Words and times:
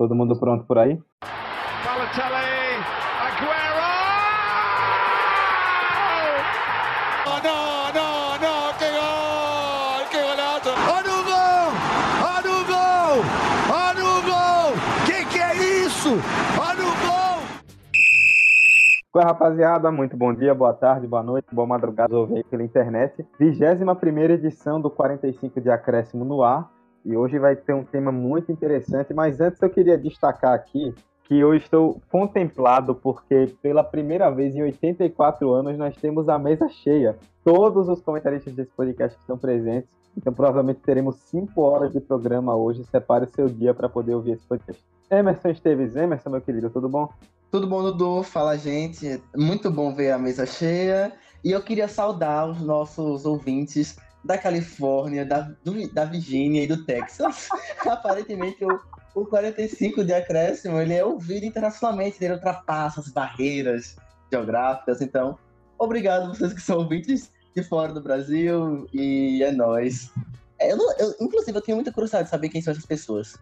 Todo 0.00 0.14
mundo 0.14 0.34
pronto 0.34 0.64
por 0.64 0.78
aí? 0.78 0.98
Balotelli, 1.84 2.80
Aguero! 3.20 3.90
Oh, 7.26 7.36
no, 7.44 7.56
no, 7.92 8.08
no, 8.40 8.72
que 8.78 8.88
gol, 8.96 10.08
que 10.10 10.22
golazo. 10.22 10.70
Olha 10.88 11.12
o 11.12 11.22
gol, 11.22 11.68
olha 12.32 12.50
o 12.50 12.64
gol, 12.64 13.12
olha 13.76 14.02
o 14.02 14.22
gol. 14.22 14.72
Que 15.04 15.22
que 15.26 15.38
é 15.38 15.84
isso? 15.84 16.12
Olha 16.58 16.82
o 16.82 16.92
gol. 17.04 17.42
Oi, 19.12 19.22
rapaziada, 19.22 19.92
muito 19.92 20.16
bom 20.16 20.32
dia, 20.32 20.54
boa 20.54 20.72
tarde, 20.72 21.06
boa 21.06 21.22
noite, 21.22 21.48
boa 21.52 21.66
madrugada, 21.66 22.16
ouvi 22.16 22.36
aí 22.36 22.44
pela 22.44 22.62
internet. 22.62 23.22
21 23.38 24.18
edição 24.32 24.80
do 24.80 24.88
45 24.88 25.60
de 25.60 25.70
Acréscimo 25.70 26.24
no 26.24 26.42
ar. 26.42 26.79
E 27.04 27.16
hoje 27.16 27.38
vai 27.38 27.56
ter 27.56 27.74
um 27.74 27.84
tema 27.84 28.12
muito 28.12 28.52
interessante, 28.52 29.14
mas 29.14 29.40
antes 29.40 29.60
eu 29.60 29.70
queria 29.70 29.96
destacar 29.96 30.52
aqui 30.52 30.94
que 31.24 31.38
eu 31.38 31.54
estou 31.54 32.00
contemplado 32.10 32.92
porque 32.92 33.54
pela 33.62 33.84
primeira 33.84 34.28
vez 34.30 34.56
em 34.56 34.62
84 34.62 35.48
anos 35.52 35.78
nós 35.78 35.96
temos 35.96 36.28
a 36.28 36.36
mesa 36.38 36.68
cheia. 36.68 37.16
Todos 37.44 37.88
os 37.88 38.00
comentaristas 38.02 38.52
desse 38.52 38.72
podcast 38.72 39.16
estão 39.18 39.38
presentes, 39.38 39.88
então 40.16 40.32
provavelmente 40.32 40.80
teremos 40.80 41.14
5 41.30 41.60
horas 41.62 41.92
de 41.92 42.00
programa 42.00 42.56
hoje. 42.56 42.84
Separe 42.84 43.28
seu 43.28 43.48
dia 43.48 43.72
para 43.72 43.88
poder 43.88 44.14
ouvir 44.14 44.32
esse 44.32 44.44
podcast. 44.44 44.82
Emerson 45.08 45.50
Esteves, 45.50 45.94
Emerson, 45.94 46.30
meu 46.30 46.40
querido, 46.40 46.68
tudo 46.68 46.88
bom? 46.88 47.08
Tudo 47.50 47.66
bom, 47.66 47.82
Dudu? 47.82 48.22
Fala, 48.22 48.56
gente. 48.56 49.22
Muito 49.36 49.70
bom 49.70 49.94
ver 49.94 50.10
a 50.10 50.18
mesa 50.18 50.44
cheia. 50.46 51.12
E 51.44 51.52
eu 51.52 51.62
queria 51.62 51.88
saudar 51.88 52.48
os 52.48 52.60
nossos 52.60 53.24
ouvintes 53.24 53.96
da 54.24 54.36
Califórnia, 54.36 55.24
da, 55.24 55.50
do, 55.64 55.92
da 55.92 56.04
Virgínia 56.04 56.62
e 56.62 56.66
do 56.66 56.84
Texas. 56.84 57.48
Aparentemente, 57.86 58.64
o, 58.64 58.80
o 59.14 59.26
45 59.26 60.04
de 60.04 60.12
acréscimo, 60.12 60.78
ele 60.78 60.94
é 60.94 61.04
ouvido 61.04 61.44
internacionalmente, 61.46 62.22
ele 62.22 62.34
ultrapassa 62.34 63.00
as 63.00 63.08
barreiras 63.08 63.96
geográficas. 64.30 65.00
Então, 65.00 65.38
obrigado 65.78 66.28
vocês 66.28 66.52
que 66.52 66.60
são 66.60 66.78
ouvintes 66.78 67.32
de 67.54 67.62
fora 67.62 67.92
do 67.92 68.00
Brasil 68.02 68.86
e 68.92 69.42
é 69.42 69.50
nóis. 69.50 70.10
É, 70.58 70.72
eu, 70.72 70.76
não- 70.76 70.92
eu- 70.98 71.14
inclusive, 71.20 71.56
eu 71.56 71.62
tenho 71.62 71.76
muita 71.76 71.92
curiosidade 71.92 72.24
de 72.24 72.30
saber 72.30 72.48
quem 72.50 72.60
são 72.60 72.72
essas 72.72 72.86
pessoas. 72.86 73.36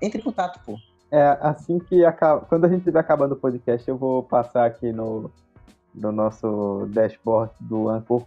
Entre 0.00 0.20
em 0.20 0.24
contato, 0.24 0.60
pô. 0.64 0.76
É, 1.10 1.38
assim 1.40 1.78
que 1.78 2.04
acaba, 2.04 2.40
quando 2.46 2.64
a 2.64 2.68
gente 2.68 2.78
estiver 2.78 2.98
acabando 2.98 3.32
o 3.32 3.36
podcast, 3.36 3.88
eu 3.88 3.96
vou 3.96 4.22
passar 4.22 4.66
aqui 4.66 4.92
no, 4.92 5.30
no 5.94 6.10
nosso 6.10 6.88
dashboard 6.90 7.52
do 7.60 7.88
Anchor 7.88 8.26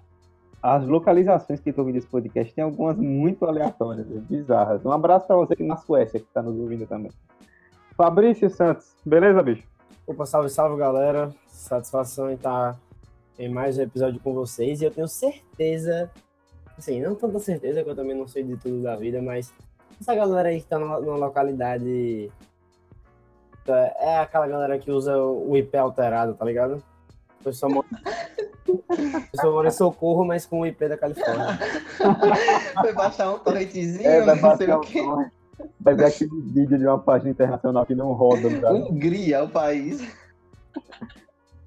as 0.61 0.85
localizações 0.85 1.59
que 1.59 1.71
tu 1.71 1.79
ouvindo 1.79 1.97
esse 1.97 2.07
podcast. 2.07 2.53
Tem 2.53 2.63
algumas 2.63 2.97
muito 2.97 3.45
aleatórias, 3.45 4.05
bizarras. 4.07 4.85
Um 4.85 4.91
abraço 4.91 5.25
pra 5.27 5.35
você 5.35 5.53
aqui 5.53 5.63
na 5.63 5.77
Suécia 5.77 6.19
que 6.19 6.25
tá 6.33 6.41
nos 6.41 6.57
ouvindo 6.59 6.85
também. 6.85 7.11
Fabrício 7.95 8.49
Santos, 8.49 8.95
beleza, 9.05 9.41
bicho? 9.43 9.67
Opa, 10.07 10.25
salve, 10.25 10.49
salve, 10.49 10.77
galera. 10.77 11.31
Satisfação 11.47 12.29
em 12.29 12.33
estar 12.35 12.77
em 13.37 13.49
mais 13.49 13.77
um 13.77 13.81
episódio 13.81 14.19
com 14.19 14.33
vocês. 14.33 14.81
E 14.81 14.85
eu 14.85 14.91
tenho 14.91 15.07
certeza, 15.07 16.09
assim, 16.77 17.01
não 17.01 17.15
tanta 17.15 17.39
certeza 17.39 17.83
que 17.83 17.89
eu 17.89 17.95
também 17.95 18.15
não 18.17 18.27
sei 18.27 18.43
de 18.43 18.57
tudo 18.57 18.81
da 18.81 18.95
vida, 18.95 19.21
mas 19.21 19.53
essa 19.99 20.15
galera 20.15 20.49
aí 20.49 20.61
que 20.61 20.67
tá 20.67 20.79
numa, 20.79 20.99
numa 20.99 21.17
localidade. 21.17 22.31
é- 23.67 23.95
É 24.13 24.17
aquela 24.19 24.47
galera 24.47 24.79
que 24.79 24.89
usa 24.91 25.17
o 25.17 25.55
IP 25.55 25.75
alterado, 25.77 26.33
tá 26.33 26.43
ligado? 26.45 26.81
A 27.39 27.43
pessoa 27.43 27.83
mora, 28.69 29.17
a 29.17 29.21
pessoa 29.31 29.53
mora 29.53 29.67
em 29.67 29.71
Socorro, 29.71 30.25
mas 30.25 30.45
com 30.45 30.61
o 30.61 30.65
IP 30.65 30.87
da 30.87 30.97
Califórnia. 30.97 31.57
Foi 32.81 32.93
baixar 32.93 33.33
um 33.33 33.39
torrentezinho, 33.39 34.07
É, 34.07 34.21
vai 34.25 34.39
não 34.39 34.57
sei 34.57 34.71
o 34.71 34.79
quê. 34.81 34.99
som. 35.03 35.25
Vai 35.79 35.93
ver 35.95 36.05
aquele 36.05 36.41
vídeo 36.41 36.77
de 36.77 36.85
uma 36.87 36.99
página 36.99 37.31
internacional 37.31 37.85
que 37.85 37.93
não 37.95 38.13
roda 38.13 38.49
Brasil. 38.49 38.85
Hungria 38.85 39.37
é 39.37 39.41
o 39.41 39.49
país. 39.49 40.01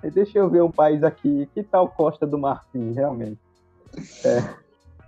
E 0.03 0.11
Deixa 0.11 0.39
eu 0.39 0.49
ver 0.49 0.63
um 0.63 0.71
país 0.71 1.03
aqui. 1.05 1.49
Que 1.55 1.63
tal 1.63 1.89
Costa 1.89 2.27
do 2.27 2.39
Marfim, 2.39 2.93
realmente? 2.93 3.39
É. 4.25 4.43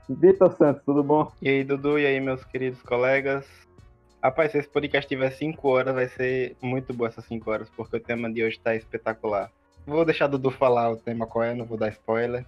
Vitor 0.08 0.54
Santos, 0.56 0.82
tudo 0.84 1.02
bom? 1.02 1.32
E 1.40 1.48
aí, 1.48 1.64
Dudu, 1.64 1.98
e 1.98 2.04
aí, 2.06 2.20
meus 2.20 2.44
queridos 2.44 2.82
colegas? 2.82 3.46
Rapaz, 4.22 4.52
se 4.52 4.58
esse 4.58 4.68
podcast 4.68 5.08
tiver 5.08 5.30
5 5.30 5.66
horas, 5.68 5.94
vai 5.94 6.08
ser 6.08 6.56
muito 6.60 6.92
bom 6.94 7.06
essas 7.06 7.24
5 7.24 7.50
horas, 7.50 7.68
porque 7.74 7.96
o 7.96 8.00
tema 8.00 8.30
de 8.30 8.42
hoje 8.44 8.58
tá 8.58 8.74
espetacular. 8.74 9.50
Vou 9.86 10.04
deixar 10.04 10.26
Dudu 10.26 10.50
falar 10.50 10.90
o 10.90 10.96
tema 10.96 11.26
qual 11.26 11.44
é, 11.44 11.54
não 11.54 11.66
vou 11.66 11.76
dar 11.76 11.90
spoiler. 11.90 12.44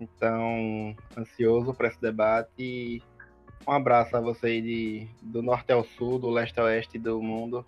Então, 0.00 0.94
ansioso 1.16 1.72
para 1.74 1.88
esse 1.88 2.00
debate 2.00 2.50
e 2.58 3.02
um 3.66 3.72
abraço 3.72 4.16
a 4.16 4.20
você 4.20 4.46
aí 4.46 4.62
de, 4.62 5.08
do 5.22 5.42
norte 5.42 5.72
ao 5.72 5.84
sul, 5.84 6.18
do 6.18 6.30
leste 6.30 6.58
ao 6.58 6.66
oeste 6.66 6.98
do 6.98 7.20
mundo. 7.22 7.64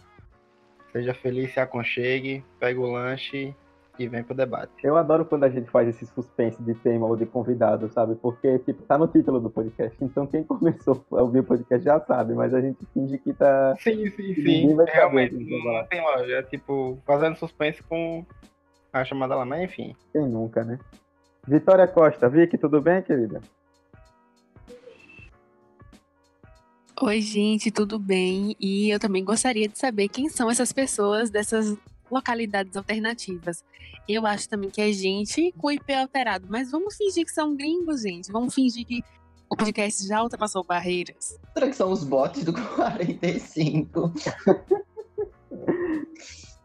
Seja 0.92 1.14
feliz, 1.14 1.52
se 1.52 1.60
aconchegue, 1.60 2.44
pega 2.58 2.80
o 2.80 2.90
lanche 2.90 3.54
e 3.98 4.06
vem 4.06 4.22
pro 4.22 4.34
debate. 4.34 4.72
Eu 4.84 4.96
adoro 4.96 5.24
quando 5.24 5.44
a 5.44 5.48
gente 5.48 5.70
faz 5.70 5.88
esse 5.88 6.06
suspense 6.06 6.62
de 6.62 6.74
tema 6.74 7.06
ou 7.06 7.16
de 7.16 7.24
convidado, 7.24 7.88
sabe? 7.90 8.14
Porque, 8.16 8.58
tipo, 8.60 8.82
tá 8.82 8.98
no 8.98 9.08
título 9.08 9.40
do 9.40 9.50
podcast. 9.50 9.96
Então, 10.02 10.26
quem 10.26 10.44
começou 10.44 11.04
a 11.12 11.22
ouvir 11.22 11.40
o 11.40 11.44
podcast 11.44 11.84
já 11.84 11.98
sabe, 12.00 12.34
mas 12.34 12.52
a 12.52 12.60
gente 12.60 12.84
finge 12.92 13.18
que 13.18 13.32
tá. 13.32 13.74
Sim, 13.78 14.10
sim, 14.10 14.34
sim. 14.34 14.76
Realmente, 14.86 15.34
não, 15.34 15.72
não 15.72 15.86
tem 15.86 16.02
lógica. 16.02 16.38
É 16.38 16.42
tipo, 16.42 16.98
fazendo 17.06 17.36
suspense 17.36 17.82
com 17.82 18.24
a 19.00 19.04
chamada 19.04 19.34
lá, 19.34 19.44
mas 19.44 19.62
enfim. 19.62 19.94
Quem 20.12 20.26
nunca, 20.26 20.64
né? 20.64 20.78
Vitória 21.46 21.86
Costa, 21.86 22.28
Vicky, 22.28 22.58
tudo 22.58 22.80
bem, 22.80 23.02
querida? 23.02 23.40
Oi, 27.00 27.20
gente, 27.20 27.70
tudo 27.70 27.98
bem? 27.98 28.56
E 28.58 28.90
eu 28.90 28.98
também 28.98 29.22
gostaria 29.22 29.68
de 29.68 29.78
saber 29.78 30.08
quem 30.08 30.28
são 30.28 30.50
essas 30.50 30.72
pessoas 30.72 31.30
dessas 31.30 31.76
localidades 32.10 32.76
alternativas. 32.76 33.62
Eu 34.08 34.26
acho 34.26 34.48
também 34.48 34.70
que 34.70 34.80
é 34.80 34.90
gente 34.92 35.52
com 35.58 35.70
IP 35.70 35.92
alterado, 35.92 36.46
mas 36.48 36.70
vamos 36.70 36.96
fingir 36.96 37.24
que 37.24 37.32
são 37.32 37.54
gringos, 37.54 38.02
gente. 38.02 38.32
Vamos 38.32 38.54
fingir 38.54 38.86
que 38.86 39.02
o 39.48 39.56
podcast 39.56 40.06
já 40.06 40.22
ultrapassou 40.22 40.64
barreiras. 40.64 41.38
Será 41.52 41.68
que 41.68 41.76
são 41.76 41.92
os 41.92 42.02
bots 42.02 42.44
do 42.44 42.52
45? 42.74 44.12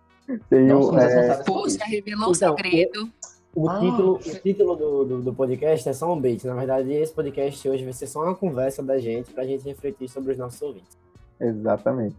Tem 0.49 0.71
o, 0.71 0.97
é, 0.97 1.43
Poxa, 1.43 1.83
revelou 1.85 2.29
um 2.29 2.31
Então, 2.31 2.55
segredo. 2.55 3.09
O 3.53 3.69
Ah. 3.69 3.79
título, 3.79 4.13
o 4.15 4.19
título 4.19 4.75
do, 4.75 5.05
do, 5.05 5.21
do 5.23 5.33
podcast 5.33 5.87
é 5.89 5.93
só 5.93 6.11
um 6.13 6.19
bait. 6.19 6.45
Na 6.47 6.53
verdade, 6.55 6.91
esse 6.93 7.13
podcast 7.13 7.67
hoje 7.67 7.83
vai 7.83 7.93
ser 7.93 8.07
só 8.07 8.23
uma 8.23 8.35
conversa 8.35 8.81
da 8.81 8.97
gente 8.97 9.31
pra 9.33 9.45
gente 9.45 9.65
refletir 9.65 10.07
sobre 10.09 10.31
os 10.31 10.37
nossos 10.37 10.61
ouvintes. 10.61 10.97
Exatamente. 11.39 12.15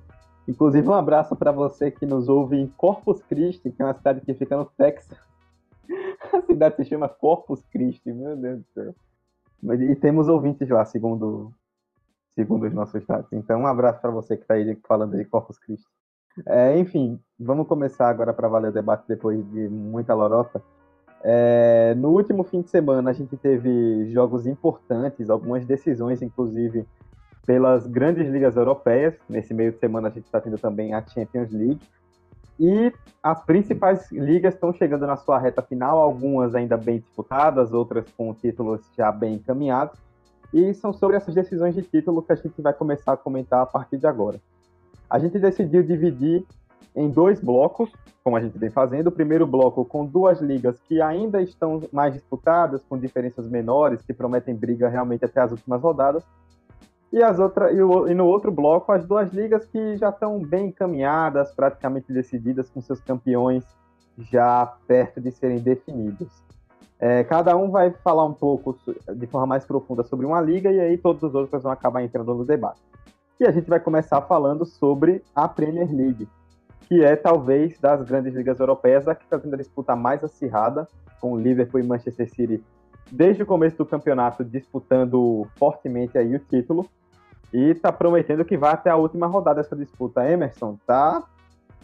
Inclusive, 0.47 0.87
um 0.89 0.93
abraço 0.95 1.35
para 1.37 1.53
você 1.53 1.91
que 1.91 2.05
nos 2.05 2.29
ouve 2.29 2.57
em 2.57 2.67
Corpus 2.67 3.23
Christi, 3.23 3.71
que 3.71 3.81
é 3.81 3.85
uma 3.85 3.95
cidade 3.95 4.21
que 4.21 4.35
fica 4.35 4.57
no 4.57 4.67
Texas. 4.67 5.17
A 6.33 6.43
cidade 6.43 6.77
se 6.77 6.85
chama 6.85 7.09
Corpus 7.09 7.63
Christi, 7.73 8.13
meu 8.13 8.37
Deus 8.37 8.59
do 8.61 8.67
céu. 8.75 8.95
E 9.79 9.95
temos 9.97 10.29
ouvintes 10.29 10.69
lá, 10.69 10.85
segundo, 10.85 11.53
segundo 12.35 12.67
os 12.67 12.75
nossos 12.75 13.07
dados. 13.07 13.33
Então, 13.33 13.61
um 13.61 13.67
abraço 13.67 14.01
para 14.01 14.11
você 14.11 14.37
que 14.37 14.43
está 14.43 14.55
aí 14.55 14.77
falando 14.87 15.17
de 15.17 15.25
Corpus 15.25 15.59
Christi. 15.59 15.87
É, 16.47 16.79
enfim, 16.79 17.21
vamos 17.39 17.67
começar 17.67 18.09
agora 18.09 18.33
para 18.33 18.49
valer 18.49 18.69
o 18.69 18.73
debate 18.73 19.05
depois 19.07 19.45
de 19.51 19.69
muita 19.69 20.15
lorota. 20.15 20.63
É, 21.25 21.95
no 21.97 22.09
último 22.09 22.43
fim 22.43 22.63
de 22.63 22.71
semana, 22.71 23.11
a 23.11 23.13
gente 23.13 23.37
teve 23.37 24.11
jogos 24.11 24.47
importantes, 24.47 25.31
algumas 25.31 25.65
decisões, 25.65 26.21
inclusive, 26.21 26.87
pelas 27.47 27.87
grandes 27.87 28.29
ligas 28.29 28.57
europeias. 28.57 29.15
Nesse 29.29 29.55
meio 29.55 29.73
de 29.73 29.79
semana 29.79 30.09
a 30.09 30.11
gente 30.11 30.25
está 30.25 30.41
tendo 30.41 30.59
também 30.59 30.95
a 30.95 31.05
Champions 31.07 31.51
League. 31.53 31.81
E 32.59 32.93
as 33.23 33.43
principais 33.45 34.11
ligas 34.11 34.55
estão 34.55 34.73
chegando 34.73 35.07
na 35.07 35.17
sua 35.17 35.39
reta 35.39 35.63
final, 35.63 35.99
algumas 35.99 36.55
ainda 36.55 36.77
bem 36.77 36.99
disputadas, 36.99 37.73
outras 37.73 38.05
com 38.17 38.33
títulos 38.35 38.81
já 38.97 39.11
bem 39.11 39.35
encaminhados. 39.35 39.99
E 40.53 40.75
são 40.75 40.93
sobre 40.93 41.17
essas 41.17 41.35
decisões 41.35 41.75
de 41.75 41.83
título 41.83 42.23
que 42.23 42.33
a 42.33 42.37
gente 42.37 42.61
vai 42.61 42.73
começar 42.73 43.13
a 43.13 43.17
comentar 43.17 43.63
a 43.63 43.67
partir 43.67 43.97
de 43.97 44.07
agora. 44.07 44.41
A 45.13 45.19
gente 45.19 45.39
decidiu 45.39 45.83
dividir 45.83 46.43
em 46.97 47.11
dois 47.11 47.39
blocos, 47.39 47.93
como 48.25 48.35
a 48.35 48.41
gente 48.41 48.59
vem 48.59 48.71
fazendo. 48.71 49.09
O 49.09 49.13
primeiro 49.13 49.47
bloco 49.47 49.85
com 49.85 50.07
duas 50.07 50.41
ligas 50.41 50.81
que 50.89 51.03
ainda 51.03 51.43
estão 51.43 51.83
mais 51.93 52.15
disputadas, 52.15 52.83
com 52.89 52.97
diferenças 52.97 53.47
menores, 53.47 54.01
que 54.01 54.15
prometem 54.15 54.55
briga 54.55 54.89
realmente 54.89 55.23
até 55.23 55.43
as 55.43 55.51
últimas 55.51 55.83
rodadas. 55.83 56.25
E, 57.13 57.23
as 57.23 57.39
outra, 57.39 57.71
e, 57.71 57.77
e 57.77 58.15
no 58.15 58.25
outro 58.25 58.51
bloco, 58.51 58.91
as 58.91 59.05
duas 59.05 59.31
ligas 59.35 59.67
que 59.67 59.99
já 59.99 60.09
estão 60.09 60.39
bem 60.39 60.69
encaminhadas, 60.69 61.55
praticamente 61.55 62.11
decididas, 62.11 62.71
com 62.71 62.81
seus 62.81 63.03
campeões 63.03 63.67
já 64.17 64.65
perto 64.87 65.21
de 65.21 65.31
serem 65.31 65.59
definidos. 65.59 66.43
É, 66.99 67.23
cada 67.23 67.55
um 67.55 67.71
vai 67.71 67.91
falar 68.03 68.25
um 68.25 68.33
pouco 68.33 68.79
de 69.15 69.27
forma 69.27 69.47
mais 69.47 69.67
profunda 69.67 70.05
sobre 70.05 70.25
uma 70.25 70.41
liga 70.41 70.73
e 70.73 70.81
aí 70.81 70.97
todos 70.97 71.23
os 71.23 71.35
outros 71.35 71.63
vão 71.63 71.73
acabar 71.73 72.03
entrando 72.03 72.35
no 72.35 72.47
debate. 72.47 72.81
E 73.43 73.47
a 73.47 73.51
gente 73.51 73.69
vai 73.69 73.81
começar 73.81 74.23
falando 74.23 74.65
sobre 74.65 75.21
a 75.35 75.49
Premier 75.49 75.93
League, 75.93 76.29
que 76.83 77.03
é 77.03 77.17
talvez 77.17 77.77
das 77.81 78.01
grandes 78.05 78.33
ligas 78.33 78.61
europeias 78.61 79.09
a 79.09 79.17
que 79.17 79.25
está 79.25 79.37
tendo 79.37 79.55
a 79.55 79.57
disputa 79.57 79.97
mais 79.97 80.23
acirrada, 80.23 80.87
com 81.21 81.37
Liverpool 81.37 81.81
e 81.81 81.83
Manchester 81.83 82.33
City 82.33 82.63
desde 83.11 83.43
o 83.43 83.47
começo 83.47 83.77
do 83.77 83.85
campeonato 83.85 84.45
disputando 84.45 85.45
fortemente 85.57 86.17
aí 86.17 86.37
o 86.37 86.39
título. 86.39 86.89
E 87.53 87.75
tá 87.75 87.91
prometendo 87.91 88.45
que 88.45 88.57
vai 88.57 88.75
até 88.75 88.91
a 88.91 88.97
última 88.97 89.27
rodada 89.27 89.61
essa 89.61 89.75
disputa. 89.75 90.25
Emerson, 90.25 90.79
tá? 90.87 91.25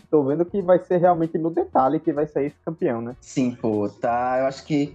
Tô 0.09 0.23
vendo 0.23 0.45
que 0.45 0.63
vai 0.63 0.79
ser 0.79 0.99
realmente 0.99 1.37
no 1.39 1.51
detalhe 1.51 1.99
que 1.99 2.13
vai 2.13 2.29
sair 2.29 2.47
esse 2.47 2.61
campeão, 2.65 3.03
né? 3.03 3.17
Sim, 3.21 3.57
pô, 3.61 3.89
tá. 3.89 4.39
Eu 4.39 4.47
acho 4.47 4.65
que 4.65 4.95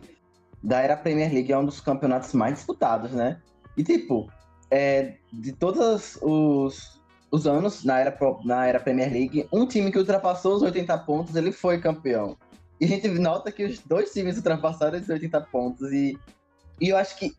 da 0.64 0.80
era 0.80 0.96
Premier 0.96 1.30
League 1.30 1.52
é 1.52 1.58
um 1.58 1.66
dos 1.66 1.82
campeonatos 1.82 2.34
mais 2.34 2.54
disputados, 2.54 3.12
né? 3.12 3.42
E 3.76 3.84
tipo, 3.84 4.30
é, 4.74 5.18
de 5.32 5.52
todos 5.52 6.18
os, 6.20 7.00
os 7.30 7.46
anos 7.46 7.84
na 7.84 8.00
era, 8.00 8.18
na 8.44 8.66
era 8.66 8.80
Premier 8.80 9.14
League, 9.14 9.48
um 9.54 9.68
time 9.68 9.92
que 9.92 10.00
ultrapassou 10.00 10.56
os 10.56 10.64
80 10.64 10.98
pontos, 11.00 11.36
ele 11.36 11.52
foi 11.52 11.80
campeão. 11.80 12.36
E 12.82 12.86
a 12.86 12.88
gente 12.88 13.08
nota 13.08 13.52
que 13.52 13.64
os 13.64 13.78
dois 13.78 14.12
times 14.12 14.36
ultrapassaram 14.36 14.98
esses 14.98 15.10
80 15.10 15.42
pontos. 15.42 15.92
E, 15.92 16.18
e 16.82 16.90
eu 16.90 16.98
acho 16.98 17.16
que, 17.20 17.38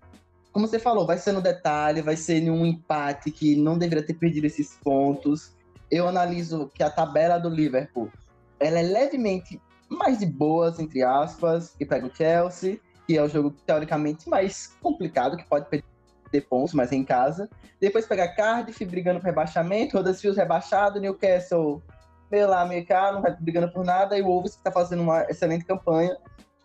como 0.52 0.68
você 0.68 0.78
falou, 0.78 1.04
vai 1.04 1.18
ser 1.18 1.32
no 1.32 1.42
detalhe, 1.42 2.02
vai 2.02 2.16
ser 2.16 2.40
em 2.40 2.50
um 2.50 2.64
empate 2.64 3.32
que 3.32 3.56
não 3.56 3.76
deveria 3.76 4.06
ter 4.06 4.14
perdido 4.14 4.46
esses 4.46 4.78
pontos. 4.84 5.56
Eu 5.90 6.06
analiso 6.06 6.70
que 6.72 6.84
a 6.84 6.90
tabela 6.90 7.36
do 7.36 7.48
Liverpool 7.48 8.12
ela 8.60 8.78
é 8.78 8.82
levemente 8.82 9.60
mais 9.88 10.20
de 10.20 10.26
boas, 10.26 10.78
entre 10.78 11.02
aspas, 11.02 11.74
e 11.80 11.84
pega 11.84 12.06
o 12.06 12.14
Chelsea, 12.14 12.78
que 13.08 13.18
é 13.18 13.22
o 13.24 13.28
jogo 13.28 13.50
teoricamente 13.66 14.28
mais 14.28 14.68
complicado, 14.80 15.36
que 15.36 15.44
pode 15.44 15.68
perder 15.68 15.93
pontos, 16.42 16.74
mas 16.74 16.92
em 16.92 17.04
casa. 17.04 17.48
Depois 17.80 18.06
pega 18.06 18.28
Cardiff 18.28 18.84
brigando 18.84 19.20
por 19.20 19.26
rebaixamento, 19.26 19.98
Huddersfield 19.98 20.38
rebaixado, 20.38 21.00
Newcastle 21.00 21.82
meio 22.30 22.48
lá, 22.48 22.64
meio 22.66 22.84
cá, 22.84 23.12
não 23.12 23.22
vai 23.22 23.36
brigando 23.38 23.70
por 23.72 23.84
nada, 23.84 24.18
e 24.18 24.22
o 24.22 24.26
Wolves 24.26 24.56
que 24.56 24.62
tá 24.62 24.72
fazendo 24.72 25.02
uma 25.02 25.22
excelente 25.24 25.64
campanha, 25.64 26.16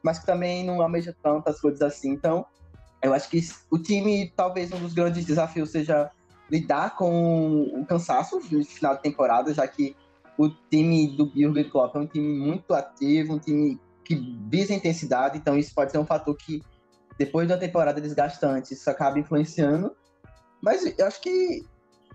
mas 0.02 0.20
que 0.20 0.26
também 0.26 0.64
não 0.64 0.82
almeja 0.82 1.16
tantas 1.22 1.60
coisas 1.62 1.82
assim. 1.82 2.12
Então, 2.12 2.46
eu 3.02 3.14
acho 3.14 3.30
que 3.30 3.40
o 3.70 3.78
time, 3.78 4.32
talvez 4.36 4.72
um 4.72 4.80
dos 4.80 4.94
grandes 4.94 5.26
desafios 5.26 5.70
seja 5.70 6.12
lidar 6.50 6.96
com 6.96 7.64
o 7.80 7.86
cansaço 7.86 8.40
no 8.52 8.66
final 8.66 8.96
de 8.96 9.02
temporada, 9.02 9.54
já 9.54 9.68
que 9.68 9.96
o 10.38 10.50
time 10.50 11.16
do 11.16 11.32
Jürgen 11.36 11.70
Klopp 11.70 11.96
é 11.96 12.00
um 12.00 12.08
time 12.08 12.40
muito 12.40 12.74
ativo, 12.74 13.34
um 13.34 13.40
time 13.40 13.80
que 14.04 14.16
visa 14.50 14.74
intensidade, 14.74 15.38
então 15.38 15.58
isso 15.58 15.74
pode 15.76 15.92
ser 15.92 16.00
um 16.00 16.06
fator 16.06 16.36
que 16.36 16.64
depois 17.20 17.46
de 17.46 17.54
uma 17.54 17.60
temporada 17.60 18.00
desgastante 18.00 18.74
isso 18.74 18.90
acaba 18.90 19.20
influenciando. 19.20 19.96
Mas 20.62 20.98
eu 20.98 21.06
acho 21.06 21.22
que 21.22 21.66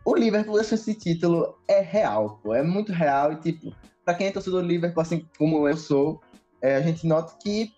o 0.05 0.15
Liverpool, 0.15 0.59
esse 0.59 0.95
título 0.95 1.59
é 1.69 1.81
real, 1.81 2.41
pô, 2.43 2.55
é 2.55 2.63
muito 2.63 2.91
real 2.91 3.33
e, 3.33 3.37
tipo, 3.37 3.75
pra 4.05 4.15
quem 4.15 4.27
é 4.27 4.33
torcedor 4.33 4.63
do 4.63 4.69
Liverpool, 4.69 5.03
assim 5.03 5.29
como 5.39 5.69
eu 5.69 5.77
sou, 5.77 6.21
é, 6.61 6.77
a 6.77 6.81
gente 6.81 7.07
nota 7.07 7.37
que 7.43 7.73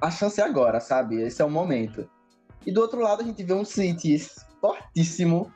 a 0.00 0.10
chance 0.10 0.40
é 0.40 0.44
agora, 0.44 0.80
sabe? 0.80 1.22
Esse 1.22 1.40
é 1.40 1.44
o 1.44 1.50
momento. 1.50 2.08
E 2.66 2.72
do 2.72 2.80
outro 2.80 3.00
lado, 3.00 3.22
a 3.22 3.24
gente 3.24 3.42
vê 3.42 3.52
um 3.52 3.64
City 3.64 4.18
fortíssimo. 4.60 5.52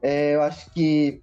É, 0.00 0.34
eu 0.34 0.42
acho 0.42 0.70
que 0.72 1.22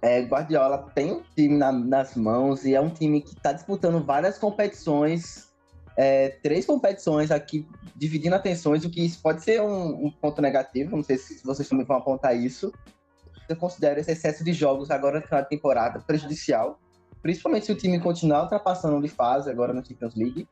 é, 0.00 0.22
Guardiola 0.22 0.90
tem 0.94 1.12
um 1.12 1.22
time 1.34 1.56
na, 1.56 1.72
nas 1.72 2.16
mãos 2.16 2.64
e 2.64 2.74
é 2.74 2.80
um 2.80 2.90
time 2.90 3.20
que 3.20 3.34
está 3.34 3.52
disputando 3.52 4.04
várias 4.04 4.38
competições, 4.38 5.51
é, 5.96 6.30
três 6.42 6.64
competições 6.64 7.30
aqui, 7.30 7.66
dividindo 7.94 8.34
atenções, 8.34 8.84
o 8.84 8.90
que 8.90 9.10
pode 9.18 9.42
ser 9.42 9.60
um, 9.60 10.06
um, 10.06 10.10
ponto 10.10 10.40
negativo, 10.40 10.96
não 10.96 11.04
sei 11.04 11.18
se 11.18 11.44
vocês 11.44 11.68
também 11.68 11.84
vão 11.84 11.96
apontar 11.96 12.36
isso. 12.36 12.72
Eu 13.48 13.56
considero 13.56 14.00
esse 14.00 14.12
excesso 14.12 14.42
de 14.42 14.52
jogos 14.52 14.90
agora 14.90 15.22
na 15.30 15.42
temporada 15.42 16.00
prejudicial, 16.00 16.80
principalmente 17.20 17.66
se 17.66 17.72
o 17.72 17.76
time 17.76 18.00
continuar 18.00 18.44
ultrapassando 18.44 19.00
de 19.00 19.08
fase 19.08 19.50
agora 19.50 19.72
na 19.72 19.84
Champions 19.84 20.14
League. 20.14 20.48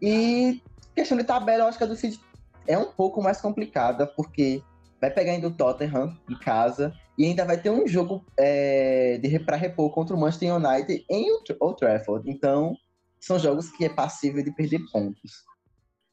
E 0.00 0.62
questão 0.94 1.18
de 1.18 1.24
tabela, 1.24 1.64
eu 1.64 1.68
acho 1.68 1.78
que 1.78 1.84
a 1.84 1.86
do 1.86 1.96
City 1.96 2.20
é 2.66 2.78
um 2.78 2.86
pouco 2.86 3.22
mais 3.22 3.40
complicada, 3.40 4.06
porque 4.06 4.62
vai 5.00 5.10
pegar 5.10 5.32
ainda 5.32 5.48
o 5.48 5.52
Tottenham 5.52 6.16
em 6.28 6.38
casa 6.38 6.92
e 7.18 7.24
ainda 7.24 7.44
vai 7.44 7.56
ter 7.56 7.70
um 7.70 7.86
jogo 7.86 8.24
é, 8.38 9.18
de 9.18 9.38
para 9.40 9.56
repor 9.56 9.90
contra 9.90 10.14
o 10.14 10.20
Manchester 10.20 10.54
United 10.54 11.04
em 11.10 11.26
Old 11.60 11.78
Trafford. 11.78 12.30
Então, 12.30 12.76
são 13.20 13.38
jogos 13.38 13.70
que 13.70 13.84
é 13.84 13.88
passível 13.88 14.42
de 14.42 14.54
perder 14.54 14.80
pontos. 14.92 15.44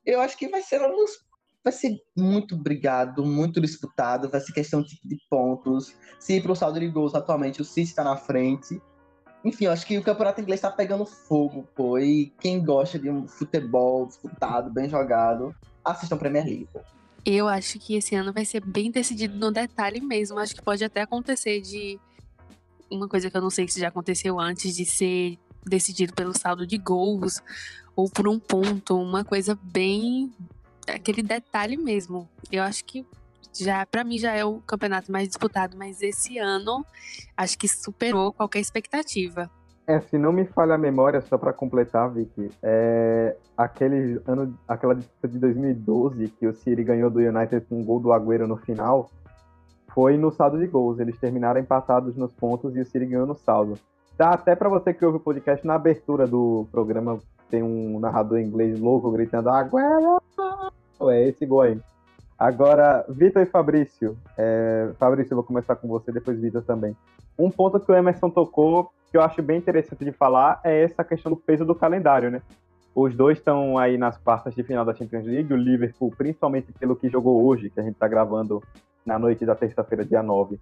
Eu 0.05 0.19
acho 0.21 0.37
que 0.37 0.47
vai 0.47 0.61
ser 0.61 0.81
um 0.81 1.05
vai 1.63 1.71
ser 1.71 1.97
muito 2.15 2.57
brigado, 2.57 3.25
muito 3.25 3.61
disputado, 3.61 4.29
vai 4.29 4.41
ser 4.41 4.51
questão 4.51 4.81
de, 4.81 4.99
de 5.03 5.17
pontos. 5.29 5.95
Se 6.19 6.41
para 6.41 6.51
o 6.51 6.55
saldo 6.55 6.79
de 6.79 6.89
gols 6.89 7.15
atualmente 7.15 7.61
o 7.61 7.65
City 7.65 7.89
está 7.89 8.03
na 8.03 8.17
frente. 8.17 8.81
Enfim, 9.45 9.65
eu 9.65 9.71
acho 9.71 9.85
que 9.85 9.97
o 9.97 10.03
campeonato 10.03 10.41
inglês 10.41 10.59
está 10.59 10.69
pegando 10.69 11.05
fogo, 11.05 11.67
pô. 11.75 11.97
E 11.97 12.33
quem 12.39 12.63
gosta 12.63 12.99
de 12.99 13.09
um 13.09 13.27
futebol 13.27 14.05
disputado, 14.05 14.69
bem 14.69 14.89
jogado, 14.89 15.55
assistam 15.83 16.17
Premier 16.17 16.45
League. 16.45 16.67
Pô. 16.71 16.81
Eu 17.25 17.47
acho 17.47 17.79
que 17.79 17.95
esse 17.95 18.15
ano 18.15 18.33
vai 18.33 18.43
ser 18.43 18.61
bem 18.61 18.91
decidido 18.91 19.37
no 19.37 19.51
detalhe 19.51 20.01
mesmo. 20.01 20.39
Acho 20.39 20.55
que 20.55 20.61
pode 20.61 20.83
até 20.83 21.01
acontecer 21.01 21.61
de 21.61 21.99
uma 22.91 23.07
coisa 23.07 23.29
que 23.29 23.35
eu 23.35 23.41
não 23.41 23.49
sei 23.49 23.67
se 23.67 23.79
já 23.79 23.87
aconteceu 23.87 24.39
antes 24.39 24.75
de 24.75 24.85
ser 24.85 25.37
decidido 25.65 26.13
pelo 26.13 26.37
saldo 26.37 26.65
de 26.65 26.77
gols 26.77 27.41
ou 27.95 28.09
por 28.09 28.27
um 28.27 28.39
ponto, 28.39 28.97
uma 28.99 29.23
coisa 29.23 29.57
bem 29.61 30.33
aquele 30.87 31.21
detalhe 31.21 31.77
mesmo. 31.77 32.27
Eu 32.51 32.63
acho 32.63 32.83
que 32.85 33.05
já 33.53 33.85
para 33.85 34.03
mim 34.03 34.17
já 34.17 34.33
é 34.33 34.43
o 34.43 34.59
campeonato 34.61 35.11
mais 35.11 35.27
disputado, 35.27 35.77
mas 35.77 36.01
esse 36.01 36.37
ano 36.37 36.85
acho 37.37 37.57
que 37.57 37.67
superou 37.67 38.33
qualquer 38.33 38.59
expectativa. 38.59 39.49
É, 39.85 39.99
se 39.99 40.17
não 40.17 40.31
me 40.31 40.45
falha 40.45 40.75
a 40.75 40.77
memória, 40.77 41.19
só 41.21 41.37
para 41.37 41.51
completar, 41.51 42.09
Vicky, 42.09 42.49
é 42.63 43.35
aquele 43.57 44.21
ano, 44.25 44.57
aquela 44.65 44.95
disputa 44.95 45.27
de 45.27 45.37
2012 45.39 46.29
que 46.29 46.47
o 46.47 46.53
City 46.53 46.83
ganhou 46.83 47.09
do 47.09 47.19
United 47.19 47.65
com 47.67 47.79
um 47.79 47.83
gol 47.83 47.99
do 47.99 48.13
Agüero 48.13 48.47
no 48.47 48.55
final, 48.55 49.11
foi 49.93 50.17
no 50.17 50.31
saldo 50.31 50.57
de 50.57 50.67
gols. 50.67 50.99
Eles 50.99 51.19
terminaram 51.19 51.59
empatados 51.59 52.15
nos 52.15 52.31
pontos 52.31 52.73
e 52.77 52.79
o 52.79 52.85
City 52.85 53.05
ganhou 53.05 53.27
no 53.27 53.35
saldo. 53.35 53.77
Tá 54.17 54.31
até 54.31 54.55
para 54.55 54.69
você 54.69 54.93
que 54.93 55.05
ouve 55.05 55.17
o 55.17 55.21
podcast 55.21 55.65
na 55.65 55.75
abertura 55.75 56.27
do 56.27 56.67
programa 56.71 57.19
tem 57.49 57.61
um 57.61 57.99
narrador 57.99 58.39
inglês 58.39 58.79
louco 58.79 59.11
gritando 59.11 59.49
Agüero. 59.49 60.21
É 61.09 61.27
esse 61.27 61.45
gol 61.45 61.61
aí. 61.61 61.79
Agora, 62.37 63.05
Vitor 63.09 63.41
e 63.41 63.45
Fabrício. 63.45 64.17
É, 64.37 64.91
Fabrício, 64.97 65.33
eu 65.33 65.37
vou 65.37 65.43
começar 65.43 65.75
com 65.75 65.87
você, 65.87 66.11
depois 66.11 66.39
Vitor 66.39 66.63
também. 66.63 66.95
Um 67.37 67.49
ponto 67.49 67.79
que 67.79 67.91
o 67.91 67.95
Emerson 67.95 68.29
tocou 68.29 68.91
que 69.09 69.17
eu 69.17 69.21
acho 69.21 69.43
bem 69.43 69.59
interessante 69.59 70.03
de 70.03 70.11
falar 70.11 70.59
é 70.63 70.83
essa 70.83 71.03
questão 71.03 71.31
do 71.31 71.37
peso 71.37 71.63
do 71.63 71.75
calendário, 71.75 72.31
né? 72.31 72.41
Os 72.95 73.15
dois 73.15 73.37
estão 73.37 73.77
aí 73.77 73.97
nas 73.97 74.17
quartas 74.17 74.55
de 74.55 74.63
final 74.63 74.83
da 74.83 74.93
Champions 74.93 75.25
League, 75.25 75.53
o 75.53 75.57
Liverpool, 75.57 76.11
principalmente 76.17 76.71
pelo 76.73 76.95
que 76.95 77.09
jogou 77.09 77.45
hoje, 77.45 77.69
que 77.69 77.79
a 77.79 77.83
gente 77.83 77.93
está 77.93 78.07
gravando 78.07 78.63
na 79.05 79.19
noite 79.19 79.45
da 79.45 79.53
terça-feira, 79.53 80.03
dia 80.03 80.23
9, 80.23 80.59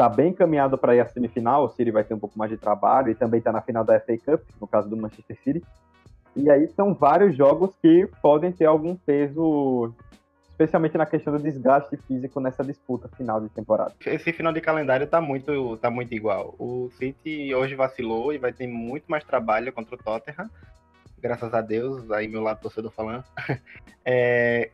está 0.00 0.08
bem 0.08 0.30
encaminhado 0.30 0.78
para 0.78 0.96
ir 0.96 1.00
à 1.00 1.06
semifinal, 1.06 1.64
o 1.64 1.68
City 1.68 1.90
vai 1.90 2.02
ter 2.02 2.14
um 2.14 2.18
pouco 2.18 2.38
mais 2.38 2.50
de 2.50 2.56
trabalho 2.56 3.10
e 3.10 3.14
também 3.14 3.36
está 3.36 3.52
na 3.52 3.60
final 3.60 3.84
da 3.84 4.00
FA 4.00 4.16
Cup, 4.16 4.42
no 4.58 4.66
caso 4.66 4.88
do 4.88 4.96
Manchester 4.96 5.36
City. 5.44 5.62
E 6.34 6.50
aí 6.50 6.66
são 6.68 6.94
vários 6.94 7.36
jogos 7.36 7.76
que 7.82 8.08
podem 8.22 8.50
ter 8.50 8.64
algum 8.64 8.96
peso 8.96 9.92
especialmente 10.48 10.96
na 10.96 11.06
questão 11.06 11.34
do 11.34 11.42
desgaste 11.42 11.96
físico 12.08 12.40
nessa 12.40 12.64
disputa 12.64 13.08
final 13.08 13.40
de 13.40 13.48
temporada. 13.50 13.94
Esse 14.06 14.32
final 14.32 14.52
de 14.52 14.60
calendário 14.60 15.06
tá 15.06 15.20
muito, 15.20 15.76
tá 15.78 15.90
muito 15.90 16.14
igual. 16.14 16.54
O 16.58 16.90
City 16.98 17.54
hoje 17.54 17.74
vacilou 17.74 18.32
e 18.32 18.38
vai 18.38 18.52
ter 18.52 18.66
muito 18.66 19.04
mais 19.06 19.24
trabalho 19.24 19.72
contra 19.72 19.94
o 19.94 19.98
Tottenham, 19.98 20.48
graças 21.18 21.52
a 21.52 21.60
Deus, 21.60 22.10
aí 22.10 22.26
meu 22.26 22.40
lado 22.40 22.62
torcedor 22.62 22.90
falando. 22.90 23.24
É, 24.02 24.70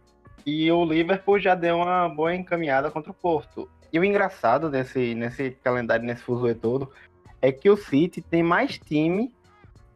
e 0.46 0.70
o 0.70 0.84
Liverpool 0.84 1.40
já 1.40 1.56
deu 1.56 1.78
uma 1.78 2.08
boa 2.08 2.32
encaminhada 2.32 2.92
contra 2.92 3.10
o 3.10 3.14
Porto. 3.14 3.68
E 3.92 3.98
o 3.98 4.04
engraçado 4.04 4.68
nesse, 4.68 5.14
nesse 5.14 5.50
calendário, 5.62 6.04
nesse 6.04 6.22
fuso 6.22 6.52
todo, 6.54 6.90
é 7.40 7.52
que 7.52 7.70
o 7.70 7.76
City 7.76 8.20
tem 8.20 8.42
mais 8.42 8.78
time, 8.78 9.32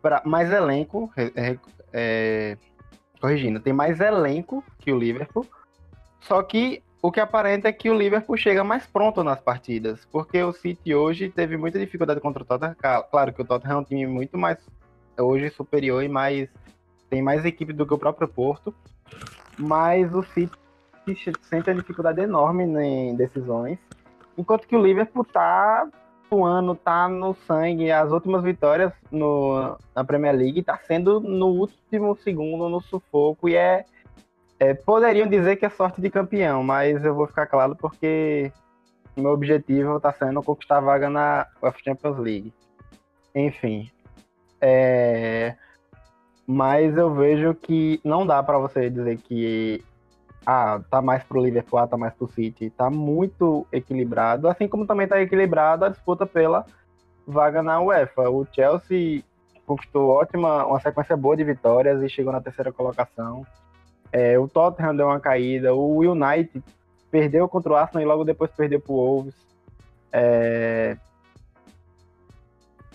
pra, 0.00 0.23
mais 0.25 0.52
elenco, 0.52 1.12
é, 1.16 1.59
é, 1.92 2.59
corrigindo, 3.20 3.61
tem 3.61 3.73
mais 3.73 4.00
elenco 4.00 4.64
que 4.78 4.92
o 4.92 4.99
Liverpool, 4.99 5.47
só 6.20 6.42
que 6.42 6.82
o 7.02 7.11
que 7.11 7.20
aparenta 7.20 7.68
é 7.68 7.73
que 7.73 7.88
o 7.88 7.97
Liverpool 7.97 8.37
chega 8.37 8.62
mais 8.62 8.87
pronto 8.87 9.25
nas 9.25 9.40
partidas, 9.40 10.06
porque 10.12 10.42
o 10.42 10.52
City 10.52 10.94
hoje 10.94 11.30
teve 11.30 11.56
muita 11.56 11.78
dificuldade 11.78 12.20
contra 12.20 12.42
o 12.42 12.47
Tottenham. 12.47 12.76
Claro 13.11 13.32
que 13.32 13.40
o 13.40 13.44
Tottenham 13.44 13.78
é 13.78 13.80
um 13.80 13.85
time 13.85 14.06
muito 14.06 14.37
mais 14.37 14.59
hoje 15.18 15.50
superior 15.50 16.02
e 16.02 16.09
mais 16.09 16.49
tem 17.09 17.23
mais 17.23 17.44
equipe 17.44 17.73
do 17.73 17.87
que 17.87 17.94
o 17.94 17.99
próprio 17.99 18.28
Porto, 18.28 18.73
mas 19.59 20.14
o 20.14 20.23
City 20.23 20.56
sente 21.42 21.71
a 21.71 21.75
dificuldade 21.75 22.21
enorme 22.21 22.64
em 22.64 23.14
decisões, 23.16 23.78
enquanto 24.37 24.66
que 24.66 24.76
o 24.76 24.83
Liverpool 24.83 25.25
tá 25.25 25.88
ano 26.33 26.76
tá 26.76 27.09
no 27.09 27.35
sangue. 27.35 27.90
As 27.90 28.12
últimas 28.12 28.45
vitórias 28.45 28.92
no, 29.11 29.76
na 29.95 30.04
Premier 30.04 30.35
League 30.35 30.62
tá 30.62 30.78
sendo 30.87 31.19
no 31.19 31.47
último 31.49 32.16
segundo, 32.16 32.69
no 32.69 32.80
sufoco, 32.80 33.49
e 33.49 33.57
é 33.57 33.85
é, 34.61 34.75
poderiam 34.75 35.26
dizer 35.26 35.57
que 35.57 35.64
é 35.64 35.71
sorte 35.71 36.02
de 36.02 36.11
campeão, 36.11 36.62
mas 36.62 37.02
eu 37.02 37.14
vou 37.14 37.26
ficar 37.26 37.47
claro 37.47 37.75
porque 37.75 38.52
meu 39.16 39.30
objetivo 39.30 39.97
está 39.97 40.12
sendo 40.12 40.42
conquistar 40.42 40.76
a 40.76 40.83
vaga 40.83 41.09
na 41.09 41.47
UEFA 41.62 41.78
Champions 41.83 42.19
League. 42.19 42.52
Enfim. 43.35 43.90
É... 44.61 45.57
Mas 46.47 46.95
eu 46.99 47.14
vejo 47.14 47.54
que 47.54 48.00
não 48.04 48.26
dá 48.26 48.42
para 48.42 48.59
você 48.59 48.90
dizer 48.90 49.16
que 49.19 49.83
ah, 50.47 50.80
tá 50.90 51.02
mais 51.02 51.23
pro 51.23 51.42
Liverpool, 51.42 51.78
ah, 51.78 51.87
tá 51.87 51.97
mais 51.97 52.14
pro 52.14 52.28
City. 52.28 52.70
Tá 52.70 52.90
muito 52.90 53.66
equilibrado, 53.73 54.49
assim 54.49 54.66
como 54.66 54.87
também 54.87 55.06
tá 55.06 55.20
equilibrado 55.20 55.85
a 55.85 55.88
disputa 55.88 56.26
pela 56.26 56.64
vaga 57.26 57.62
na 57.62 57.80
UEFA. 57.80 58.30
O 58.30 58.47
Chelsea 58.52 59.23
conquistou 59.66 60.09
ótima, 60.11 60.66
uma 60.66 60.80
sequência 60.80 61.16
boa 61.16 61.37
de 61.37 61.44
vitórias 61.44 62.02
e 62.02 62.09
chegou 62.09 62.32
na 62.32 62.40
terceira 62.40 62.73
colocação. 62.73 63.47
É, 64.12 64.38
o 64.38 64.49
Tottenham 64.49 64.97
deu 64.97 65.06
uma 65.06 65.20
caída, 65.20 65.75
o 65.75 65.99
United 65.99 66.62
perdeu 67.11 67.49
contra 67.49 67.73
o 67.73 67.76
Arsenal 67.76 68.02
e 68.02 68.06
logo 68.06 68.25
depois 68.25 68.50
perdeu 68.50 68.80
pro 68.80 68.94
Wolves. 68.94 69.35
É... 70.12 70.97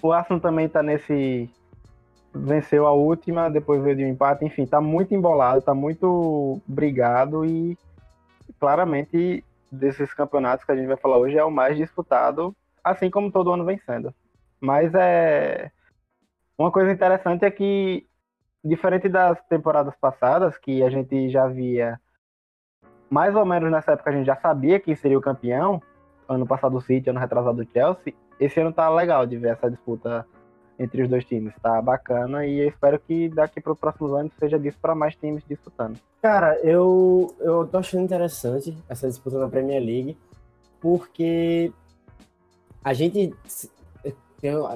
O 0.02 0.12
Arsenal 0.12 0.42
também 0.42 0.68
tá 0.68 0.84
nesse 0.84 1.50
venceu 2.36 2.86
a 2.86 2.92
última, 2.92 3.50
depois 3.50 3.82
veio 3.82 3.96
de 3.96 4.04
um 4.04 4.10
empate, 4.10 4.44
enfim, 4.44 4.66
tá 4.66 4.82
muito 4.82 5.16
embolado, 5.16 5.62
tá 5.62 5.74
muito 5.74 6.60
brigado 6.68 7.46
e 7.46 7.78
claramente 8.60 9.44
desses 9.72 10.14
campeonatos 10.14 10.66
que 10.66 10.72
a 10.72 10.76
gente 10.76 10.88
vai 10.88 10.98
falar 10.98 11.18
hoje 11.18 11.38
é 11.38 11.44
o 11.44 11.52
mais 11.52 11.78
disputado, 11.78 12.56
assim 12.84 13.10
como 13.10 13.32
todo 13.32 13.52
ano 13.52 13.66
vem 13.66 13.80
sendo. 13.80 14.14
Mas 14.60 14.94
é 14.94 15.72
uma 16.58 16.72
coisa 16.72 16.92
interessante 16.92 17.46
é 17.46 17.52
que 17.52 18.06
diferente 18.64 19.08
das 19.08 19.42
temporadas 19.48 19.96
passadas, 19.96 20.58
que 20.58 20.84
a 20.84 20.90
gente 20.90 21.30
já 21.30 21.48
via 21.48 22.00
mais 23.10 23.36
ou 23.36 23.46
menos 23.46 23.72
nessa 23.72 23.94
época 23.94 24.10
a 24.10 24.14
gente 24.14 24.26
já 24.26 24.36
sabia 24.36 24.80
quem 24.80 24.96
seria 24.96 25.18
o 25.18 25.22
campeão, 25.22 25.82
ano 26.28 26.46
passado 26.46 26.76
o 26.76 26.82
City, 26.82 27.10
ano 27.10 27.20
retrasado 27.20 27.62
o 27.62 27.68
Chelsea, 27.72 28.14
esse 28.40 28.60
ano 28.60 28.74
tá 28.74 28.90
legal 28.90 29.26
de 29.26 29.38
ver 29.38 29.54
essa 29.54 29.70
disputa 29.70 30.26
entre 30.78 31.04
os 31.04 31.10
dois 31.10 31.26
times. 31.26 31.54
Tá 31.62 31.82
bacana 31.82 32.46
e 32.46 32.60
eu 32.60 32.70
espero 32.70 33.00
que 33.00 33.30
daqui 33.30 33.62
para 33.62 33.74
os 33.74 33.80
próximos 33.80 34.14
anos 34.14 34.32
seja 34.40 34.60
disso 34.60 34.78
para 34.82 34.96
mais 34.96 35.16
times 35.16 35.44
disputando. 35.48 35.98
Cara, 36.22 36.60
eu, 36.62 37.34
eu 37.40 37.68
tô 37.68 37.78
achando 37.78 38.04
interessante 38.04 38.78
essa 38.90 39.08
disputa 39.08 39.40
na 39.40 39.48
Premier 39.48 39.82
League, 39.82 40.18
porque 40.80 41.72
a 42.84 42.94
gente 42.94 43.34
se, 43.48 43.70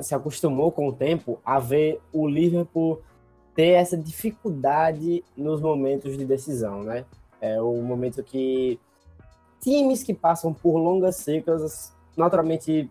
se 0.02 0.16
acostumou 0.16 0.72
com 0.72 0.88
o 0.88 0.94
tempo 0.94 1.40
a 1.46 1.60
ver 1.60 2.00
o 2.14 2.28
Liverpool 2.28 3.02
ter 3.56 3.72
essa 3.72 3.98
dificuldade 3.98 5.24
nos 5.36 5.60
momentos 5.60 6.18
de 6.18 6.26
decisão, 6.26 6.84
né? 6.84 7.06
É 7.42 7.62
o 7.62 7.76
momento 7.82 8.24
que 8.24 8.80
times 9.60 10.04
que 10.04 10.14
passam 10.14 10.54
por 10.54 10.78
longas 10.78 11.18
secas 11.18 11.94
naturalmente 12.16 12.90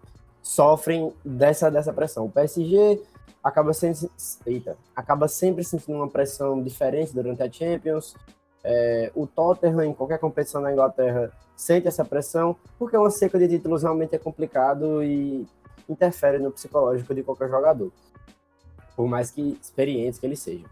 sofrem 0.49 1.13
dessa, 1.23 1.71
dessa 1.71 1.93
pressão. 1.93 2.25
O 2.25 2.31
PSG 2.31 3.03
acaba, 3.45 3.75
sendo, 3.75 4.11
eita, 4.47 4.79
acaba 4.97 5.29
sempre 5.29 5.63
sentindo 5.63 5.99
uma 5.99 6.09
pressão 6.09 6.63
diferente 6.63 7.13
durante 7.13 7.43
a 7.43 7.53
Champions. 7.53 8.17
É, 8.65 9.13
o 9.15 9.27
Tottenham, 9.27 9.85
em 9.85 9.93
qualquer 9.93 10.19
competição 10.19 10.63
na 10.63 10.73
Inglaterra, 10.73 11.31
sente 11.55 11.87
essa 11.87 12.03
pressão, 12.03 12.57
porque 12.79 12.97
uma 12.97 13.11
seca 13.11 13.39
de 13.39 13.47
títulos 13.47 13.83
realmente 13.83 14.15
é 14.15 14.19
complicado 14.19 15.03
e 15.03 15.47
interfere 15.87 16.39
no 16.39 16.51
psicológico 16.51 17.15
de 17.15 17.23
qualquer 17.23 17.51
jogador, 17.51 17.93
por 18.97 19.07
mais 19.07 19.31
que 19.31 19.59
experientes 19.61 20.19
que 20.19 20.25
ele 20.25 20.37
seja. 20.37 20.65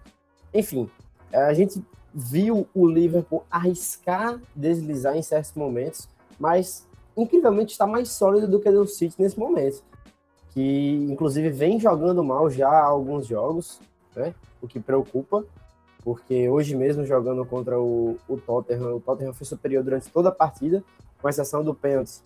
Enfim, 0.55 0.89
a 1.31 1.53
gente 1.53 1.85
viu 2.15 2.67
o 2.75 2.89
Liverpool 2.89 3.45
arriscar 3.51 4.41
deslizar 4.55 5.19
em 5.19 5.23
certos 5.23 5.53
momentos, 5.53 6.09
mas 6.39 6.87
incrivelmente 7.17 7.73
está 7.73 7.87
mais 7.87 8.11
sólido 8.11 8.47
do 8.47 8.61
que 8.61 8.69
o 8.69 8.87
City 8.87 9.15
nesse 9.19 9.39
momento. 9.39 9.83
Que 10.51 11.07
inclusive 11.11 11.51
vem 11.51 11.81
jogando 11.81 12.23
mal 12.23 12.51
já 12.51 12.69
há 12.69 12.85
alguns 12.85 13.27
jogos, 13.27 13.81
né? 14.15 14.35
O 14.61 14.69
que 14.69 14.81
preocupa, 14.81 15.45
porque 16.03 16.49
hoje 16.49 16.75
mesmo 16.75 17.05
jogando 17.05 17.45
contra 17.45 17.81
o, 17.81 18.17
o 18.29 18.37
Tottenham, 18.37 18.97
o 18.97 19.01
Tottenham 19.01 19.35
foi 19.35 19.47
superior 19.47 19.83
durante 19.83 20.09
toda 20.09 20.29
a 20.29 20.33
partida, 20.33 20.83
com 21.21 21.29
exceção 21.29 21.63
do 21.65 21.75
pênalti. 21.75 22.21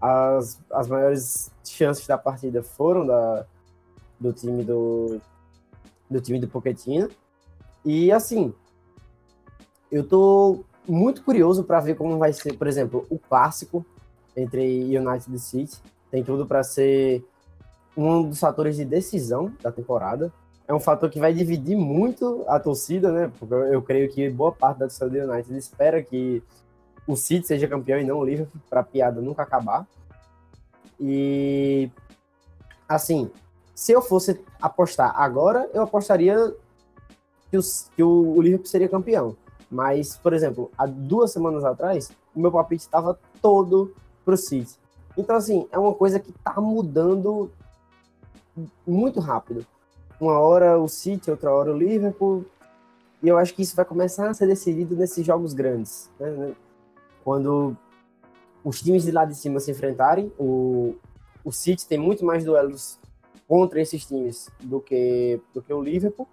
As, 0.00 0.58
as 0.70 0.88
maiores 0.88 1.50
chances 1.64 2.06
da 2.06 2.16
partida 2.16 2.62
foram 2.62 3.06
da, 3.06 3.44
do 4.18 4.32
time 4.32 4.64
do, 4.64 5.20
do 6.08 6.20
time 6.20 6.38
do 6.38 6.48
Pochettino. 6.48 7.08
E 7.84 8.10
assim, 8.10 8.54
eu 9.90 10.06
tô 10.06 10.64
muito 10.86 11.22
curioso 11.22 11.64
para 11.64 11.80
ver 11.80 11.96
como 11.96 12.18
vai 12.18 12.32
ser, 12.32 12.56
por 12.56 12.66
exemplo, 12.66 13.06
o 13.10 13.18
clássico 13.18 13.84
entre 14.36 14.96
United 14.96 15.34
e 15.34 15.38
City. 15.38 15.78
Tem 16.10 16.24
tudo 16.24 16.46
para 16.46 16.62
ser 16.62 17.24
um 17.96 18.28
dos 18.28 18.40
fatores 18.40 18.76
de 18.76 18.84
decisão 18.84 19.52
da 19.62 19.70
temporada. 19.70 20.32
É 20.66 20.74
um 20.74 20.80
fator 20.80 21.10
que 21.10 21.18
vai 21.18 21.32
dividir 21.32 21.76
muito 21.76 22.44
a 22.46 22.58
torcida, 22.58 23.10
né? 23.10 23.32
Porque 23.38 23.54
eu 23.54 23.82
creio 23.82 24.10
que 24.10 24.28
boa 24.30 24.52
parte 24.52 24.78
da 24.78 24.86
torcida 24.86 25.10
do 25.10 25.32
United 25.32 25.56
espera 25.56 26.02
que 26.02 26.42
o 27.06 27.16
City 27.16 27.46
seja 27.46 27.66
campeão 27.66 27.98
e 27.98 28.04
não 28.04 28.18
o 28.18 28.24
Liverpool, 28.24 28.60
para 28.68 28.80
a 28.80 28.84
piada 28.84 29.20
nunca 29.20 29.42
acabar. 29.42 29.86
E 30.98 31.90
assim, 32.88 33.30
se 33.74 33.92
eu 33.92 34.02
fosse 34.02 34.40
apostar 34.60 35.12
agora, 35.20 35.68
eu 35.72 35.82
apostaria 35.82 36.54
que 37.50 37.58
o, 37.58 37.60
que 37.96 38.02
o 38.02 38.40
Liverpool 38.40 38.66
seria 38.66 38.88
campeão. 38.88 39.36
Mas, 39.70 40.16
por 40.16 40.32
exemplo, 40.32 40.70
há 40.76 40.86
duas 40.86 41.32
semanas 41.32 41.64
atrás, 41.64 42.10
o 42.34 42.40
meu 42.40 42.50
palpite 42.50 42.82
estava 42.82 43.18
todo 43.40 43.94
para 44.30 44.34
o 44.34 44.38
City. 44.38 44.78
Então, 45.16 45.36
assim, 45.36 45.66
é 45.72 45.78
uma 45.78 45.92
coisa 45.92 46.20
que 46.20 46.30
está 46.30 46.60
mudando 46.60 47.50
muito 48.86 49.18
rápido. 49.18 49.66
Uma 50.20 50.38
hora 50.38 50.78
o 50.78 50.88
City, 50.88 51.30
outra 51.30 51.52
hora 51.52 51.72
o 51.72 51.76
Liverpool. 51.76 52.44
E 53.22 53.28
eu 53.28 53.36
acho 53.36 53.54
que 53.54 53.62
isso 53.62 53.74
vai 53.74 53.84
começar 53.84 54.28
a 54.30 54.34
ser 54.34 54.46
decidido 54.46 54.94
nesses 54.94 55.26
jogos 55.26 55.52
grandes. 55.52 56.08
Né? 56.18 56.54
Quando 57.24 57.76
os 58.64 58.80
times 58.80 59.02
de 59.02 59.10
lá 59.10 59.24
de 59.24 59.34
cima 59.34 59.58
se 59.58 59.70
enfrentarem, 59.70 60.32
o, 60.38 60.94
o 61.44 61.50
City 61.50 61.86
tem 61.86 61.98
muito 61.98 62.24
mais 62.24 62.44
duelos 62.44 62.98
contra 63.48 63.80
esses 63.80 64.06
times 64.06 64.48
do 64.62 64.80
que, 64.80 65.40
do 65.52 65.60
que 65.60 65.72
o 65.72 65.82
Liverpool. 65.82 66.28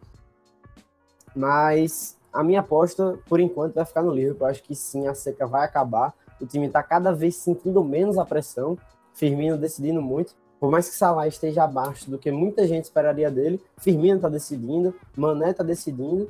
Mas 1.36 2.16
a 2.32 2.44
minha 2.44 2.60
aposta, 2.60 3.18
por 3.27 3.39
enquanto, 3.39 3.74
vai 3.74 3.86
ficar 3.86 4.04
no 4.04 4.13
Liverpool. 4.13 4.48
Eu 4.48 4.51
acho 4.51 4.63
que 4.63 4.75
sim, 4.75 5.08
a 5.08 5.16
seca 5.16 5.48
vai 5.48 5.66
acabar. 5.66 6.13
O 6.39 6.46
time 6.46 6.67
está 6.67 6.84
cada 6.84 7.12
vez 7.12 7.36
sentindo 7.36 7.84
menos 7.84 8.17
a 8.17 8.25
pressão. 8.25 8.77
Firmino 9.13 9.58
decidindo 9.58 10.01
muito. 10.01 10.36
Por 10.60 10.72
mais 10.72 10.89
que 10.89 10.96
Salah 10.96 11.27
esteja 11.27 11.63
abaixo 11.63 12.10
do 12.10 12.17
que 12.17 12.32
muita 12.32 12.67
gente 12.67 12.86
esperaria 12.86 13.29
dele, 13.29 13.62
Firmino 13.77 14.15
está 14.15 14.29
decidindo, 14.29 14.94
Mané 15.15 15.51
está 15.51 15.63
decidindo. 15.63 16.29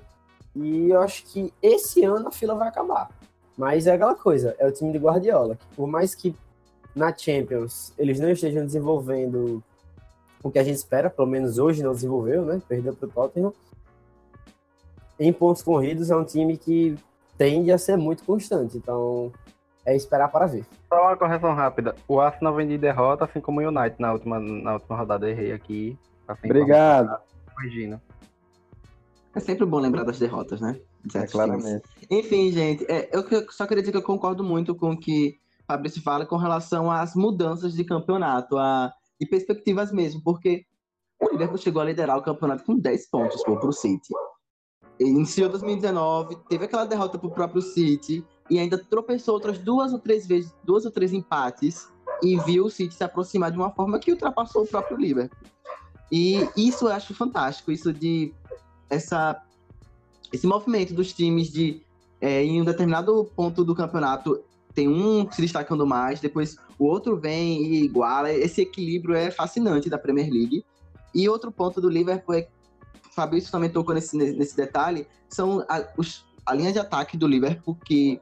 E 0.56 0.90
eu 0.90 1.02
acho 1.02 1.24
que 1.26 1.54
esse 1.62 2.04
ano 2.04 2.28
a 2.28 2.32
fila 2.32 2.56
vai 2.56 2.68
acabar. 2.68 3.10
Mas 3.58 3.88
é 3.88 3.94
aquela 3.94 4.16
coisa, 4.16 4.56
é 4.60 4.68
o 4.68 4.72
time 4.72 4.92
de 4.92 4.98
Guardiola. 4.98 5.56
Que 5.56 5.76
por 5.76 5.88
mais 5.88 6.14
que 6.14 6.36
na 6.96 7.16
Champions 7.16 7.94
eles 7.98 8.20
não 8.20 8.30
estejam 8.30 8.66
desenvolvendo 8.66 9.64
o 10.44 10.52
que 10.52 10.60
a 10.60 10.64
gente 10.64 10.78
espera, 10.78 11.10
pelo 11.10 11.28
menos 11.28 11.58
hoje 11.58 11.84
não 11.84 11.94
desenvolveu, 11.94 12.46
né? 12.46 12.62
Perdeu 12.68 12.94
para 12.96 13.08
o 13.08 13.12
Tottenham. 13.12 13.54
Em 15.20 15.34
pontos 15.34 15.64
corridos 15.64 16.12
é 16.12 16.16
um 16.16 16.24
time 16.24 16.58
que 16.58 16.98
tende 17.38 17.72
a 17.72 17.78
ser 17.78 17.98
muito 17.98 18.24
constante. 18.24 18.78
Então, 18.78 19.32
é 19.88 19.96
esperar 19.96 20.29
para 20.29 20.46
ver. 20.46 20.65
Só 20.89 21.01
uma 21.01 21.15
correção 21.15 21.53
rápida. 21.53 21.96
O 22.10 22.20
Arsenal 22.20 22.53
vem 22.53 22.67
de 22.67 22.77
derrota, 22.77 23.24
assim 23.24 23.39
como 23.39 23.62
o 23.62 23.67
United 23.67 23.96
na 23.98 24.12
última, 24.12 24.38
na 24.38 24.74
última 24.74 24.98
rodada. 24.98 25.29
Errei 25.29 25.53
aqui. 25.53 25.98
Assim 26.27 26.46
Obrigado. 26.46 27.17
Imagina. 27.58 28.03
É 29.34 29.39
sempre 29.39 29.65
bom 29.65 29.79
lembrar 29.79 30.03
das 30.03 30.20
derrotas, 30.20 30.60
né? 30.60 30.77
É, 31.15 31.25
claramente. 31.25 31.84
Enfim, 32.12 32.51
gente, 32.51 32.86
é, 32.91 33.10
eu 33.13 33.24
só 33.50 33.65
queria 33.65 33.82
dizer 33.82 33.94
que 33.94 33.98
eu 33.98 34.03
concordo 34.03 34.44
muito 34.44 34.75
com 34.75 34.91
o 34.91 35.00
que 35.00 35.39
Fabrício 35.65 36.01
fala 36.01 36.25
com 36.25 36.36
relação 36.36 36.91
às 36.91 37.15
mudanças 37.15 37.74
de 37.74 37.86
campeonato 37.86 38.58
a, 38.58 38.91
e 39.22 39.25
perspectivas 39.25 39.91
mesmo, 39.94 40.22
porque 40.22 40.65
o 41.22 41.29
Liverpool 41.29 41.58
chegou 41.58 41.82
a 41.82 41.86
liderar 41.86 42.17
o 42.17 42.22
campeonato 42.22 42.65
com 42.65 42.77
10 42.77 43.10
pontos 43.10 43.41
para 43.41 43.65
o 43.65 43.72
City. 43.72 44.13
Iniciou 45.00 45.50
2019, 45.50 46.36
teve 46.50 46.65
aquela 46.65 46.86
derrota 46.86 47.17
para 47.17 47.27
o 47.27 47.32
próprio 47.32 47.62
City, 47.62 48.25
e 48.50 48.60
ainda 48.60 48.77
tropeçou 48.77 49.34
outras 49.34 49.58
duas 49.58 49.94
ou 49.94 50.00
três 50.00 50.27
vezes, 50.27 50.54
duas 50.63 50.86
ou 50.86 50.92
três 50.92 51.13
empates 51.13 51.88
e 52.22 52.38
viu 52.42 52.66
o 52.66 52.70
City 52.70 52.94
se 52.94 53.04
aproximar 53.04 53.51
de 53.51 53.58
uma 53.58 53.72
forma 53.72 54.00
que 54.00 54.12
ultrapassou 54.12 54.63
o 54.63 54.68
próprio 54.68 54.98
Liverpool. 54.98 55.48
E 56.12 56.48
isso 56.56 56.86
eu 56.86 56.92
acho 56.92 57.13
fantástico, 57.13 57.72
isso 57.72 57.92
de 57.94 58.34
essa 58.89 59.42
esse 60.32 60.48
movimento 60.48 60.94
dos 60.94 61.13
times 61.13 61.50
de 61.50 61.82
é, 62.20 62.44
em 62.44 62.62
um 62.62 62.66
determinado 62.66 63.25
ponto 63.36 63.63
do 63.63 63.75
campeonato 63.75 64.42
tem 64.74 64.88
um 64.88 65.30
se 65.32 65.42
destacando 65.42 65.88
mais, 65.88 66.20
depois 66.20 66.56
o 66.77 66.86
outro 66.86 67.18
vem 67.18 67.63
e 67.63 67.84
iguala. 67.84 68.32
Esse 68.32 68.62
equilíbrio 68.62 69.16
é 69.16 69.32
fascinante 69.32 69.89
da 69.89 69.98
Premier 69.98 70.30
League. 70.30 70.63
E 71.16 71.27
outro 71.27 71.51
ponto 71.51 71.82
do 71.82 71.89
Liverpool 71.89 72.36
é 72.36 72.48
Fabrício 73.16 73.51
também 73.51 73.72
tocou 73.72 73.96
nesse, 73.96 74.16
nesse 74.16 74.56
detalhe, 74.56 75.08
são 75.27 75.66
a, 75.68 75.84
os, 75.98 76.24
a 76.46 76.54
linha 76.54 76.72
de 76.72 76.77
ataque 76.77 77.18
do 77.18 77.27
Liverpool 77.27 77.75
que 77.84 78.22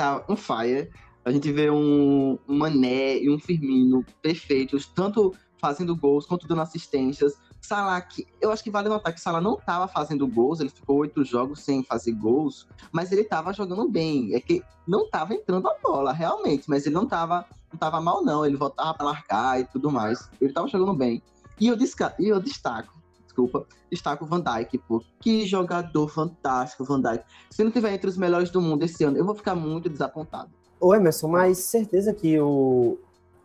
tá 0.00 0.24
on 0.28 0.36
fire. 0.36 0.90
A 1.24 1.30
gente 1.30 1.52
vê 1.52 1.70
um, 1.70 2.38
Mané 2.46 3.18
e 3.18 3.30
um 3.30 3.38
Firmino 3.38 4.04
perfeitos, 4.22 4.86
tanto 4.86 5.34
fazendo 5.58 5.94
gols, 5.94 6.26
quanto 6.26 6.48
dando 6.48 6.62
assistências. 6.62 7.34
Salah, 7.60 8.00
que, 8.00 8.26
eu 8.40 8.50
acho 8.50 8.64
que 8.64 8.70
vale 8.70 8.88
notar 8.88 9.12
que 9.12 9.20
Salah 9.20 9.40
não 9.40 9.54
estava 9.54 9.86
fazendo 9.86 10.26
gols, 10.26 10.60
ele 10.60 10.70
ficou 10.70 10.96
oito 10.98 11.22
jogos 11.22 11.60
sem 11.60 11.84
fazer 11.84 12.12
gols, 12.12 12.66
mas 12.90 13.12
ele 13.12 13.20
estava 13.20 13.52
jogando 13.52 13.86
bem. 13.88 14.34
É 14.34 14.40
que 14.40 14.62
não 14.88 15.04
estava 15.04 15.34
entrando 15.34 15.68
a 15.68 15.76
bola, 15.82 16.12
realmente, 16.12 16.64
mas 16.68 16.86
ele 16.86 16.94
não 16.94 17.04
estava 17.04 17.44
não 17.72 17.78
tava 17.78 18.00
mal, 18.00 18.24
não. 18.24 18.44
Ele 18.44 18.56
voltava 18.56 18.94
para 18.94 19.06
marcar 19.06 19.60
e 19.60 19.64
tudo 19.64 19.90
mais. 19.90 20.28
Ele 20.40 20.50
estava 20.50 20.66
jogando 20.68 20.94
bem. 20.94 21.22
E 21.60 21.68
eu, 21.68 21.76
e 22.18 22.28
eu 22.28 22.40
destaco, 22.40 22.99
desculpa, 23.40 23.66
destaco 23.90 24.24
o 24.24 24.28
Van 24.28 24.40
Dijk, 24.40 24.78
pô. 24.78 25.02
Que 25.20 25.46
jogador 25.46 26.08
fantástico, 26.08 26.84
Van 26.84 27.00
Dijk. 27.00 27.24
Se 27.50 27.64
não 27.64 27.70
tiver 27.70 27.92
entre 27.92 28.08
os 28.08 28.16
melhores 28.16 28.50
do 28.50 28.60
mundo 28.60 28.84
esse 28.84 29.02
ano, 29.04 29.16
eu 29.16 29.24
vou 29.24 29.34
ficar 29.34 29.54
muito 29.54 29.88
desapontado. 29.88 30.50
Ô, 30.78 30.94
Emerson, 30.94 31.28
mas 31.28 31.58
certeza 31.58 32.12
que 32.14 32.38
o, 32.40 32.98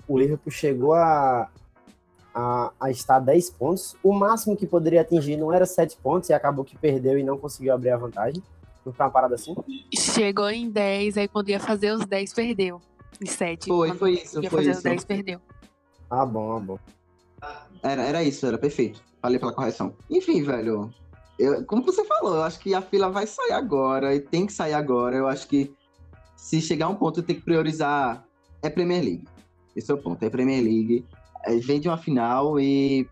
o 0.07 0.17
Liverpool 0.17 0.51
chegou 0.51 0.93
a, 0.93 1.49
a, 2.33 2.71
a 2.79 2.91
estar 2.91 3.19
10 3.19 3.49
pontos. 3.51 3.95
O 4.03 4.13
máximo 4.13 4.55
que 4.55 4.65
poderia 4.65 5.01
atingir 5.01 5.37
não 5.37 5.51
era 5.51 5.65
7 5.65 5.97
pontos 5.97 6.29
e 6.29 6.33
acabou 6.33 6.63
que 6.63 6.77
perdeu 6.77 7.17
e 7.17 7.23
não 7.23 7.37
conseguiu 7.37 7.73
abrir 7.73 7.91
a 7.91 7.97
vantagem. 7.97 8.41
Não 8.85 8.93
foi 8.93 9.05
uma 9.05 9.11
parada 9.11 9.35
assim? 9.35 9.55
Chegou 9.93 10.49
em 10.49 10.69
10, 10.69 11.17
aí 11.17 11.27
quando 11.27 11.49
ia 11.49 11.59
fazer 11.59 11.91
os 11.91 12.05
10, 12.05 12.33
perdeu. 12.33 12.79
Em 13.21 13.25
7. 13.25 13.67
Foi, 13.67 13.93
foi 13.95 14.11
isso, 14.13 14.41
ia 14.41 14.49
foi 14.49 14.59
fazer 14.59 14.71
isso. 14.71 14.79
os 14.79 14.83
10, 14.83 15.03
perdeu. 15.05 15.41
Ah, 16.09 16.25
bom, 16.25 16.55
ah, 16.55 16.59
bom. 16.59 16.79
Era, 17.81 18.03
era 18.03 18.23
isso, 18.23 18.45
era 18.45 18.57
perfeito. 18.57 19.01
Falei 19.25 19.39
pela 19.39 19.53
correção. 19.53 19.91
Enfim, 20.07 20.43
velho. 20.43 20.93
Eu, 21.39 21.65
como 21.65 21.81
você 21.81 22.05
falou, 22.05 22.35
eu 22.35 22.43
acho 22.43 22.59
que 22.59 22.75
a 22.75 22.81
fila 22.81 23.09
vai 23.09 23.25
sair 23.25 23.53
agora 23.53 24.13
e 24.13 24.19
tem 24.19 24.45
que 24.45 24.53
sair 24.53 24.75
agora. 24.75 25.15
Eu 25.15 25.27
acho 25.27 25.47
que 25.47 25.73
se 26.35 26.61
chegar 26.61 26.89
um 26.89 26.95
ponto, 26.95 27.23
tem 27.23 27.35
que 27.35 27.41
priorizar 27.41 28.23
é 28.61 28.69
Premier 28.69 29.03
League. 29.03 29.27
Esse 29.75 29.89
é 29.89 29.95
o 29.95 29.97
ponto, 29.97 30.21
é 30.21 30.29
Premier 30.29 30.63
League. 30.63 31.03
É, 31.43 31.55
vem 31.57 31.79
de 31.79 31.87
uma 31.87 31.97
final 31.97 32.59
e 32.59 33.09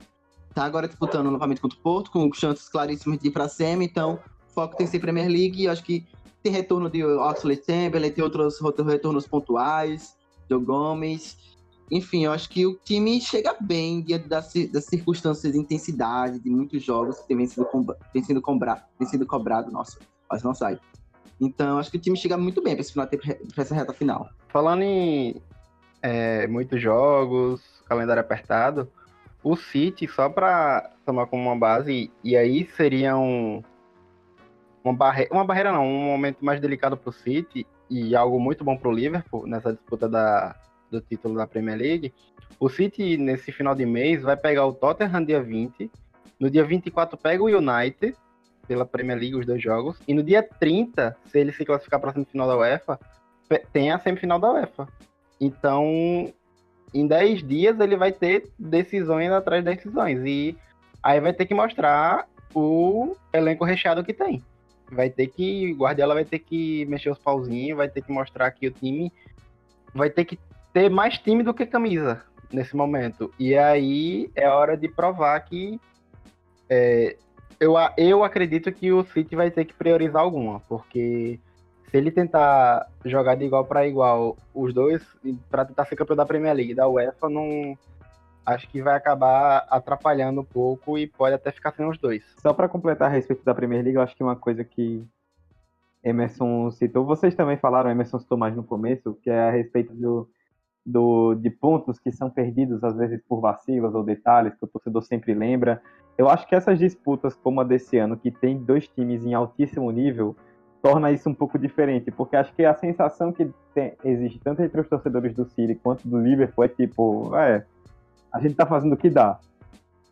tá 0.54 0.64
agora 0.66 0.88
disputando 0.88 1.32
novamente 1.32 1.60
contra 1.60 1.80
o 1.80 1.82
Porto, 1.82 2.12
com 2.12 2.32
chances 2.32 2.70
claríssimas 2.70 3.18
de 3.18 3.30
ir 3.30 3.32
pra 3.32 3.50
semi, 3.50 3.86
então 3.86 4.20
foco 4.54 4.78
tem 4.78 4.86
que 4.86 4.92
ser 4.92 5.00
Premier 5.00 5.28
League. 5.28 5.64
Eu 5.64 5.72
acho 5.72 5.84
que 5.84 6.06
tem 6.44 6.52
retorno 6.52 6.92
de 6.92 7.04
Oxley 7.04 7.60
Chamberlain, 7.66 8.12
tem 8.12 8.24
outros 8.24 8.60
retornos 8.86 9.26
pontuais, 9.26 10.16
Joe 10.48 10.64
Gomes. 10.64 11.53
Enfim, 11.92 12.26
eu 12.26 12.32
acho 12.32 12.50
que 12.50 12.66
o 12.66 12.76
time 12.76 13.20
chega 13.22 13.56
bem 13.60 14.04
das, 14.28 14.54
das 14.72 14.86
circunstâncias 14.86 15.54
de 15.54 15.60
intensidade 15.60 16.40
de 16.40 16.50
muitos 16.50 16.82
jogos 16.84 17.20
que 17.20 17.28
tem 17.28 17.46
sido, 17.46 17.68
tem 18.12 18.24
sido, 18.24 18.42
cobra, 18.42 18.84
tem 18.98 19.08
sido 19.08 19.26
cobrado. 19.26 19.72
Nossa, 19.72 20.00
mas 20.30 20.44
não 20.44 20.54
sai. 20.54 20.80
Então, 21.40 21.78
acho 21.78 21.92
que 21.92 21.98
o 21.98 22.00
time 22.00 22.18
chega 22.18 22.38
muito 22.38 22.62
bem 22.62 22.76
para 22.76 22.84
final, 22.86 23.08
pra 23.08 23.64
essa 23.64 23.76
reta 23.76 23.94
final. 23.94 24.30
Falando 24.48 24.82
em 24.84 25.42
é, 26.02 26.48
muitos 26.48 26.82
jogos, 26.82 27.62
calendário 27.86 28.22
apertado, 28.22 28.90
o 29.44 29.56
City, 29.56 30.08
só 30.08 30.30
para 30.30 30.92
tomar 31.06 31.28
como 31.28 31.44
uma 31.44 31.56
base, 31.56 32.10
e 32.24 32.38
aí 32.38 32.66
seria 32.78 33.18
um, 33.18 33.62
uma, 34.84 34.94
barre 34.94 35.28
uma 35.32 35.44
barreira, 35.44 35.72
não, 35.72 35.86
um 35.86 36.06
momento 36.06 36.44
mais 36.44 36.62
delicado 36.62 36.96
para 36.96 37.10
o 37.10 37.14
City 37.14 37.68
e 37.90 38.16
algo 38.16 38.40
muito 38.40 38.64
bom 38.64 38.78
para 38.78 38.90
o 38.90 38.94
Liverpool 38.94 39.46
nessa 39.46 39.74
disputa 39.74 40.08
da, 40.08 40.56
do 40.94 41.02
título 41.02 41.36
da 41.36 41.48
Premier 41.48 41.78
League. 41.78 42.14
O 42.60 42.70
City, 42.70 43.18
nesse 43.18 43.52
final 43.52 43.76
de 43.76 43.86
mês, 43.86 44.22
vai 44.22 44.38
pegar 44.38 44.66
o 44.66 44.74
Tottenham 44.74 45.26
dia 45.26 45.42
20. 45.42 45.92
No 46.40 46.50
dia 46.50 46.64
24, 46.64 47.18
pega 47.18 47.44
o 47.44 47.48
United 47.48 48.16
pela 48.68 48.86
Premier 48.86 49.18
League, 49.18 49.36
os 49.36 49.46
dois 49.46 49.62
jogos. 49.62 50.00
E 50.08 50.14
no 50.14 50.24
dia 50.24 50.42
30, 50.42 51.16
se 51.26 51.40
ele 51.40 51.52
se 51.52 51.66
classificar 51.66 52.00
para 52.00 52.12
a 52.12 52.14
semifinal 52.14 52.48
da 52.48 52.58
UEFA, 52.58 53.00
tem 53.72 53.92
a 53.92 54.00
semifinal 54.00 54.40
da 54.40 54.52
UEFA. 54.52 54.88
Então, 55.40 56.32
em 56.94 57.08
10 57.08 57.44
dias, 57.44 57.80
ele 57.80 57.98
vai 57.98 58.12
ter 58.12 58.50
decisões 58.58 59.32
atrás 59.32 59.64
de 59.64 59.76
decisões. 59.76 60.20
E 60.26 60.56
aí 61.02 61.20
vai 61.20 61.34
ter 61.34 61.46
que 61.46 61.54
mostrar 61.54 62.28
o 62.54 63.16
elenco 63.34 63.66
recheado 63.66 64.04
que 64.04 64.14
tem. 64.14 64.42
Vai 64.92 65.10
ter 65.10 65.28
que. 65.28 65.74
Guardiola 65.74 66.14
vai 66.14 66.26
ter 66.26 66.40
que 66.40 66.86
mexer 66.86 67.10
os 67.10 67.18
pauzinhos, 67.18 67.78
vai 67.78 67.90
ter 67.90 68.02
que 68.02 68.12
mostrar 68.12 68.52
que 68.52 68.68
o 68.68 68.72
time 68.72 69.12
vai 69.94 70.10
ter 70.10 70.26
que 70.26 70.40
ter 70.74 70.90
mais 70.90 71.18
time 71.18 71.44
do 71.44 71.54
que 71.54 71.66
camisa 71.66 72.22
nesse 72.52 72.76
momento. 72.76 73.32
E 73.40 73.56
aí 73.56 74.30
é 74.36 74.50
hora 74.50 74.76
de 74.76 74.88
provar 74.88 75.40
que 75.42 75.80
é, 76.70 77.16
eu, 77.60 77.76
eu 77.98 78.24
acredito 78.24 78.72
que 78.72 78.92
o 78.92 79.04
City 79.06 79.36
vai 79.36 79.52
ter 79.52 79.66
que 79.66 79.74
priorizar 79.74 80.22
alguma, 80.22 80.60
porque 80.62 81.40
se 81.90 81.98
ele 81.98 82.12
tentar 82.12 82.88
jogar 83.06 83.36
de 83.36 83.46
igual 83.46 83.66
para 83.66 83.88
igual 83.88 84.36
os 84.54 84.74
dois, 84.74 85.02
para 85.50 85.66
tentar 85.66 85.86
ser 85.86 85.96
campeão 85.96 86.18
da 86.18 86.26
Premier 86.26 86.56
League 86.56 86.74
da 86.74 86.88
UEFA, 86.88 87.30
não 87.30 87.78
acho 88.46 88.68
que 88.68 88.82
vai 88.82 88.96
acabar 88.96 89.66
atrapalhando 89.70 90.42
um 90.42 90.46
pouco 90.46 90.98
e 90.98 91.08
pode 91.08 91.36
até 91.36 91.52
ficar 91.52 91.72
sem 91.72 91.88
os 91.88 91.98
dois. 91.98 92.24
Só 92.42 92.54
para 92.54 92.68
completar 92.68 93.10
a 93.10 93.12
respeito 93.12 93.46
da 93.46 93.56
Premier 93.56 93.84
League, 93.84 93.96
eu 93.96 94.02
acho 94.02 94.16
que 94.16 94.24
uma 94.24 94.36
coisa 94.36 94.64
que 94.64 95.06
Emerson 96.04 96.70
citou, 96.72 97.06
vocês 97.06 97.36
também 97.36 97.58
falaram, 97.58 97.90
Emerson 97.90 98.20
citou 98.20 98.38
mais 98.38 98.56
no 98.56 98.64
começo, 98.64 99.18
que 99.22 99.30
é 99.30 99.48
a 99.48 99.52
respeito 99.52 99.94
do, 99.94 100.30
do, 100.86 101.34
de 101.36 101.50
pontos 101.50 102.00
que 102.00 102.12
são 102.12 102.30
perdidos 102.30 102.84
às 102.84 102.96
vezes 102.96 103.22
por 103.28 103.40
vacilos 103.40 103.96
ou 103.96 104.04
detalhes 104.04 104.54
que 104.56 104.66
o 104.66 104.68
torcedor 104.68 105.02
sempre 105.04 105.34
lembra. 105.34 105.82
Eu 106.18 106.30
acho 106.30 106.48
que 106.48 106.56
essas 106.56 106.78
disputas, 106.78 107.36
como 107.36 107.62
a 107.62 107.64
desse 107.64 107.98
ano, 107.98 108.18
que 108.18 108.30
tem 108.30 108.58
dois 108.58 108.88
times 108.88 109.26
em 109.26 109.34
altíssimo 109.34 109.90
nível, 109.92 110.36
torna 110.82 111.12
isso 111.12 111.30
um 111.30 111.34
pouco 111.34 111.58
diferente, 111.58 112.12
porque 112.12 112.36
acho 112.36 112.54
que 112.54 112.66
a 112.66 112.74
sensação 112.76 113.32
que 113.32 113.50
tem, 113.74 113.94
existe 114.04 114.40
tanto 114.40 114.62
entre 114.62 114.82
os 114.82 114.88
torcedores 114.88 115.34
do 115.34 115.46
City 115.46 115.76
quanto 115.76 116.08
do 116.08 116.20
Liverpool 116.20 116.66
é 116.66 116.68
tipo, 116.68 117.36
é, 117.38 117.66
a 118.32 118.40
gente 118.40 118.56
tá 118.56 118.66
fazendo 118.66 118.94
o 118.94 118.98
que 118.98 119.10
dá. 119.10 119.40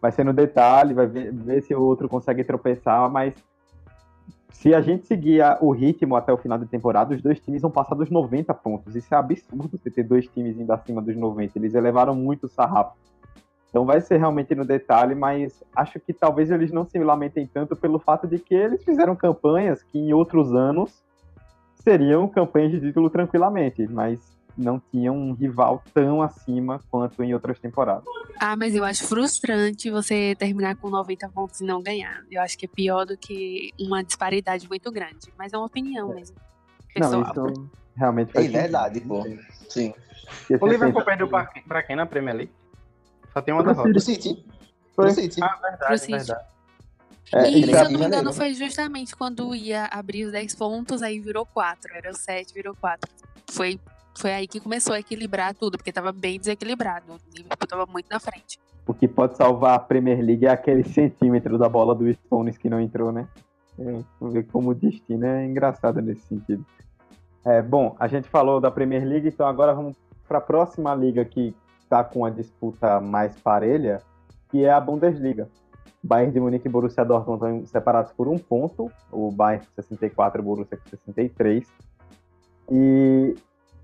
Vai 0.01 0.11
ser 0.11 0.23
no 0.23 0.33
detalhe, 0.33 0.93
vai 0.93 1.05
ver, 1.05 1.33
ver 1.33 1.61
se 1.61 1.75
o 1.75 1.81
outro 1.81 2.07
consegue 2.07 2.43
tropeçar, 2.43 3.11
mas 3.11 3.35
se 4.51 4.73
a 4.73 4.81
gente 4.81 5.07
seguir 5.07 5.41
o 5.59 5.71
ritmo 5.71 6.15
até 6.15 6.31
o 6.31 6.37
final 6.37 6.57
da 6.57 6.65
temporada, 6.65 7.15
os 7.15 7.21
dois 7.21 7.39
times 7.39 7.61
vão 7.61 7.71
passar 7.71 7.95
dos 7.95 8.09
90 8.09 8.53
pontos. 8.53 8.95
Isso 8.95 9.13
é 9.13 9.17
absurdo 9.17 9.77
você 9.77 9.89
ter 9.89 10.03
dois 10.03 10.27
times 10.27 10.57
indo 10.57 10.71
acima 10.71 11.01
dos 11.01 11.15
90. 11.15 11.57
Eles 11.57 11.73
elevaram 11.73 12.13
muito 12.13 12.45
o 12.45 12.49
sarrafo. 12.49 12.95
Então 13.69 13.85
vai 13.85 14.01
ser 14.01 14.17
realmente 14.17 14.53
no 14.53 14.65
detalhe, 14.65 15.15
mas 15.15 15.63
acho 15.73 15.99
que 15.99 16.11
talvez 16.11 16.51
eles 16.51 16.71
não 16.71 16.85
se 16.85 16.99
lamentem 16.99 17.47
tanto 17.47 17.75
pelo 17.75 17.97
fato 17.97 18.27
de 18.27 18.37
que 18.37 18.53
eles 18.53 18.83
fizeram 18.83 19.15
campanhas 19.15 19.81
que 19.81 19.97
em 19.97 20.13
outros 20.13 20.53
anos 20.53 21.01
seriam 21.75 22.27
campanhas 22.27 22.71
de 22.71 22.81
título 22.81 23.09
tranquilamente, 23.09 23.87
mas 23.87 24.19
não 24.57 24.81
tinham 24.91 25.15
um 25.15 25.33
rival 25.33 25.83
tão 25.93 26.21
acima 26.21 26.79
quanto 26.89 27.23
em 27.23 27.33
outras 27.33 27.59
temporadas. 27.59 28.03
Ah, 28.39 28.55
mas 28.55 28.73
eu 28.75 28.83
acho 28.83 29.05
frustrante 29.07 29.89
você 29.91 30.35
terminar 30.37 30.75
com 30.75 30.89
90 30.89 31.29
pontos 31.29 31.61
e 31.61 31.63
não 31.63 31.81
ganhar. 31.81 32.23
Eu 32.29 32.41
acho 32.41 32.57
que 32.57 32.65
é 32.65 32.69
pior 32.69 33.05
do 33.05 33.17
que 33.17 33.71
uma 33.79 34.03
disparidade 34.03 34.67
muito 34.67 34.91
grande, 34.91 35.31
mas 35.37 35.53
é 35.53 35.57
uma 35.57 35.65
opinião 35.67 36.09
mesmo. 36.13 36.35
Não, 36.97 37.23
Pessoal. 37.23 37.49
isso 37.51 37.69
realmente 37.95 38.29
É 38.31 38.33
faz 38.33 38.51
verdade, 38.51 38.99
pô. 39.01 39.23
Sim. 39.69 39.93
sentido. 40.47 40.63
O 40.63 40.67
Liverpool 40.67 41.03
perdeu 41.05 41.27
pra, 41.27 41.45
pra 41.67 41.83
quem 41.83 41.95
na 41.95 42.05
Premier 42.05 42.35
League? 42.35 42.51
Só 43.33 43.41
tem 43.41 43.53
uma 43.53 43.63
derrota. 43.63 43.89
Pro 43.89 43.99
City. 43.99 44.45
Foi. 44.95 45.05
Pro 45.05 45.13
City. 45.15 45.41
Ah, 45.43 45.57
verdade, 45.61 45.99
City. 45.99 46.11
verdade. 46.11 46.45
É, 47.33 47.49
e 47.49 47.63
se 47.63 47.71
eu 47.71 47.83
não 47.83 47.89
me 47.91 47.95
engano, 47.97 48.15
lembro. 48.17 48.33
foi 48.33 48.53
justamente 48.53 49.15
quando 49.15 49.55
ia 49.55 49.85
abrir 49.85 50.25
os 50.25 50.33
10 50.33 50.53
pontos, 50.55 51.01
aí 51.01 51.17
virou 51.19 51.45
4. 51.45 51.93
Era 51.95 52.11
o 52.11 52.13
7, 52.13 52.53
virou 52.53 52.75
4. 52.75 53.09
Foi, 53.51 53.79
foi 54.17 54.33
aí 54.33 54.47
que 54.47 54.59
começou 54.59 54.93
a 54.93 54.99
equilibrar 54.99 55.53
tudo, 55.53 55.77
porque 55.77 55.91
tava 55.91 56.11
bem 56.11 56.39
desequilibrado. 56.39 57.13
O 57.13 57.17
Liverpool 57.35 57.67
tava 57.67 57.85
muito 57.85 58.07
na 58.09 58.19
frente. 58.19 58.59
o 58.85 58.93
que 58.93 59.07
pode 59.07 59.37
salvar 59.37 59.75
a 59.75 59.79
Premier 59.79 60.21
League 60.21 60.45
é 60.45 60.49
aquele 60.49 60.83
centímetro 60.83 61.57
da 61.57 61.69
bola 61.69 61.95
do 61.95 62.11
Stones 62.13 62.57
que 62.57 62.69
não 62.69 62.79
entrou, 62.79 63.11
né? 63.11 63.27
É, 63.79 64.29
ver 64.29 64.43
como 64.47 64.71
o 64.71 64.75
destino 64.75 65.25
é 65.25 65.45
engraçado 65.45 66.01
nesse 66.01 66.21
sentido. 66.27 66.65
É, 67.45 67.61
bom, 67.61 67.95
a 67.99 68.07
gente 68.07 68.27
falou 68.27 68.59
da 68.59 68.69
Premier 68.69 69.03
League, 69.03 69.27
então 69.27 69.47
agora 69.47 69.73
vamos 69.73 69.97
para 70.27 70.37
a 70.37 70.41
próxima 70.41 70.93
liga 70.93 71.25
que 71.25 71.55
está 71.81 72.03
com 72.03 72.23
a 72.23 72.29
disputa 72.29 72.99
mais 72.99 73.35
parelha, 73.39 74.01
que 74.49 74.63
é 74.63 74.71
a 74.71 74.79
Bundesliga. 74.79 75.49
Bayern 76.03 76.33
de 76.33 76.39
Munique 76.39 76.67
e 76.67 76.71
Borussia 76.71 77.05
Dortmund 77.05 77.43
estão 77.43 77.65
separados 77.65 78.11
por 78.11 78.27
um 78.27 78.37
ponto, 78.37 78.91
o 79.11 79.31
Bayern 79.31 79.65
com 79.65 79.81
64 79.81 80.39
e 80.39 80.41
o 80.41 80.45
Borussia 80.45 80.77
com 80.77 80.89
63. 80.89 81.67
E 82.71 83.35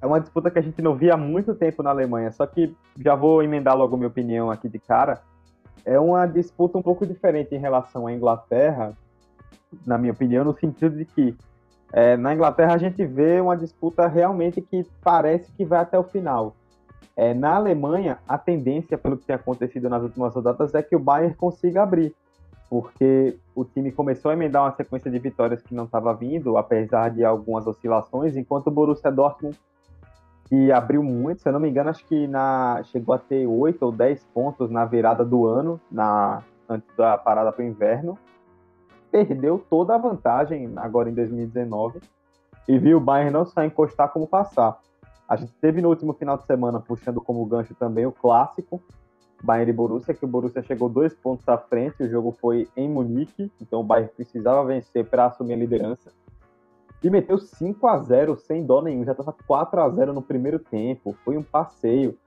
é 0.02 0.06
uma 0.06 0.20
disputa 0.20 0.52
que 0.52 0.60
a 0.60 0.62
gente 0.62 0.82
não 0.82 0.96
via 0.96 1.16
há 1.16 1.18
muito 1.18 1.56
tempo 1.56 1.82
na 1.82 1.90
Alemanha, 1.90 2.32
só 2.32 2.46
que 2.46 2.76
já 3.00 3.16
vou 3.16 3.42
emendar 3.42 3.76
logo 3.76 3.98
minha 3.98 4.08
opinião 4.08 4.52
aqui 4.52 4.70
de 4.70 4.80
cara. 4.80 5.22
É 5.84 6.00
uma 6.00 6.26
disputa 6.26 6.78
um 6.78 6.82
pouco 6.82 7.06
diferente 7.06 7.56
em 7.56 7.60
relação 7.60 8.06
à 8.06 8.14
Inglaterra, 8.14 8.94
na 9.86 9.98
minha 9.98 10.14
opinião, 10.14 10.44
no 10.44 10.54
sentido 10.54 10.98
de 10.98 11.06
que 11.06 11.36
é, 11.92 12.18
na 12.18 12.34
Inglaterra 12.34 12.74
a 12.74 12.78
gente 12.78 13.04
vê 13.06 13.40
uma 13.40 13.56
disputa 13.56 14.08
realmente 14.08 14.62
que 14.62 14.86
parece 15.04 15.52
que 15.54 15.66
vai 15.66 15.80
até 15.80 15.98
o 15.98 16.04
final. 16.04 16.56
É, 17.16 17.34
na 17.34 17.56
Alemanha, 17.56 18.20
a 18.28 18.38
tendência, 18.38 18.98
pelo 18.98 19.18
que 19.18 19.26
tem 19.26 19.36
acontecido 19.36 19.90
nas 19.90 20.04
últimas 20.04 20.36
rodadas, 20.36 20.76
é 20.76 20.84
que 20.84 20.96
o 20.96 21.00
Bayern 21.00 21.34
consiga 21.34 21.82
abrir, 21.82 22.14
porque 22.70 23.36
o 23.56 23.66
time 23.66 23.92
começou 23.92 24.30
a 24.30 24.36
emendar 24.36 24.64
uma 24.64 24.76
sequência 24.76 25.10
de 25.10 25.18
vitórias 25.18 25.64
que 25.64 25.74
não 25.74 25.86
estava 25.86 26.14
vindo, 26.14 26.58
apesar 26.58 27.10
de 27.10 27.26
algumas 27.26 27.66
oscilações, 27.66 28.36
enquanto 28.36 28.68
o 28.68 28.72
Borussia 28.72 29.12
Dortmund 29.12 29.58
que 30.48 30.72
abriu 30.72 31.04
muito, 31.04 31.42
se 31.42 31.50
eu 31.50 31.54
não 31.54 31.60
me 31.60 31.70
engano, 31.70 31.90
acho 31.90 32.06
que 32.06 32.26
na, 32.26 32.82
chegou 32.86 33.14
a 33.14 33.20
ter 33.20 33.46
8 33.46 33.84
ou 33.84 33.92
10 33.92 34.24
pontos 34.34 34.70
na 34.70 34.86
virada 34.86 35.26
do 35.26 35.46
ano, 35.46 35.80
na, 35.92 36.42
antes 36.70 36.88
da 36.96 37.18
parada 37.18 37.52
para 37.52 37.64
o 37.64 37.68
inverno. 37.68 38.18
Perdeu 39.12 39.64
toda 39.70 39.96
a 39.96 39.98
vantagem 39.98 40.72
agora 40.78 41.10
em 41.10 41.14
2019 41.14 42.00
e 42.68 42.78
viu 42.78 42.98
o 42.98 43.02
Bayern 43.02 43.32
não 43.32 43.46
só 43.46 43.64
encostar 43.64 44.10
como 44.10 44.28
passar. 44.28 44.80
A 45.28 45.36
gente 45.36 45.54
teve 45.60 45.82
no 45.82 45.90
último 45.90 46.14
final 46.14 46.38
de 46.38 46.46
semana, 46.46 46.80
puxando 46.80 47.20
como 47.20 47.46
gancho 47.46 47.76
também 47.76 48.06
o 48.06 48.12
clássico, 48.12 48.82
Bayern 49.44 49.70
e 49.70 49.74
Borussia, 49.74 50.14
que 50.14 50.24
o 50.24 50.28
Borussia 50.28 50.64
chegou 50.64 50.88
dois 50.88 51.14
pontos 51.14 51.48
à 51.48 51.58
frente, 51.58 52.04
o 52.04 52.10
jogo 52.10 52.32
foi 52.40 52.68
em 52.76 52.90
Munique, 52.90 53.52
então 53.62 53.82
o 53.82 53.84
Bayern 53.84 54.12
precisava 54.16 54.64
vencer 54.66 55.06
para 55.06 55.26
assumir 55.26 55.54
a 55.54 55.58
liderança. 55.58 56.12
E 57.04 57.10
meteu 57.10 57.38
5 57.38 57.88
a 57.88 57.98
0 58.00 58.36
sem 58.38 58.66
dó 58.66 58.82
nenhum, 58.82 59.06
já 59.06 59.12
estava 59.12 59.34
4 59.46 59.82
a 59.82 59.90
0 59.90 60.14
no 60.14 60.22
primeiro 60.22 60.60
tempo, 60.60 61.16
foi 61.24 61.38
um 61.38 61.44
passeio. 61.44 62.18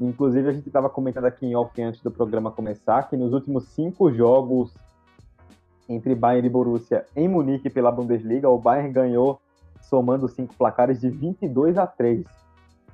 Inclusive, 0.00 0.48
a 0.48 0.52
gente 0.52 0.66
estava 0.66 0.88
comentando 0.88 1.26
aqui 1.26 1.46
em 1.46 1.54
off 1.54 1.80
antes 1.82 2.02
do 2.02 2.10
programa 2.10 2.50
começar 2.50 3.08
que 3.08 3.16
nos 3.16 3.32
últimos 3.32 3.64
cinco 3.68 4.12
jogos 4.12 4.74
entre 5.88 6.14
Bayern 6.14 6.46
e 6.46 6.50
Borussia 6.50 7.04
em 7.16 7.28
Munique 7.28 7.68
pela 7.68 7.90
Bundesliga, 7.90 8.48
o 8.48 8.58
Bayern 8.58 8.92
ganhou, 8.92 9.40
somando 9.80 10.28
cinco 10.28 10.54
placares, 10.54 11.00
de 11.00 11.10
22 11.10 11.76
a 11.76 11.86
3 11.86 12.24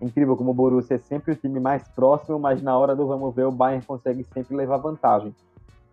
incrível 0.01 0.37
como 0.37 0.51
o 0.51 0.55
Borussia 0.55 0.97
é 0.97 0.99
sempre 0.99 1.33
o 1.33 1.37
time 1.37 1.61
mais 1.61 1.87
próximo, 1.89 2.39
mas 2.39 2.63
na 2.63 2.77
hora 2.77 2.95
do 2.95 3.07
vamos 3.07 3.35
ver, 3.35 3.47
o 3.47 3.53
Bayern 3.53 3.85
consegue 3.85 4.25
sempre 4.25 4.55
levar 4.55 4.77
vantagem. 4.79 5.35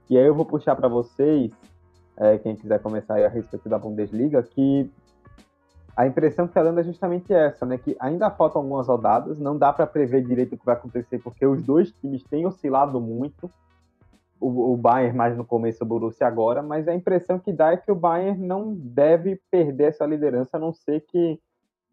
E 0.09 0.17
aí 0.17 0.25
eu 0.25 0.35
vou 0.35 0.45
puxar 0.45 0.75
para 0.75 0.87
vocês, 0.87 1.51
é, 2.17 2.37
quem 2.37 2.55
quiser 2.55 2.79
começar 2.79 3.19
a 3.23 3.29
respeito 3.29 3.69
da 3.69 3.79
Bundesliga, 3.79 4.43
que 4.43 4.89
a 5.95 6.07
impressão 6.07 6.45
que 6.45 6.51
está 6.51 6.63
dando 6.63 6.79
é 6.79 6.83
justamente 6.83 7.31
essa, 7.33 7.65
né? 7.65 7.77
Que 7.77 7.95
ainda 7.99 8.31
faltam 8.31 8.61
algumas 8.61 8.87
rodadas, 8.87 9.37
não 9.37 9.57
dá 9.57 9.71
para 9.71 9.85
prever 9.85 10.25
direito 10.25 10.55
o 10.55 10.57
que 10.57 10.65
vai 10.65 10.75
acontecer, 10.75 11.19
porque 11.19 11.45
os 11.45 11.61
dois 11.61 11.91
times 12.01 12.23
têm 12.23 12.45
oscilado 12.45 12.99
muito. 12.99 13.49
O, 14.39 14.73
o 14.73 14.77
Bayern 14.77 15.15
mais 15.15 15.37
no 15.37 15.45
começo, 15.45 15.83
o 15.83 15.87
Borussia 15.87 16.27
agora, 16.27 16.61
mas 16.61 16.87
a 16.87 16.95
impressão 16.95 17.39
que 17.39 17.53
dá 17.53 17.71
é 17.71 17.77
que 17.77 17.91
o 17.91 17.95
Bayern 17.95 18.45
não 18.45 18.73
deve 18.73 19.39
perder 19.49 19.89
essa 19.89 20.05
liderança, 20.05 20.57
a 20.57 20.59
não 20.59 20.73
ser 20.73 21.01
que 21.01 21.39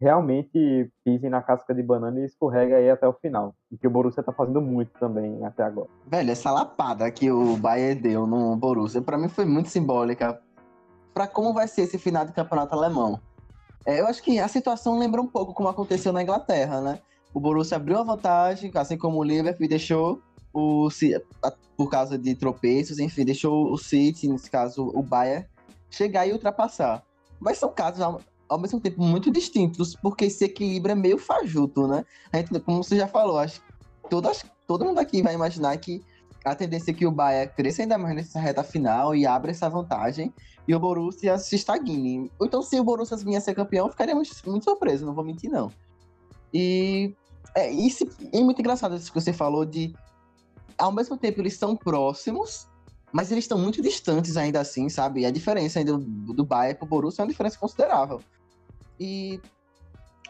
realmente 0.01 0.91
pisem 1.05 1.29
na 1.29 1.43
casca 1.43 1.75
de 1.75 1.83
banana 1.83 2.19
e 2.19 2.25
escorrega 2.25 2.77
aí 2.77 2.89
até 2.89 3.07
o 3.07 3.13
final. 3.13 3.53
E 3.71 3.77
que 3.77 3.85
o 3.85 3.89
Borussia 3.89 4.23
tá 4.23 4.33
fazendo 4.33 4.59
muito 4.59 4.91
também 4.99 5.45
até 5.45 5.63
agora. 5.63 5.87
Velho, 6.07 6.31
essa 6.31 6.51
lapada 6.51 7.09
que 7.11 7.31
o 7.31 7.55
Bayern 7.55 8.01
deu 8.01 8.25
no 8.25 8.55
Borussia, 8.55 9.01
para 9.01 9.17
mim 9.17 9.29
foi 9.29 9.45
muito 9.45 9.69
simbólica 9.69 10.41
para 11.13 11.27
como 11.27 11.53
vai 11.53 11.67
ser 11.67 11.83
esse 11.83 11.99
final 11.99 12.25
de 12.25 12.33
campeonato 12.33 12.73
alemão. 12.73 13.19
É, 13.85 13.99
eu 13.99 14.07
acho 14.07 14.21
que 14.21 14.39
a 14.39 14.47
situação 14.47 14.97
lembra 14.97 15.21
um 15.21 15.27
pouco 15.27 15.53
como 15.53 15.69
aconteceu 15.69 16.13
na 16.13 16.21
Inglaterra, 16.21 16.81
né? 16.81 16.99
O 17.33 17.39
Borussia 17.39 17.77
abriu 17.77 17.97
a 17.97 18.03
vantagem, 18.03 18.71
assim 18.75 18.97
como 18.97 19.17
o 19.17 19.23
Liverpool 19.23 19.67
deixou 19.67 20.21
o 20.53 20.89
por 21.77 21.89
causa 21.89 22.17
de 22.17 22.35
tropeços, 22.35 22.99
enfim, 22.99 23.25
deixou 23.25 23.71
o 23.71 23.77
City, 23.77 24.27
nesse 24.27 24.51
caso 24.51 24.91
o 24.93 25.01
Bayern, 25.01 25.47
chegar 25.89 26.27
e 26.27 26.33
ultrapassar. 26.33 27.03
Mas 27.39 27.57
são 27.57 27.71
casos 27.71 28.01
ao 28.47 28.59
mesmo 28.59 28.79
tempo 28.79 29.01
muito 29.01 29.31
distintos, 29.31 29.95
porque 29.95 30.25
esse 30.25 30.43
equilíbrio 30.43 30.91
é 30.91 30.95
meio 30.95 31.17
fajuto, 31.17 31.87
né? 31.87 32.05
A 32.31 32.37
gente, 32.37 32.59
como 32.59 32.83
você 32.83 32.97
já 32.97 33.07
falou, 33.07 33.39
acho 33.39 33.63
todas, 34.09 34.43
todo 34.67 34.85
mundo 34.85 34.99
aqui 34.99 35.21
vai 35.21 35.33
imaginar 35.33 35.75
que 35.77 36.03
a 36.43 36.55
tendência 36.55 36.91
é 36.91 36.93
que 36.93 37.05
o 37.05 37.11
Bahia 37.11 37.47
cresça 37.47 37.83
ainda 37.83 37.97
mais 37.97 38.15
nessa 38.15 38.39
reta 38.39 38.63
final 38.63 39.15
e 39.15 39.25
abra 39.25 39.51
essa 39.51 39.69
vantagem 39.69 40.33
e 40.67 40.75
o 40.75 40.79
Borussia 40.79 41.37
se 41.37 41.55
estagne. 41.55 42.31
Então, 42.41 42.61
se 42.61 42.79
o 42.79 42.83
Borussia 42.83 43.17
vinha 43.17 43.41
ser 43.41 43.53
campeão, 43.53 43.89
ficaria 43.89 44.15
muito, 44.15 44.31
muito 44.45 44.63
surpreso, 44.63 45.05
não 45.05 45.13
vou 45.13 45.23
mentir, 45.23 45.49
não. 45.49 45.71
E 46.53 47.13
é, 47.55 47.71
isso 47.71 48.07
é 48.33 48.41
muito 48.41 48.59
engraçado 48.59 48.95
isso 48.95 49.11
que 49.11 49.19
você 49.19 49.33
falou 49.33 49.65
de 49.65 49.93
ao 50.77 50.91
mesmo 50.91 51.17
tempo 51.17 51.39
eles 51.39 51.57
são 51.57 51.75
próximos, 51.75 52.67
mas 53.11 53.31
eles 53.31 53.43
estão 53.43 53.57
muito 53.57 53.81
distantes 53.81 54.35
ainda 54.37 54.59
assim, 54.59 54.89
sabe? 54.89 55.25
A 55.25 55.31
diferença 55.31 55.79
ainda 55.79 55.97
do, 55.97 56.33
do 56.33 56.45
Bayern 56.45 56.77
pro 56.77 56.87
Borussia 56.87 57.21
é 57.21 57.23
uma 57.23 57.29
diferença 57.29 57.59
considerável. 57.59 58.19
E 58.99 59.39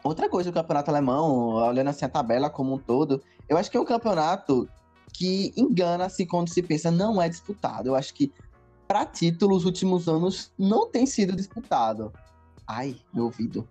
outra 0.03 0.27
coisa 0.27 0.51
do 0.51 0.53
campeonato 0.53 0.89
alemão, 0.89 1.53
olhando 1.53 1.89
assim 1.89 2.05
a 2.05 2.09
tabela 2.09 2.49
como 2.49 2.73
um 2.73 2.77
todo, 2.77 3.21
eu 3.47 3.57
acho 3.57 3.69
que 3.69 3.77
é 3.77 3.79
um 3.79 3.85
campeonato 3.85 4.67
que 5.13 5.53
engana-se 5.55 6.25
quando 6.25 6.49
se 6.49 6.61
pensa 6.61 6.89
não 6.89 7.21
é 7.21 7.27
disputado. 7.29 7.89
Eu 7.89 7.95
acho 7.95 8.13
que 8.13 8.31
para 8.87 9.05
título, 9.05 9.55
os 9.55 9.65
últimos 9.65 10.07
anos 10.07 10.51
não 10.57 10.89
tem 10.89 11.05
sido 11.05 11.35
disputado. 11.35 12.11
Ai, 12.67 12.97
meu 13.13 13.25
ouvido. 13.25 13.67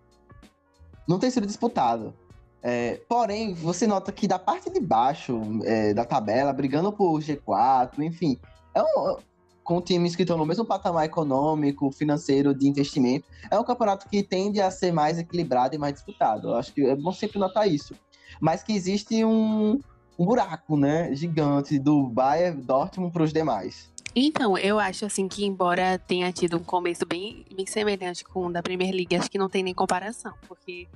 Não 1.07 1.19
tem 1.19 1.31
sido 1.31 1.47
disputado. 1.47 2.15
É, 2.63 3.01
porém, 3.09 3.55
você 3.55 3.87
nota 3.87 4.13
que 4.13 4.29
da 4.29 4.39
parte 4.39 4.71
de 4.71 4.81
baixo 4.81 5.41
é, 5.65 5.95
da 5.95 6.05
tabela, 6.05 6.53
brigando 6.53 6.93
por 6.93 7.21
G4, 7.21 7.99
enfim, 8.01 8.39
é 8.75 8.83
um, 8.83 9.17
com 9.63 9.81
times 9.81 10.17
que 10.17 10.23
estão 10.23 10.37
no 10.37 10.47
mesmo 10.47 10.65
patamar 10.65 11.05
econômico, 11.05 11.91
financeiro, 11.93 12.55
de 12.55 12.67
investimento. 12.67 13.27
É 13.51 13.59
um 13.59 13.65
campeonato 13.65 14.09
que 14.09 14.23
tende 14.23 14.61
a 14.61 14.71
ser 14.71 14.93
mais 14.93 15.19
equilibrado 15.19 15.75
e 15.75 15.79
mais 15.79 15.95
disputado. 15.95 16.49
Eu 16.49 16.57
acho 16.57 16.73
que 16.73 16.87
é 16.87 16.97
bom 16.97 17.13
sempre 17.13 17.39
notar 17.39 17.69
isso. 17.69 17.95
Mas 18.41 18.63
que 18.63 18.73
existe 18.73 19.25
um, 19.25 19.79
um 20.21 20.27
buraco, 20.27 20.77
né, 20.77 21.15
gigante 21.15 21.79
do 21.79 22.03
Bayern 22.03 22.61
Dortmund 22.61 23.11
para 23.11 23.23
os 23.23 23.33
demais. 23.33 23.91
Então, 24.15 24.59
eu 24.59 24.79
acho 24.79 25.07
assim 25.07 25.27
que 25.27 25.47
embora 25.47 25.99
tenha 25.99 26.31
tido 26.31 26.59
um 26.59 26.63
começo 26.63 27.07
bem, 27.07 27.47
bem 27.57 27.65
semelhante 27.65 28.23
com 28.23 28.47
o 28.47 28.53
da 28.53 28.63
Premier 28.63 28.93
League, 28.95 29.17
acho 29.17 29.31
que 29.31 29.39
não 29.39 29.49
tem 29.49 29.63
nem 29.63 29.73
comparação, 29.73 30.35
porque 30.47 30.87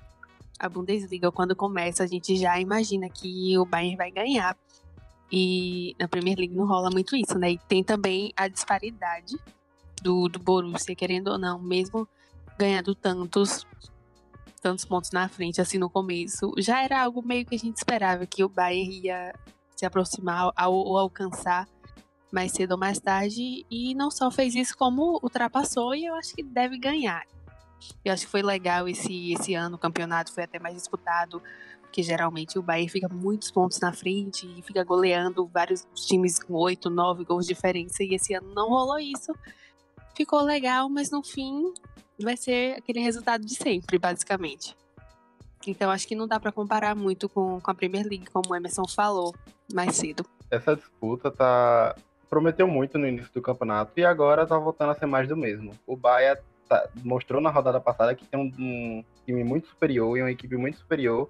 a 0.59 0.69
Bundesliga 0.69 1.33
quando 1.33 1.57
começa 1.57 2.05
a 2.05 2.07
gente 2.07 2.37
já 2.37 2.61
imagina 2.61 3.09
que 3.09 3.57
o 3.57 3.65
Bayern 3.65 3.97
vai 3.97 4.11
ganhar, 4.11 4.55
e 5.33 5.97
na 5.99 6.07
Premier 6.07 6.37
League 6.37 6.55
não 6.55 6.67
rola 6.67 6.91
muito 6.91 7.17
isso, 7.17 7.39
né? 7.39 7.53
E 7.53 7.59
tem 7.59 7.83
também 7.83 8.31
a 8.37 8.47
disparidade 8.47 9.39
do, 10.03 10.29
do 10.29 10.39
Borussia, 10.39 10.95
querendo 10.95 11.29
ou 11.29 11.39
não, 11.39 11.59
mesmo 11.59 12.07
ganhando 12.59 12.95
tantos 12.95 13.67
tantos 14.65 14.87
pontos 14.87 15.11
na 15.11 15.29
frente, 15.29 15.61
assim, 15.61 15.77
no 15.77 15.91
começo, 15.91 16.51
já 16.57 16.83
era 16.83 17.03
algo 17.03 17.21
meio 17.23 17.45
que 17.45 17.55
a 17.55 17.59
gente 17.59 17.77
esperava, 17.77 18.25
que 18.25 18.43
o 18.43 18.49
Bayern 18.49 18.99
ia 19.05 19.35
se 19.77 19.85
aproximar 19.85 20.55
ou 20.67 20.97
alcançar 20.97 21.69
mais 22.33 22.51
cedo 22.53 22.73
ou 22.73 22.79
mais 22.79 22.99
tarde, 22.99 23.67
e 23.71 23.95
não 23.95 24.11
só 24.11 24.31
fez 24.31 24.55
isso, 24.55 24.75
como 24.75 25.21
ultrapassou, 25.23 25.95
e 25.95 26.07
eu 26.07 26.15
acho 26.15 26.35
que 26.35 26.43
deve 26.43 26.79
ganhar. 26.79 27.27
Eu 28.03 28.15
acho 28.15 28.25
que 28.25 28.31
foi 28.31 28.41
legal 28.41 28.89
esse, 28.89 29.35
esse 29.35 29.55
ano, 29.55 29.77
o 29.77 29.79
campeonato 29.79 30.33
foi 30.33 30.45
até 30.45 30.59
mais 30.59 30.75
disputado, 30.77 31.43
porque 31.83 32.03
geralmente 32.03 32.59
o 32.59 32.63
Bayern 32.63 32.89
fica 32.89 33.07
muitos 33.07 33.51
pontos 33.51 33.79
na 33.81 33.93
frente 33.93 34.47
e 34.59 34.63
fica 34.63 34.83
goleando 34.83 35.47
vários 35.47 35.87
times 35.95 36.43
com 36.43 36.55
oito, 36.55 36.89
nove 36.89 37.23
gols 37.23 37.47
de 37.47 37.53
diferença. 37.53 38.03
E 38.03 38.15
esse 38.15 38.33
ano 38.35 38.53
não 38.55 38.71
rolou 38.71 38.99
isso. 38.99 39.33
Ficou 40.17 40.41
legal, 40.41 40.89
mas 40.89 41.11
no 41.11 41.23
fim 41.23 41.73
vai 42.19 42.37
ser 42.37 42.77
aquele 42.79 43.01
resultado 43.01 43.45
de 43.45 43.55
sempre, 43.55 43.99
basicamente. 43.99 44.77
Então 45.67 45.91
acho 45.91 46.07
que 46.07 46.15
não 46.15 46.27
dá 46.27 46.39
para 46.39 46.53
comparar 46.53 46.95
muito 46.95 47.29
com, 47.29 47.61
com 47.61 47.71
a 47.71 47.75
Premier 47.75 48.07
League, 48.07 48.27
como 48.27 48.53
o 48.53 48.57
Emerson 48.57 48.87
falou 48.87 49.35
mais 49.73 49.97
cedo. 49.97 50.25
Essa 50.51 50.77
disputa 50.77 51.31
tá 51.31 51.97
prometeu 52.29 52.67
muito 52.67 52.99
no 52.99 53.07
início 53.07 53.33
do 53.33 53.41
campeonato 53.41 53.93
e 53.97 54.05
agora 54.05 54.45
tá 54.45 54.59
voltando 54.59 54.91
a 54.91 54.95
ser 54.95 55.07
mais 55.07 55.29
do 55.29 55.37
mesmo. 55.37 55.71
O 55.87 55.97
Bayern 55.97 56.41
tá, 56.69 56.89
mostrou 57.05 57.41
na 57.41 57.49
rodada 57.49 57.81
passada 57.81 58.15
que 58.15 58.27
tem 58.27 58.41
um, 58.41 58.53
um, 58.59 59.05
time 59.25 59.45
muito 59.45 59.69
superior 59.69 60.19
e 60.19 60.21
uma 60.21 60.31
equipe 60.33 60.57
muito 60.57 60.79
superior 60.79 61.29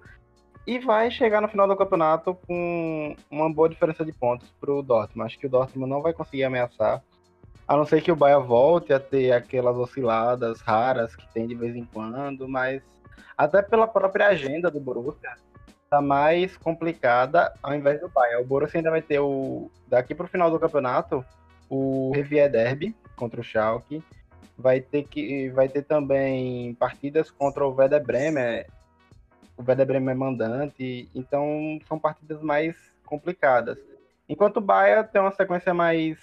e 0.65 0.79
vai 0.79 1.11
chegar 1.11 1.41
no 1.41 1.47
final 1.47 1.67
do 1.67 1.75
campeonato 1.75 2.33
com 2.47 3.15
uma 3.29 3.53
boa 3.53 3.69
diferença 3.69 4.03
de 4.03 4.11
pontos 4.11 4.51
para 4.59 4.73
o 4.73 4.81
Dortmund. 4.81 5.27
Acho 5.27 5.37
que 5.37 5.45
o 5.45 5.49
Dortmund 5.49 5.89
não 5.89 6.01
vai 6.01 6.11
conseguir 6.11 6.43
ameaçar, 6.43 7.03
a 7.67 7.75
não 7.75 7.85
ser 7.85 8.01
que 8.01 8.11
o 8.11 8.15
Bayern 8.15 8.45
volte 8.45 8.93
a 8.93 8.99
ter 8.99 9.31
aquelas 9.31 9.75
osciladas 9.75 10.61
raras 10.61 11.15
que 11.15 11.27
tem 11.33 11.47
de 11.47 11.55
vez 11.55 11.75
em 11.75 11.85
quando, 11.85 12.47
mas 12.47 12.81
até 13.37 13.61
pela 13.61 13.87
própria 13.87 14.27
agenda 14.27 14.69
do 14.69 14.79
Borussia 14.79 15.33
tá 15.89 16.01
mais 16.01 16.57
complicada 16.57 17.53
ao 17.61 17.73
invés 17.73 17.99
do 17.99 18.09
Bayern. 18.09 18.43
O 18.43 18.47
Borussia 18.47 18.79
ainda 18.79 18.91
vai 18.91 19.01
ter 19.01 19.19
o 19.19 19.69
daqui 19.87 20.13
para 20.13 20.25
o 20.25 20.29
final 20.29 20.49
do 20.49 20.59
campeonato 20.59 21.25
o 21.69 22.11
Revier 22.13 22.51
Derby 22.51 22.95
contra 23.15 23.41
o 23.41 23.43
Schalke. 23.43 24.03
Vai 24.57 24.79
ter 24.79 25.03
que 25.03 25.49
vai 25.49 25.67
ter 25.67 25.81
também 25.81 26.73
partidas 26.75 27.29
contra 27.29 27.65
o 27.65 27.73
Werder 27.73 28.03
Bremer 28.03 28.67
o 29.57 29.63
Werder 29.65 29.85
Bremen 29.85 30.11
é 30.11 30.17
mandante, 30.17 31.09
então 31.15 31.79
são 31.87 31.97
partidas 31.97 32.41
mais 32.41 32.75
complicadas. 33.05 33.77
Enquanto 34.27 34.57
o 34.57 34.61
Bayern 34.61 35.07
tem 35.07 35.21
uma 35.21 35.31
sequência 35.31 35.73
mais 35.73 36.17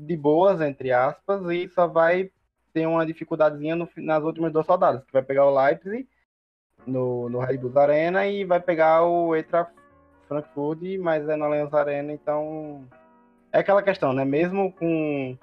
de 0.00 0.16
boas, 0.16 0.60
entre 0.60 0.92
aspas, 0.92 1.42
e 1.50 1.68
só 1.68 1.86
vai 1.86 2.30
ter 2.72 2.86
uma 2.86 3.04
dificuldadezinha 3.04 3.76
no, 3.76 3.88
nas 3.96 4.22
últimas 4.22 4.52
duas 4.52 4.66
rodadas, 4.66 5.04
que 5.04 5.12
vai 5.12 5.22
pegar 5.22 5.46
o 5.46 5.54
Leipzig 5.54 6.08
no, 6.86 7.28
no 7.28 7.40
Red 7.40 7.58
Bull 7.58 7.78
Arena 7.78 8.26
e 8.26 8.44
vai 8.44 8.60
pegar 8.60 9.04
o 9.04 9.34
Etra 9.34 9.68
Frankfurt, 10.28 10.80
mas 11.00 11.28
é 11.28 11.36
na 11.36 11.46
Allianz 11.46 11.74
Arena, 11.74 12.12
então 12.12 12.84
é 13.52 13.58
aquela 13.58 13.82
questão, 13.82 14.12
né? 14.12 14.24
Mesmo 14.24 14.72
com 14.72 15.36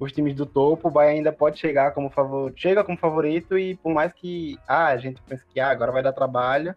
os 0.00 0.12
times 0.12 0.34
do 0.34 0.44
topo, 0.44 0.88
o 0.88 0.90
Bayern 0.90 1.18
ainda 1.18 1.32
pode 1.32 1.58
chegar 1.58 1.92
como 1.92 2.10
favorito, 2.10 2.60
chega 2.60 2.82
como 2.82 2.98
favorito 2.98 3.56
e 3.56 3.76
por 3.76 3.92
mais 3.92 4.12
que 4.12 4.58
ah, 4.66 4.86
a 4.86 4.96
gente 4.96 5.22
pense 5.22 5.44
que 5.46 5.60
ah, 5.60 5.70
agora 5.70 5.92
vai 5.92 6.02
dar 6.02 6.12
trabalho, 6.12 6.74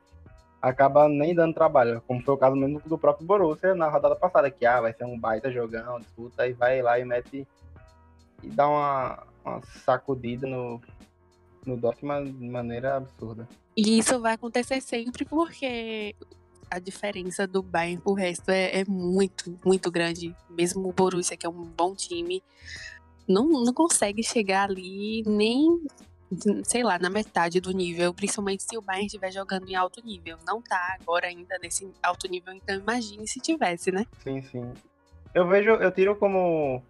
acaba 0.65 1.07
nem 1.07 1.35
dando 1.35 1.53
trabalho, 1.53 2.01
como 2.07 2.23
foi 2.23 2.33
o 2.33 2.37
caso 2.37 2.55
mesmo 2.55 2.81
do 2.85 2.97
próprio 2.97 3.27
Borussia 3.27 3.75
na 3.75 3.87
rodada 3.87 4.15
passada, 4.15 4.49
que 4.49 4.65
ah, 4.65 4.81
vai 4.81 4.93
ser 4.93 5.05
um 5.05 5.17
baita 5.17 5.51
jogão, 5.51 5.99
disputa, 5.99 6.47
e 6.47 6.53
vai 6.53 6.81
lá 6.81 6.99
e 6.99 7.05
mete 7.05 7.47
e 8.41 8.49
dá 8.49 8.67
uma, 8.67 9.23
uma 9.45 9.61
sacudida 9.85 10.47
no, 10.47 10.81
no 11.67 11.77
Dortmund 11.77 12.31
de 12.31 12.49
maneira 12.49 12.97
absurda. 12.97 13.47
E 13.77 13.99
isso 13.99 14.19
vai 14.19 14.33
acontecer 14.33 14.81
sempre 14.81 15.23
porque 15.23 16.15
a 16.71 16.79
diferença 16.79 17.45
do 17.45 17.61
Bayern 17.61 18.01
pro 18.01 18.13
resto 18.13 18.49
é, 18.49 18.79
é 18.79 18.85
muito, 18.85 19.59
muito 19.63 19.91
grande. 19.91 20.35
Mesmo 20.49 20.89
o 20.89 20.93
Borussia, 20.93 21.37
que 21.37 21.45
é 21.45 21.49
um 21.49 21.63
bom 21.63 21.93
time, 21.93 22.41
não, 23.27 23.47
não 23.47 23.73
consegue 23.73 24.23
chegar 24.23 24.71
ali 24.71 25.21
nem, 25.27 25.79
sei 26.63 26.83
lá, 26.83 26.97
na 26.99 27.09
metade 27.09 27.59
do 27.59 27.71
nível, 27.71 28.13
principalmente 28.13 28.63
se 28.63 28.77
o 28.77 28.81
Bayern 28.81 29.05
estiver 29.05 29.31
jogando 29.31 29.67
em 29.69 29.75
alto 29.75 30.03
nível. 30.03 30.37
Não 30.45 30.61
tá 30.61 30.97
agora 30.99 31.27
ainda 31.27 31.57
nesse 31.61 31.89
alto 32.01 32.27
nível, 32.27 32.53
então 32.53 32.75
imagine 32.75 33.27
se 33.27 33.39
tivesse, 33.39 33.91
né? 33.91 34.05
Sim, 34.23 34.41
sim. 34.43 34.73
Eu 35.33 35.47
vejo, 35.47 35.71
eu 35.71 35.91
tiro 35.91 36.15
como 36.15 36.81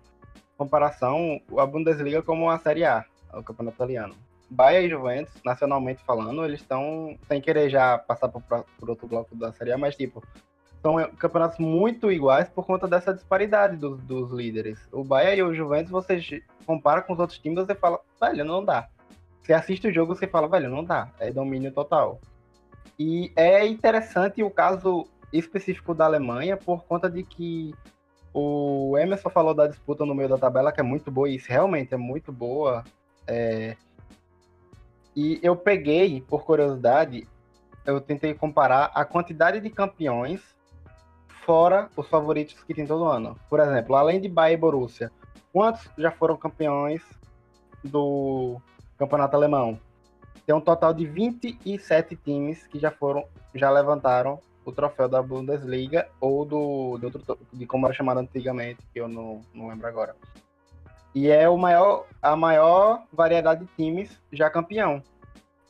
comparação 0.57 1.41
a 1.57 1.65
Bundesliga 1.65 2.21
como 2.21 2.49
a 2.49 2.59
Série 2.59 2.85
A, 2.85 3.05
o 3.33 3.43
campeonato 3.43 3.77
italiano. 3.77 4.15
Bayern 4.49 4.85
e 4.85 4.89
Juventus, 4.89 5.33
nacionalmente 5.43 6.03
falando, 6.03 6.45
eles 6.45 6.61
estão 6.61 7.17
sem 7.27 7.41
querer 7.41 7.69
já 7.69 7.97
passar 7.97 8.29
por, 8.29 8.43
outro 8.87 9.07
bloco 9.07 9.35
da 9.35 9.51
Série 9.51 9.71
A, 9.71 9.77
mas 9.77 9.95
tipo, 9.95 10.23
são 10.81 10.97
campeonatos 11.17 11.57
muito 11.57 12.11
iguais 12.11 12.47
por 12.47 12.63
conta 12.63 12.87
dessa 12.87 13.13
disparidade 13.13 13.75
dos, 13.75 14.31
líderes. 14.31 14.79
O 14.91 15.03
Bayern 15.03 15.39
e 15.39 15.43
o 15.43 15.53
Juventus, 15.53 15.91
você 15.91 16.43
compara 16.65 17.01
com 17.01 17.13
os 17.13 17.19
outros 17.19 17.39
times, 17.39 17.65
você 17.65 17.73
fala, 17.73 17.99
velho, 18.21 18.45
não 18.45 18.63
dá. 18.63 18.87
Você 19.45 19.53
assiste 19.53 19.87
o 19.87 19.93
jogo, 19.93 20.15
você 20.15 20.25
fala, 20.25 20.49
velho, 20.49 20.71
não 20.71 20.83
dá. 20.83 21.07
É 21.19 21.31
domínio 21.31 21.71
total. 21.71 22.19
E 22.97 23.31
é 23.35 23.63
interessante 23.63 24.41
o 24.41 24.49
caso 24.49 25.05
específico 25.31 25.93
da 25.93 26.05
Alemanha 26.05 26.57
por 26.57 26.83
conta 26.85 27.07
de 27.07 27.21
que 27.21 27.71
o 28.33 28.97
Emerson 28.97 29.29
falou 29.29 29.53
da 29.53 29.67
disputa 29.67 30.03
no 30.03 30.15
meio 30.15 30.29
da 30.29 30.37
tabela, 30.39 30.71
que 30.71 30.79
é 30.79 30.83
muito 30.83 31.11
boa, 31.11 31.29
e 31.29 31.35
isso 31.35 31.47
realmente 31.47 31.93
é 31.93 31.97
muito 31.97 32.31
boa. 32.31 32.83
É... 33.27 33.77
E 35.15 35.39
eu 35.43 35.55
peguei, 35.55 36.21
por 36.21 36.43
curiosidade, 36.43 37.27
eu 37.85 38.01
tentei 38.01 38.33
comparar 38.33 38.89
a 38.95 39.05
quantidade 39.05 39.59
de 39.59 39.69
campeões 39.69 40.41
fora 41.45 41.87
os 41.95 42.07
favoritos 42.07 42.63
que 42.63 42.73
tem 42.73 42.87
todo 42.87 43.05
ano. 43.05 43.39
Por 43.47 43.59
exemplo, 43.59 43.95
além 43.95 44.19
de 44.19 44.27
Bayern 44.27 44.57
e 44.57 44.59
Borussia, 44.59 45.11
quantos 45.53 45.87
já 45.99 46.09
foram 46.09 46.35
campeões 46.35 47.03
do 47.83 48.59
campeonato 48.97 49.35
alemão? 49.35 49.79
Tem 50.45 50.53
um 50.53 50.61
total 50.61 50.93
de 50.93 51.05
27 51.05 52.15
times 52.15 52.67
que 52.67 52.79
já 52.79 52.91
foram, 52.91 53.25
já 53.53 53.69
levantaram 53.69 54.39
o 54.63 54.71
troféu 54.71 55.07
da 55.07 55.21
Bundesliga 55.21 56.07
ou 56.19 56.45
do, 56.45 56.97
de, 56.97 57.05
outro, 57.05 57.39
de 57.53 57.65
como 57.65 57.85
era 57.85 57.95
chamado 57.95 58.19
antigamente, 58.19 58.79
que 58.93 58.99
eu 58.99 59.07
não, 59.07 59.41
não 59.53 59.67
lembro 59.67 59.87
agora. 59.87 60.15
E 61.13 61.29
é 61.29 61.47
o 61.47 61.57
maior, 61.57 62.05
a 62.21 62.35
maior 62.35 63.03
variedade 63.11 63.65
de 63.65 63.71
times 63.75 64.19
já 64.31 64.49
campeão. 64.49 65.01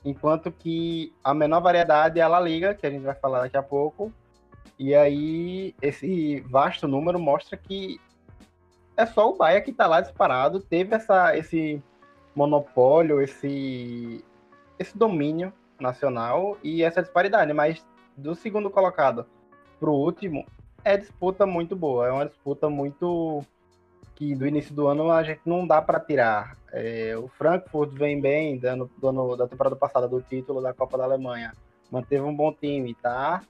Enquanto 0.03 0.51
que 0.51 1.13
a 1.23 1.33
menor 1.33 1.61
variedade 1.61 2.19
é 2.19 2.23
a 2.23 2.27
La 2.27 2.39
Liga, 2.39 2.73
que 2.73 2.85
a 2.85 2.89
gente 2.89 3.03
vai 3.03 3.15
falar 3.15 3.41
daqui 3.41 3.57
a 3.57 3.63
pouco. 3.63 4.11
E 4.77 4.93
aí, 4.95 5.75
esse 5.81 6.41
vasto 6.41 6.87
número 6.87 7.19
mostra 7.19 7.55
que 7.55 7.99
é 8.97 9.05
só 9.05 9.29
o 9.29 9.35
Bahia 9.35 9.61
que 9.61 9.71
está 9.71 9.87
lá 9.87 10.01
disparado, 10.01 10.59
teve 10.59 10.95
essa, 10.95 11.37
esse 11.37 11.81
monopólio, 12.35 13.21
esse, 13.21 14.23
esse 14.77 14.97
domínio 14.97 15.53
nacional 15.79 16.57
e 16.63 16.83
essa 16.83 17.01
disparidade, 17.01 17.53
mas 17.53 17.85
do 18.15 18.35
segundo 18.35 18.69
colocado 18.69 19.25
pro 19.79 19.93
último, 19.93 20.45
é 20.83 20.97
disputa 20.97 21.45
muito 21.45 21.75
boa. 21.75 22.07
É 22.07 22.11
uma 22.11 22.25
disputa 22.25 22.69
muito 22.69 23.43
que 24.15 24.33
do 24.33 24.47
início 24.47 24.73
do 24.73 24.87
ano 24.87 25.11
a 25.11 25.23
gente 25.23 25.41
não 25.45 25.67
dá 25.67 25.81
para 25.81 25.99
tirar. 25.99 26.57
É, 26.71 27.15
o 27.17 27.27
Frankfurt 27.27 27.91
vem 27.91 28.19
bem 28.19 28.57
dando, 28.57 28.89
do 28.97 29.35
da 29.35 29.47
temporada 29.47 29.75
passada 29.75 30.07
do 30.07 30.21
título 30.21 30.61
da 30.61 30.73
Copa 30.73 30.97
da 30.97 31.03
Alemanha. 31.03 31.53
Manteve 31.91 32.23
um 32.23 32.35
bom 32.35 32.51
time, 32.53 32.93
tá? 32.95 33.41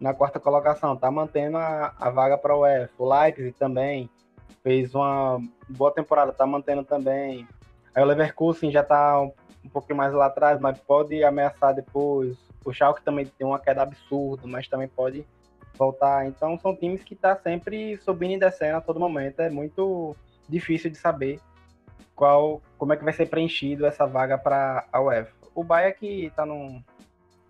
Na 0.00 0.12
quarta 0.12 0.40
colocação, 0.40 0.96
tá 0.96 1.10
mantendo 1.10 1.56
a, 1.56 1.94
a 1.98 2.10
vaga 2.10 2.36
para 2.36 2.54
o 2.54 2.60
UEFA. 2.60 2.90
O 2.98 3.08
Leipzig 3.08 3.52
também 3.52 4.10
fez 4.62 4.94
uma 4.94 5.40
boa 5.68 5.92
temporada, 5.92 6.32
tá 6.32 6.46
mantendo 6.46 6.84
também. 6.84 7.46
Aí 7.94 8.02
o 8.02 8.06
Leverkusen 8.06 8.70
já 8.70 8.82
tá 8.82 9.20
um, 9.20 9.32
um 9.64 9.68
pouquinho 9.68 9.96
mais 9.96 10.12
lá 10.12 10.26
atrás, 10.26 10.60
mas 10.60 10.78
pode 10.78 11.22
ameaçar 11.22 11.74
depois. 11.74 12.36
O 12.64 12.72
Schalke 12.72 13.02
também 13.02 13.26
tem 13.26 13.46
uma 13.46 13.58
queda 13.58 13.82
absurda, 13.82 14.46
mas 14.46 14.68
também 14.68 14.88
pode 14.88 15.24
voltar. 15.76 16.26
Então 16.26 16.58
são 16.58 16.74
times 16.74 17.02
que 17.04 17.14
tá 17.14 17.36
sempre 17.36 17.96
subindo 17.98 18.32
e 18.32 18.38
descendo 18.38 18.78
a 18.78 18.80
todo 18.80 18.98
momento. 18.98 19.40
É 19.40 19.50
muito 19.50 20.16
difícil 20.48 20.90
de 20.90 20.96
saber 20.96 21.40
qual, 22.14 22.62
como 22.78 22.92
é 22.92 22.96
que 22.96 23.04
vai 23.04 23.12
ser 23.12 23.26
preenchido 23.26 23.86
essa 23.86 24.06
vaga 24.06 24.38
para 24.38 24.86
a 24.92 25.00
UEFA. 25.00 25.32
O 25.54 25.62
Bahia 25.62 25.92
que 25.92 26.26
está 26.26 26.44
num, 26.44 26.82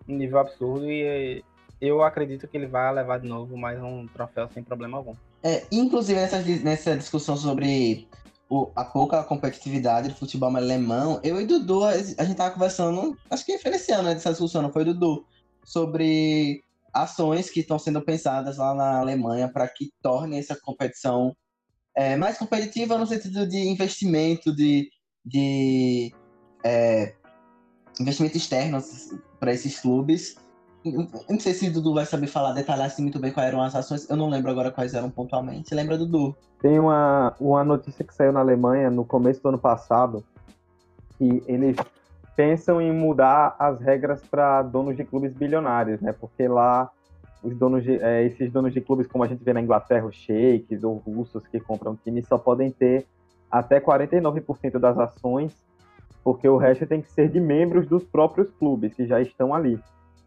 num 0.07 0.15
nível 0.15 0.39
absurdo 0.39 0.89
e 0.89 1.43
eu 1.81 2.03
acredito 2.03 2.47
que 2.47 2.57
ele 2.57 2.67
vai 2.67 2.93
levar 2.93 3.19
de 3.19 3.27
novo 3.27 3.57
mais 3.57 3.81
um 3.81 4.07
troféu 4.07 4.47
sem 4.53 4.63
problema 4.63 4.97
algum. 4.97 5.13
É, 5.43 5.63
inclusive 5.71 6.19
nessa, 6.19 6.41
nessa 6.63 6.97
discussão 6.97 7.37
sobre 7.37 8.07
o, 8.49 8.71
a 8.75 8.85
pouca 8.85 9.23
competitividade 9.23 10.09
do 10.09 10.15
futebol 10.15 10.55
alemão, 10.55 11.19
eu 11.23 11.41
e 11.41 11.45
Dudu, 11.45 11.83
a, 11.83 11.97
gente 11.97 12.35
tava 12.35 12.51
conversando, 12.51 13.17
acho 13.29 13.45
que 13.45 13.57
foi 13.57 13.71
esse 13.71 13.91
ano, 13.91 14.03
né, 14.03 14.13
dessa 14.13 14.29
discussão, 14.29 14.61
não 14.61 14.71
foi, 14.71 14.85
Dudu? 14.85 15.25
Sobre 15.63 16.63
ações 16.93 17.49
que 17.49 17.61
estão 17.61 17.79
sendo 17.79 18.01
pensadas 18.01 18.57
lá 18.57 18.73
na 18.73 18.99
Alemanha 18.99 19.49
para 19.49 19.67
que 19.67 19.91
tornem 20.01 20.39
essa 20.39 20.55
competição 20.55 21.35
é, 21.95 22.15
mais 22.15 22.37
competitiva 22.37 22.97
no 22.97 23.07
sentido 23.07 23.47
de 23.47 23.57
investimento, 23.57 24.55
de, 24.55 24.89
de 25.25 26.13
é, 26.63 27.13
investimento 27.99 28.37
externo 28.37 28.81
para 29.39 29.53
esses 29.53 29.79
clubes. 29.79 30.35
Não 31.29 31.39
sei 31.39 31.53
se 31.53 31.67
o 31.67 31.73
Dudu 31.73 31.93
vai 31.93 32.05
saber 32.05 32.27
falar, 32.27 32.53
detalhar 32.53 32.85
assim 32.85 33.01
muito 33.01 33.19
bem 33.19 33.31
quais 33.31 33.47
eram 33.47 33.61
as 33.61 33.73
ações. 33.73 34.07
Eu 34.09 34.15
não 34.15 34.29
lembro 34.29 34.51
agora 34.51 34.71
quais 34.71 34.93
eram 34.93 35.09
pontualmente. 35.09 35.73
Lembra, 35.73 35.97
Dudu? 35.97 36.35
Tem 36.61 36.79
uma, 36.79 37.33
uma 37.39 37.63
notícia 37.63 38.05
que 38.05 38.13
saiu 38.13 38.31
na 38.31 38.39
Alemanha 38.39 38.91
no 38.91 39.03
começo 39.03 39.41
do 39.41 39.49
ano 39.49 39.57
passado 39.57 40.23
que 41.17 41.43
eles 41.47 41.75
pensam 42.35 42.81
em 42.81 42.91
mudar 42.91 43.55
as 43.57 43.79
regras 43.79 44.21
para 44.21 44.61
donos 44.61 44.95
de 44.95 45.03
clubes 45.03 45.33
bilionários, 45.33 46.01
né? 46.01 46.13
Porque 46.13 46.47
lá 46.47 46.91
os 47.41 47.55
donos 47.57 47.83
de, 47.83 48.01
é, 48.01 48.23
esses 48.25 48.51
donos 48.51 48.73
de 48.73 48.81
clubes, 48.81 49.07
como 49.07 49.23
a 49.23 49.27
gente 49.27 49.43
vê 49.43 49.53
na 49.53 49.61
Inglaterra, 49.61 50.05
os 50.05 50.15
sheiks 50.15 50.83
ou 50.83 50.95
russos 50.95 51.47
que 51.47 51.59
compram 51.59 51.95
times, 51.95 52.27
só 52.27 52.37
podem 52.37 52.71
ter 52.71 53.05
até 53.49 53.79
49% 53.79 54.79
das 54.79 54.97
ações, 54.97 55.55
porque 56.23 56.47
o 56.47 56.57
resto 56.57 56.85
tem 56.85 57.01
que 57.01 57.11
ser 57.11 57.29
de 57.29 57.39
membros 57.39 57.87
dos 57.87 58.03
próprios 58.03 58.51
clubes 58.51 58.93
que 58.93 59.05
já 59.05 59.21
estão 59.21 59.53
ali 59.53 59.79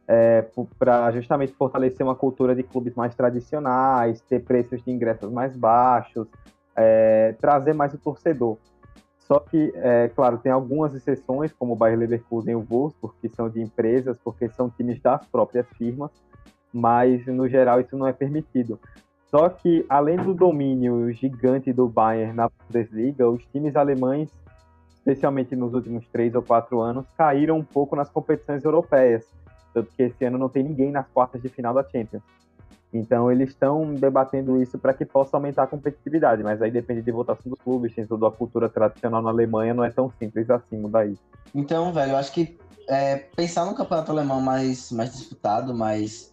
é, 0.08 0.42
para 0.78 1.12
justamente 1.12 1.52
fortalecer 1.52 2.04
uma 2.04 2.14
cultura 2.14 2.54
de 2.54 2.62
clubes 2.62 2.94
mais 2.94 3.14
tradicionais, 3.14 4.22
ter 4.22 4.42
preços 4.42 4.82
de 4.82 4.90
ingressos 4.90 5.30
mais 5.30 5.54
baixos, 5.54 6.26
é, 6.74 7.34
trazer 7.38 7.74
mais 7.74 7.92
o 7.92 7.98
torcedor. 7.98 8.56
Só 9.18 9.38
que, 9.38 9.70
é, 9.76 10.08
claro, 10.08 10.38
tem 10.38 10.50
algumas 10.50 10.94
exceções, 10.94 11.52
como 11.52 11.74
o 11.74 11.76
Bayer 11.76 11.98
Leverkusen 11.98 12.52
e 12.52 12.56
o 12.56 12.62
Wolfsburg, 12.62 13.14
que 13.20 13.28
são 13.28 13.50
de 13.50 13.60
empresas, 13.60 14.16
porque 14.24 14.48
são 14.48 14.70
times 14.70 14.98
das 15.02 15.26
próprias 15.26 15.66
firmas, 15.76 16.10
mas 16.72 17.26
no 17.26 17.46
geral 17.46 17.78
isso 17.78 17.94
não 17.94 18.06
é 18.06 18.12
permitido. 18.12 18.80
Só 19.26 19.50
que, 19.50 19.84
além 19.90 20.16
do 20.16 20.32
domínio 20.32 21.12
gigante 21.12 21.70
do 21.70 21.86
Bayern 21.86 22.32
na 22.32 22.48
Bundesliga, 22.48 23.28
os 23.28 23.44
times 23.52 23.76
alemães, 23.76 24.30
especialmente 24.88 25.54
nos 25.54 25.74
últimos 25.74 26.08
três 26.08 26.34
ou 26.34 26.40
quatro 26.40 26.80
anos, 26.80 27.06
caíram 27.18 27.58
um 27.58 27.64
pouco 27.64 27.94
nas 27.94 28.08
competições 28.08 28.64
europeias 28.64 29.26
tanto 29.82 29.94
que 29.94 30.02
esse 30.02 30.24
ano 30.24 30.38
não 30.38 30.48
tem 30.48 30.62
ninguém 30.62 30.90
nas 30.90 31.06
quartas 31.08 31.40
de 31.40 31.48
final 31.48 31.74
da 31.74 31.82
Champions. 31.82 32.22
Então 32.92 33.30
eles 33.30 33.50
estão 33.50 33.94
debatendo 33.94 34.62
isso 34.62 34.78
para 34.78 34.94
que 34.94 35.04
possa 35.04 35.36
aumentar 35.36 35.64
a 35.64 35.66
competitividade, 35.66 36.42
mas 36.42 36.62
aí 36.62 36.70
depende 36.70 37.02
de 37.02 37.12
votação 37.12 37.50
dos 37.50 37.60
clubes, 37.60 37.94
tem 37.94 38.06
toda 38.06 38.26
a 38.26 38.30
cultura 38.30 38.68
tradicional 38.68 39.20
na 39.20 39.28
Alemanha, 39.28 39.74
não 39.74 39.84
é 39.84 39.90
tão 39.90 40.10
simples 40.18 40.48
assim 40.48 40.78
mudar 40.78 41.06
isso. 41.06 41.22
Então, 41.54 41.92
velho, 41.92 42.12
eu 42.12 42.16
acho 42.16 42.32
que 42.32 42.58
é, 42.88 43.16
pensar 43.36 43.66
no 43.66 43.74
campeonato 43.74 44.10
alemão 44.10 44.40
mais, 44.40 44.90
mais 44.90 45.12
disputado, 45.12 45.74
mais. 45.74 46.32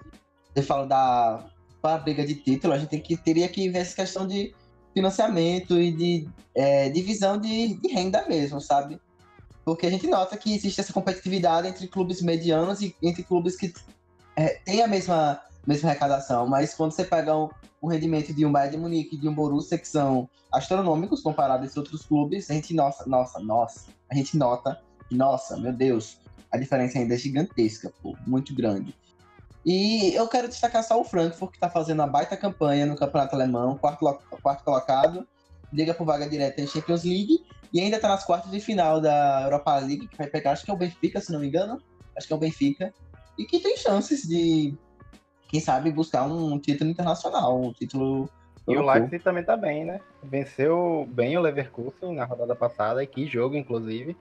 Você 0.53 0.63
fala 0.63 0.87
da 0.87 1.45
para 1.81 1.99
briga 1.99 2.25
de 2.25 2.35
título, 2.35 2.73
a 2.73 2.79
gente 2.79 2.89
tem 2.89 3.01
que, 3.01 3.15
teria 3.15 3.47
que 3.47 3.69
ver 3.69 3.79
essa 3.79 3.95
questão 3.95 4.25
de 4.25 4.55
financiamento 4.91 5.77
e 5.79 5.91
de 5.91 6.27
é, 6.55 6.89
divisão 6.89 7.37
de, 7.37 7.75
de 7.75 7.89
renda 7.89 8.25
mesmo, 8.27 8.59
sabe? 8.59 8.99
Porque 9.65 9.87
a 9.87 9.89
gente 9.89 10.07
nota 10.07 10.37
que 10.37 10.53
existe 10.53 10.79
essa 10.79 10.93
competitividade 10.93 11.67
entre 11.67 11.87
clubes 11.87 12.21
medianos 12.21 12.81
e 12.81 12.95
entre 13.01 13.23
clubes 13.23 13.57
que 13.57 13.73
é, 14.35 14.59
têm 14.63 14.83
a 14.83 14.87
mesma, 14.87 15.41
mesma 15.65 15.89
arrecadação. 15.89 16.47
Mas 16.47 16.75
quando 16.75 16.91
você 16.91 17.03
pega 17.03 17.35
um, 17.35 17.49
um 17.81 17.87
rendimento 17.87 18.31
de 18.31 18.45
um 18.45 18.51
Bayern 18.51 18.77
de 18.77 18.81
Munique 18.81 19.17
de 19.17 19.27
um 19.27 19.33
Borussia, 19.33 19.79
que 19.79 19.87
são 19.87 20.29
astronômicos 20.53 21.21
comparados 21.21 21.75
a 21.75 21.79
outros 21.79 22.03
clubes, 22.05 22.49
a 22.51 22.53
gente, 22.53 22.73
nossa, 22.75 23.09
nossa, 23.09 23.39
nossa, 23.39 23.87
a 24.09 24.15
gente 24.15 24.37
nota 24.37 24.79
nossa, 25.11 25.57
meu 25.57 25.73
Deus, 25.73 26.17
a 26.51 26.57
diferença 26.57 26.97
ainda 26.97 27.13
é 27.13 27.17
gigantesca, 27.17 27.91
pô, 28.01 28.15
muito 28.25 28.55
grande. 28.55 28.95
E 29.65 30.13
eu 30.13 30.27
quero 30.27 30.47
destacar 30.47 30.83
só 30.83 30.99
o 30.99 31.03
Frankfurt, 31.03 31.51
que 31.51 31.57
está 31.57 31.69
fazendo 31.69 31.99
uma 31.99 32.07
baita 32.07 32.37
campanha 32.37 32.85
no 32.85 32.95
campeonato 32.95 33.35
alemão, 33.35 33.77
quarto, 33.77 34.05
quarto 34.41 34.63
colocado, 34.63 35.27
liga 35.73 35.93
por 35.93 36.05
vaga 36.05 36.29
direta 36.29 36.61
em 36.61 36.67
Champions 36.67 37.03
League, 37.03 37.43
e 37.75 37.81
ainda 37.81 37.97
está 37.97 38.07
nas 38.07 38.23
quartas 38.23 38.49
de 38.49 38.61
final 38.61 39.01
da 39.01 39.41
Europa 39.43 39.77
League, 39.79 40.07
que 40.07 40.17
vai 40.17 40.27
pegar, 40.27 40.53
acho 40.53 40.63
que 40.63 40.71
é 40.71 40.73
o 40.73 40.77
Benfica, 40.77 41.19
se 41.19 41.33
não 41.33 41.41
me 41.41 41.47
engano. 41.47 41.77
Acho 42.15 42.25
que 42.25 42.31
é 42.31 42.35
o 42.37 42.39
Benfica. 42.39 42.93
E 43.37 43.43
que 43.43 43.59
tem 43.59 43.75
chances 43.75 44.25
de, 44.25 44.73
quem 45.49 45.59
sabe, 45.59 45.91
buscar 45.91 46.23
um 46.23 46.57
título 46.57 46.89
internacional, 46.89 47.61
um 47.61 47.73
título 47.73 48.29
e 48.65 48.77
o 48.77 48.81
Leipzig 48.81 49.21
também 49.21 49.43
tá 49.43 49.57
bem, 49.57 49.83
né? 49.83 49.99
Venceu 50.23 51.05
bem 51.11 51.37
o 51.37 51.41
Leverkusen 51.41 52.15
na 52.15 52.23
rodada 52.23 52.55
passada, 52.55 53.03
e 53.03 53.07
que 53.07 53.27
jogo, 53.27 53.57
inclusive. 53.57 54.15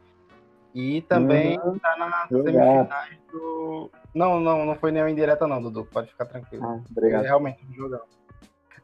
E 0.74 1.02
também 1.02 1.56
uhum. 1.60 1.78
tá 1.78 1.96
na 1.96 2.26
semifinais 2.26 3.18
do. 3.30 3.88
Não, 4.12 4.40
não, 4.40 4.66
não 4.66 4.74
foi 4.74 4.90
nenhuma 4.90 5.12
indireta, 5.12 5.46
não, 5.46 5.62
Dudu. 5.62 5.84
Pode 5.84 6.08
ficar 6.08 6.26
tranquilo. 6.26 6.64
Ah, 6.64 6.80
obrigado. 6.90 7.22
É 7.24 7.28
realmente 7.28 7.64
um 7.64 7.72
jogão. 7.72 8.02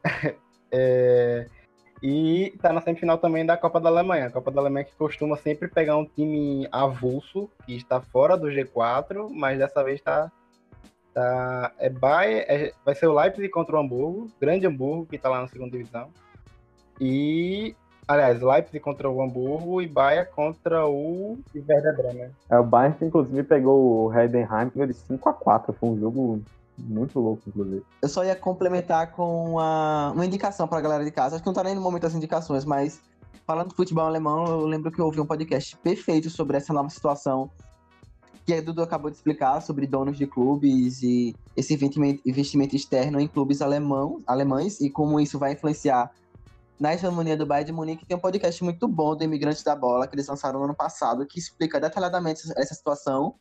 é... 0.71 1.45
E 2.01 2.57
tá 2.61 2.73
na 2.73 2.81
semifinal 2.81 3.17
também 3.17 3.45
da 3.45 3.55
Copa 3.55 3.79
da 3.79 3.89
Alemanha. 3.89 4.27
A 4.27 4.31
Copa 4.31 4.49
da 4.51 4.59
Alemanha 4.59 4.85
que 4.85 4.95
costuma 4.95 5.37
sempre 5.37 5.67
pegar 5.67 5.97
um 5.97 6.05
time 6.05 6.67
avulso, 6.71 7.49
que 7.65 7.75
está 7.75 8.01
fora 8.01 8.35
do 8.35 8.47
G4, 8.47 9.29
mas 9.31 9.59
dessa 9.59 9.83
vez 9.83 10.01
tá 10.01 10.31
Tá, 11.13 11.73
é 11.77 11.89
Bayern, 11.89 12.45
é, 12.47 12.71
vai 12.85 12.95
ser 12.95 13.07
o 13.07 13.13
Leipzig 13.13 13.49
contra 13.49 13.75
o 13.75 13.79
Hamburgo, 13.79 14.31
grande 14.39 14.65
Hamburgo, 14.65 15.05
que 15.05 15.17
tá 15.17 15.29
lá 15.29 15.41
na 15.41 15.47
segunda 15.47 15.71
divisão. 15.71 16.07
E, 17.01 17.75
aliás, 18.07 18.41
Leipzig 18.41 18.79
contra 18.79 19.09
o 19.09 19.21
Hamburgo 19.21 19.81
e 19.81 19.87
Bayern 19.87 20.29
contra 20.33 20.85
o 20.85 21.37
Werder. 21.53 22.31
É, 22.49 22.57
o 22.57 22.63
Bayern 22.63 22.97
que 22.97 23.05
inclusive 23.05 23.43
pegou 23.43 24.05
o 24.05 24.13
Heidenheim 24.13 24.69
de 24.69 24.93
5x4, 24.93 25.73
foi 25.73 25.89
um 25.89 25.99
jogo 25.99 26.41
muito 26.81 27.19
louco, 27.19 27.43
inclusive. 27.47 27.83
Eu 28.01 28.09
só 28.09 28.23
ia 28.23 28.35
complementar 28.35 29.11
com 29.11 29.51
uma, 29.51 30.11
uma 30.11 30.25
indicação 30.25 30.67
pra 30.67 30.81
galera 30.81 31.03
de 31.03 31.11
casa, 31.11 31.35
acho 31.35 31.43
que 31.43 31.47
não 31.47 31.53
tá 31.53 31.63
nem 31.63 31.75
no 31.75 31.81
momento 31.81 32.03
das 32.03 32.15
indicações, 32.15 32.65
mas 32.65 33.01
falando 33.45 33.69
do 33.69 33.75
futebol 33.75 34.05
alemão, 34.05 34.45
eu 34.45 34.65
lembro 34.65 34.91
que 34.91 34.99
eu 34.99 35.05
ouvi 35.05 35.19
um 35.19 35.25
podcast 35.25 35.77
perfeito 35.77 36.29
sobre 36.29 36.57
essa 36.57 36.73
nova 36.73 36.89
situação 36.89 37.49
que 38.45 38.53
a 38.53 38.61
Dudu 38.61 38.81
acabou 38.81 39.09
de 39.09 39.17
explicar 39.17 39.61
sobre 39.61 39.85
donos 39.85 40.17
de 40.17 40.25
clubes 40.25 41.01
e 41.03 41.35
esse 41.55 41.73
investimento 41.73 42.75
externo 42.75 43.19
em 43.19 43.27
clubes 43.27 43.61
alemão, 43.61 44.21
alemães 44.25 44.81
e 44.81 44.89
como 44.89 45.19
isso 45.19 45.37
vai 45.37 45.53
influenciar 45.53 46.11
na 46.79 46.93
hegemonia 46.93 47.37
do 47.37 47.45
Bayern 47.45 47.67
de 47.67 47.71
Munique. 47.71 48.05
Tem 48.05 48.17
um 48.17 48.19
podcast 48.19 48.63
muito 48.63 48.87
bom 48.87 49.15
do 49.15 49.23
Imigrantes 49.23 49.63
da 49.63 49.75
Bola 49.75 50.07
que 50.07 50.15
eles 50.15 50.27
lançaram 50.27 50.59
no 50.59 50.65
ano 50.65 50.75
passado 50.75 51.25
que 51.27 51.37
explica 51.37 51.79
detalhadamente 51.79 52.41
essa 52.57 52.73
situação. 52.73 53.35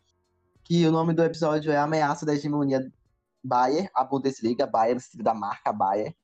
Que 0.62 0.86
o 0.86 0.92
nome 0.92 1.14
do 1.14 1.24
episódio 1.24 1.72
é 1.72 1.76
Ameaça 1.78 2.26
da 2.26 2.34
Hegemonia 2.34 2.92
Bayern, 3.42 3.88
a 3.94 4.04
Bundesliga, 4.04 4.66
Bayern, 4.66 5.00
da 5.16 5.34
marca 5.34 5.72
Bayern. 5.72 6.14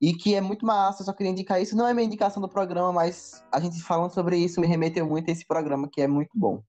E 0.00 0.12
que 0.12 0.34
é 0.34 0.40
muito 0.42 0.66
massa, 0.66 1.00
eu 1.00 1.06
só 1.06 1.12
queria 1.12 1.32
indicar 1.32 1.60
isso. 1.60 1.76
Não 1.76 1.88
é 1.88 1.94
minha 1.94 2.06
indicação 2.06 2.40
do 2.40 2.48
programa, 2.48 2.92
mas 2.92 3.42
a 3.50 3.58
gente 3.58 3.82
falando 3.82 4.12
sobre 4.12 4.36
isso 4.36 4.60
me 4.60 4.66
remeteu 4.66 5.06
muito 5.06 5.30
a 5.30 5.32
esse 5.32 5.46
programa, 5.46 5.88
que 5.88 6.02
é 6.02 6.06
muito 6.06 6.30
bom. 6.34 6.62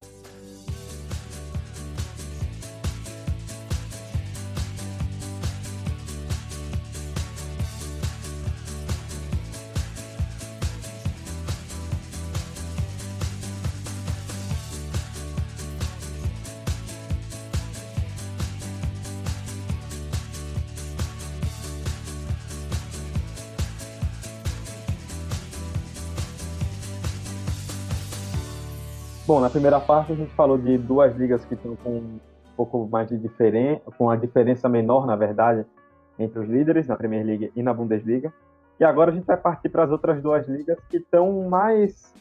Bom, 29.27 29.41
na 29.41 29.51
primeira 29.51 29.81
parte 29.81 30.13
a 30.13 30.15
gente 30.15 30.33
falou 30.35 30.57
de 30.57 30.79
duas 30.79 31.17
ligas 31.17 31.45
que 31.45 31.55
estão 31.55 31.75
com 31.75 31.97
um 31.99 32.21
pouco 32.57 32.87
mais 32.87 33.09
de 33.09 33.19
diferença, 33.19 33.83
com 33.99 34.09
a 34.09 34.15
diferença 34.15 34.69
menor, 34.69 35.05
na 35.05 35.17
verdade, 35.17 35.67
entre 36.17 36.39
os 36.39 36.49
líderes 36.49 36.87
na 36.87 36.95
Premier 36.95 37.27
League 37.27 37.53
e 37.57 37.61
na 37.61 37.75
Bundesliga. 37.75 38.33
E 38.79 38.85
agora 38.85 39.11
a 39.11 39.15
gente 39.15 39.25
vai 39.25 39.37
partir 39.37 39.69
para 39.69 39.83
as 39.83 39.91
outras 39.91 40.23
duas 40.23 40.47
ligas 40.47 40.79
que 40.89 40.99
estão 40.99 41.49
mais 41.49 42.15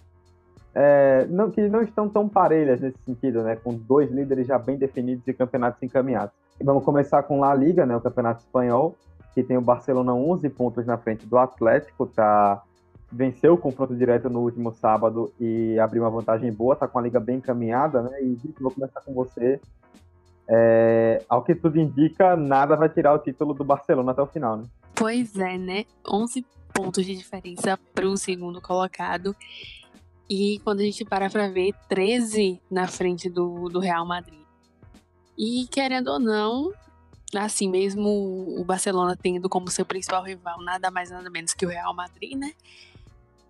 é, 0.74 1.28
não, 1.30 1.52
que 1.52 1.70
não 1.70 1.84
estão 1.84 2.10
tão 2.10 2.28
parelhas 2.28 2.82
nesse 2.82 2.98
sentido, 3.06 3.44
né? 3.44 3.56
Com 3.56 3.76
dois 3.76 4.10
líderes 4.10 4.48
já 4.48 4.58
bem 4.58 4.76
definidos 4.76 5.28
e 5.28 5.34
campeonatos 5.34 5.82
encaminhados. 5.84 6.34
E 6.60 6.63
vamos 6.63 6.84
começar 6.84 7.22
com 7.22 7.39
La 7.39 7.54
Liga, 7.54 7.86
né? 7.86 7.96
O 7.96 8.02
campeonato 8.02 8.41
espanhol, 8.41 8.96
que 9.34 9.44
tem 9.44 9.58
o 9.58 9.62
Barcelona 9.62 10.13
11 10.13 10.50
pontos 10.50 10.86
na 10.88 10.98
frente 10.98 11.28
do 11.28 11.38
Atlético, 11.38 12.08
tá 12.08 12.63
venceu 13.12 13.54
o 13.54 13.58
confronto 13.58 13.96
direto 13.96 14.30
no 14.30 14.41
último 14.41 14.74
sábado 14.74 15.32
e 15.39 15.78
abriu 15.80 16.04
uma 16.04 16.10
vantagem 16.10 16.52
boa, 16.52 16.76
tá 16.76 16.88
com 16.88 17.00
a 17.00 17.02
liga 17.02 17.20
bem 17.20 17.38
encaminhada, 17.38 18.02
né? 18.02 18.22
E 18.22 18.38
vou 18.60 18.72
começar 18.72 19.02
com 19.02 19.13
você. 19.13 19.60
É, 20.48 21.24
ao 21.28 21.44
que 21.44 21.56
tudo 21.56 21.80
indica, 21.80 22.36
nada 22.36 22.76
vai 22.76 22.89
tirar 22.89 23.13
o 23.13 23.20
título 23.20 23.54
do 23.54 23.63
Barcelona 23.63 24.12
até 24.12 24.22
o 24.22 24.28
final, 24.28 24.58
né? 24.58 24.63
Pois 24.94 25.36
é, 25.36 25.58
né? 25.58 25.86
11 26.08 26.46
pontos 26.74 27.06
de 27.06 27.15
diferença 27.15 27.80
para 27.94 28.08
o 28.08 28.18
segundo 28.18 28.62
colocado. 28.62 29.36
E 30.30 30.60
quando 30.63 30.80
a 30.80 30.84
gente 30.84 31.06
para 31.06 31.30
para 31.30 31.48
ver, 31.48 31.74
13 31.88 32.60
na 32.70 32.88
frente 32.88 33.30
do, 33.30 33.70
do 33.70 33.80
Real 33.80 34.06
Madrid. 34.06 34.39
E 35.38 35.68
querendo 35.70 36.10
ou 36.10 36.20
não, 36.20 36.72
assim 37.36 37.70
mesmo 37.70 38.10
o 38.58 38.63
Barcelona 38.63 39.18
tendo 39.22 39.50
como 39.50 39.70
seu 39.70 39.86
principal 39.86 40.24
rival 40.24 40.62
nada 40.63 40.89
mais 40.89 41.10
nada 41.10 41.30
menos 41.30 41.54
que 41.54 41.65
o 41.65 41.70
Real 41.70 41.94
Madrid, 41.94 42.38
né? 42.38 42.54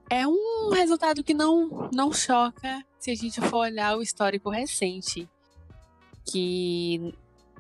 É 0.10 0.28
um 0.28 0.72
resultado 0.74 1.24
que 1.24 1.34
não, 1.34 1.90
não 1.94 2.12
choca 2.12 2.84
se 3.00 3.12
a 3.12 3.16
gente 3.16 3.42
for 3.42 3.60
olhar 3.60 3.98
o 3.98 4.02
histórico 4.02 4.50
recente. 4.50 5.30
Que 6.26 7.14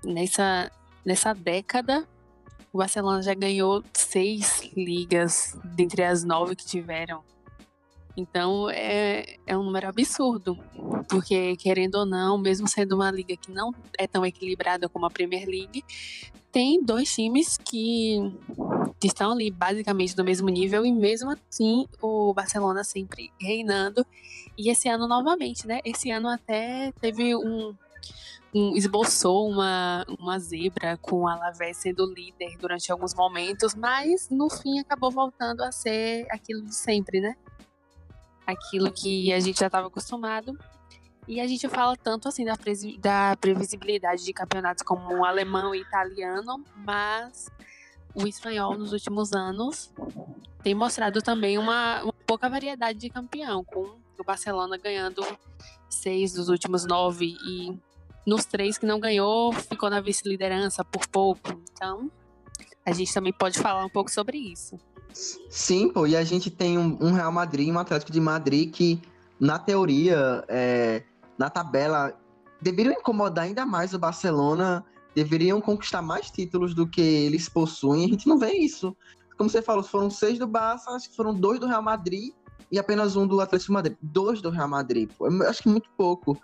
nessa, 0.03 0.71
nessa 1.05 1.34
década, 1.34 2.08
o 2.73 2.79
Barcelona 2.79 3.21
já 3.21 3.34
ganhou 3.34 3.84
seis 3.93 4.62
ligas 4.75 5.58
dentre 5.63 6.03
as 6.03 6.23
nove 6.23 6.55
que 6.55 6.65
tiveram. 6.65 7.23
Então 8.17 8.69
é, 8.69 9.36
é 9.45 9.58
um 9.58 9.63
número 9.63 9.89
absurdo, 9.89 10.58
porque 11.10 11.55
querendo 11.58 11.95
ou 11.95 12.05
não, 12.05 12.38
mesmo 12.38 12.67
sendo 12.67 12.95
uma 12.95 13.12
liga 13.12 13.36
que 13.36 13.51
não 13.51 13.73
é 13.97 14.08
tão 14.08 14.25
equilibrada 14.25 14.88
como 14.88 15.05
a 15.05 15.10
Premier 15.10 15.45
League, 15.45 15.84
tem 16.55 16.81
dois 16.81 17.13
times 17.13 17.57
que, 17.57 18.33
estão 19.03 19.33
ali 19.33 19.51
basicamente 19.51 20.15
do 20.15 20.23
mesmo 20.23 20.47
nível 20.47 20.85
e 20.85 20.91
mesmo 20.91 21.31
assim 21.31 21.85
o 22.01 22.33
Barcelona 22.33 22.81
sempre 22.81 23.29
reinando. 23.37 24.05
E 24.57 24.69
esse 24.69 24.87
ano 24.87 25.05
novamente, 25.05 25.67
né? 25.67 25.81
Esse 25.83 26.11
ano 26.11 26.29
até 26.29 26.93
teve 27.01 27.35
um, 27.35 27.75
um, 28.53 28.73
esboçou 28.73 29.49
uma, 29.49 30.05
uma 30.17 30.39
zebra 30.39 30.95
com 30.95 31.23
o 31.23 31.27
Alavés 31.27 31.75
sendo 31.75 32.05
líder 32.05 32.57
durante 32.57 32.89
alguns 32.89 33.13
momentos, 33.13 33.75
mas 33.75 34.29
no 34.29 34.49
fim 34.49 34.79
acabou 34.79 35.11
voltando 35.11 35.61
a 35.61 35.73
ser 35.73 36.25
aquilo 36.31 36.61
de 36.61 36.73
sempre, 36.73 37.19
né? 37.19 37.35
Aquilo 38.47 38.89
que 38.93 39.33
a 39.33 39.41
gente 39.41 39.59
já 39.59 39.67
estava 39.67 39.87
acostumado. 39.87 40.57
E 41.27 41.39
a 41.39 41.47
gente 41.47 41.67
fala 41.67 41.95
tanto 41.95 42.27
assim 42.27 42.45
da, 42.45 42.55
da 42.99 43.35
previsibilidade 43.35 44.23
de 44.23 44.31
campeonatos 44.31 44.83
como 44.83 45.19
o 45.19 45.25
alemão 45.25 45.73
e 45.73 45.81
italiano, 45.81 46.63
mas 46.85 47.49
o 48.13 48.27
espanhol 48.27 48.77
nos 48.77 48.93
últimos 48.93 49.33
anos 49.33 49.91
tem 50.63 50.75
mostrado 50.75 51.21
também 51.21 51.57
uma, 51.57 52.03
uma 52.03 52.13
pouca 52.25 52.49
variedade 52.49 52.99
de 52.99 53.09
campeão, 53.09 53.63
com 53.63 53.81
o 54.17 54.23
Barcelona 54.23 54.77
ganhando 54.77 55.25
seis 55.89 56.33
dos 56.33 56.47
últimos 56.49 56.85
nove 56.85 57.35
e 57.47 57.77
nos 58.25 58.45
três 58.45 58.77
que 58.77 58.85
não 58.85 58.99
ganhou 58.99 59.51
ficou 59.51 59.89
na 59.89 60.01
vice-liderança 60.01 60.83
por 60.83 61.07
pouco. 61.07 61.61
Então 61.71 62.09
a 62.85 62.91
gente 62.91 63.13
também 63.13 63.33
pode 63.33 63.59
falar 63.59 63.83
um 63.83 63.89
pouco 63.89 64.11
sobre 64.11 64.38
isso. 64.38 64.79
Sim, 65.49 65.89
pô, 65.89 66.05
e 66.05 66.15
a 66.15 66.23
gente 66.23 66.51
tem 66.51 66.77
um, 66.77 66.97
um 67.01 67.13
Real 67.13 67.31
Madrid 67.31 67.67
e 67.67 67.71
um 67.71 67.79
Atlético 67.79 68.11
de 68.11 68.19
Madrid 68.19 68.71
que, 68.71 69.01
na 69.39 69.57
teoria, 69.57 70.43
é, 70.47 71.03
na 71.38 71.50
tabela 71.50 72.17
deveriam 72.62 72.93
incomodar 72.93 73.45
ainda 73.45 73.65
mais 73.65 73.93
o 73.93 74.00
Barcelona, 74.00 74.84
deveriam 75.13 75.62
conquistar 75.62 76.02
mais 76.02 76.29
títulos 76.29 76.73
do 76.73 76.88
que 76.88 77.02
eles 77.02 77.48
possuem. 77.48 78.06
A 78.06 78.08
gente 78.08 78.27
não 78.27 78.38
vê 78.38 78.54
isso. 78.54 78.96
Como 79.38 79.50
você 79.50 79.62
falou, 79.62 79.83
foram 79.83 80.10
seis 80.10 80.40
do 80.40 80.48
Barça, 80.48 80.92
acho 80.92 81.10
que 81.10 81.15
foram 81.15 81.33
dois 81.33 81.60
do 81.60 81.67
Real 81.67 81.81
Madrid 81.81 82.33
e 82.71 82.79
apenas 82.79 83.15
um 83.15 83.27
do 83.27 83.40
Atlético 83.42 83.73
Madrid. 83.73 83.98
Dois 84.02 84.42
do 84.42 84.50
Real 84.50 84.67
Madrid, 84.67 85.10
pô. 85.17 85.27
Eu 85.27 85.50
acho 85.50 85.63
que 85.63 85.69
muito 85.69 85.90
pouco. 85.98 86.40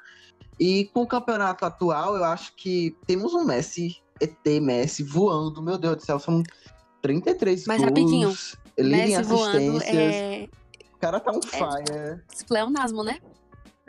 E 0.59 0.85
com 0.93 1.01
o 1.01 1.07
campeonato 1.07 1.65
atual, 1.65 2.15
eu 2.15 2.23
acho 2.23 2.53
que 2.55 2.95
temos 3.07 3.33
um 3.33 3.43
Messi, 3.43 4.01
ET 4.19 4.61
Messi, 4.61 5.03
voando. 5.03 5.61
Meu 5.61 5.77
Deus 5.77 5.97
do 5.97 6.05
céu, 6.05 6.19
são 6.19 6.43
33 7.01 7.65
Mas 7.65 7.77
gols. 7.77 7.89
rapidinho, 7.89 8.37
Messi 8.77 9.23
voando 9.23 9.81
é... 9.83 10.47
O 10.93 10.97
cara 10.99 11.19
tá 11.19 11.31
um 11.31 11.41
fire. 11.41 11.91
É... 11.91 12.19
Pleonasmo, 12.47 13.03
né? 13.03 13.19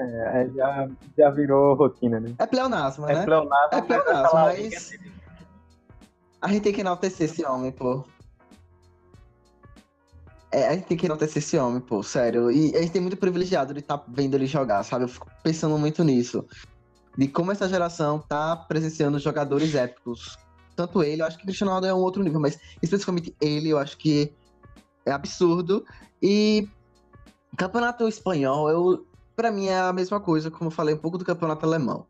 É, 0.03 0.51
já, 0.55 0.89
já 1.17 1.31
virou 1.31 1.75
rotina, 1.75 2.21
né? 2.21 2.35
É 2.39 2.47
pleonasmo, 2.47 3.09
é 3.09 3.15
né? 3.15 3.25
Pleonasmo, 3.25 3.79
é 3.79 3.83
pleonasmo, 3.83 4.35
mas... 4.35 4.93
A 6.41 6.49
gente 6.49 6.63
tem 6.63 6.73
que 6.73 6.81
enaltecer 6.81 7.31
esse 7.31 7.45
homem, 7.45 7.71
pô. 7.71 8.05
É, 10.51 10.69
a 10.69 10.75
gente 10.75 10.87
tem 10.87 10.97
que 10.97 11.07
enaltecer 11.07 11.39
esse 11.39 11.57
homem, 11.57 11.81
pô, 11.81 12.03
sério. 12.03 12.51
E 12.51 12.77
a 12.77 12.81
gente 12.81 12.93
tem 12.93 13.01
muito 13.01 13.17
privilegiado 13.17 13.73
de 13.73 13.81
estar 13.81 13.99
tá 13.99 14.05
vendo 14.09 14.35
ele 14.35 14.47
jogar, 14.47 14.83
sabe? 14.83 15.05
Eu 15.05 15.09
fico 15.09 15.27
pensando 15.43 15.79
muito 15.79 16.03
nisso. 16.03 16.45
De 17.17 17.29
como 17.29 17.53
essa 17.53 17.69
geração 17.69 18.19
tá 18.19 18.57
presenciando 18.57 19.19
jogadores 19.19 19.75
épicos. 19.75 20.37
Tanto 20.75 21.03
ele, 21.03 21.23
eu 21.23 21.27
acho 21.27 21.37
que 21.37 21.45
o 21.45 21.47
Cristiano 21.47 21.71
Ronaldo 21.71 21.87
é 21.87 21.95
um 21.95 22.03
outro 22.03 22.23
nível, 22.23 22.41
mas 22.41 22.59
especificamente 22.83 23.35
ele, 23.41 23.69
eu 23.69 23.79
acho 23.79 23.97
que 23.97 24.35
é 25.07 25.13
absurdo. 25.13 25.85
E 26.21 26.69
campeonato 27.57 28.09
espanhol, 28.09 28.69
eu, 28.69 29.07
para 29.35 29.51
mim 29.51 29.67
é 29.67 29.79
a 29.79 29.93
mesma 29.93 30.21
coisa, 30.21 30.51
como 30.51 30.67
eu 30.67 30.71
falei 30.71 30.95
um 30.95 30.99
pouco 30.99 31.19
do 31.19 31.25
campeonato 31.25 31.65
alemão. 31.67 32.07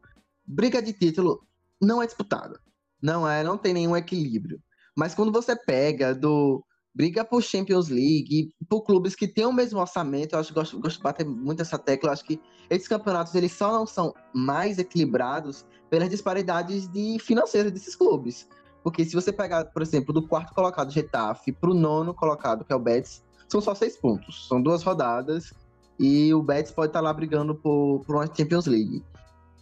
Briga 0.47 0.83
de 0.83 0.93
título 0.93 1.47
não 1.81 2.03
é 2.03 2.07
disputada. 2.07 2.61
Não 3.01 3.29
é, 3.29 3.43
não 3.43 3.59
tem 3.59 3.75
nenhum 3.75 3.97
equilíbrio. 3.97 4.61
Mas 4.97 5.15
quando 5.15 5.33
você 5.33 5.57
pega 5.57 6.15
do 6.15 6.65
briga 6.95 7.25
por 7.25 7.43
Champions 7.43 7.89
League, 7.89 8.55
por 8.69 8.83
clubes 8.83 9.15
que 9.15 9.27
têm 9.27 9.47
o 9.47 9.53
mesmo 9.53 9.81
orçamento, 9.81 10.35
eu 10.35 10.39
acho 10.39 10.51
que 10.51 10.55
gosto, 10.55 10.79
gosto 10.79 10.99
de 10.99 11.03
bater 11.03 11.27
muito 11.27 11.63
essa 11.63 11.79
tecla, 11.79 12.11
eu 12.11 12.13
acho 12.13 12.25
que 12.25 12.39
esses 12.69 12.87
campeonatos 12.87 13.35
eles 13.35 13.53
só 13.53 13.73
não 13.73 13.87
são 13.87 14.15
mais 14.35 14.79
equilibrados 14.79 15.65
pelas 15.89 16.11
disparidades 16.11 16.87
de 16.89 17.19
financeiras 17.19 17.73
desses 17.73 17.97
clubes. 17.97 18.47
Porque 18.83 19.05
se 19.05 19.15
você 19.15 19.33
pegar, 19.33 19.65
por 19.67 19.81
exemplo, 19.81 20.13
do 20.13 20.27
quarto 20.27 20.55
colocado 20.55 20.93
Getafe 20.93 21.53
para 21.53 21.71
o 21.71 21.75
nono 21.75 22.13
colocado, 22.13 22.65
que 22.65 22.73
é 22.73 22.77
o 22.77 22.81
Betis, 22.81 23.25
são 23.49 23.61
só 23.61 23.75
seis 23.75 23.97
pontos. 23.97 24.49
São 24.49 24.61
duas 24.61 24.83
rodadas 24.83 25.53
e 25.99 26.33
o 26.35 26.43
Betis 26.43 26.73
pode 26.73 26.89
estar 26.89 27.01
lá 27.01 27.13
brigando 27.13 27.55
por, 27.55 28.03
por 28.07 28.17
uma 28.17 28.27
Champions 28.27 28.67
League. 28.67 29.05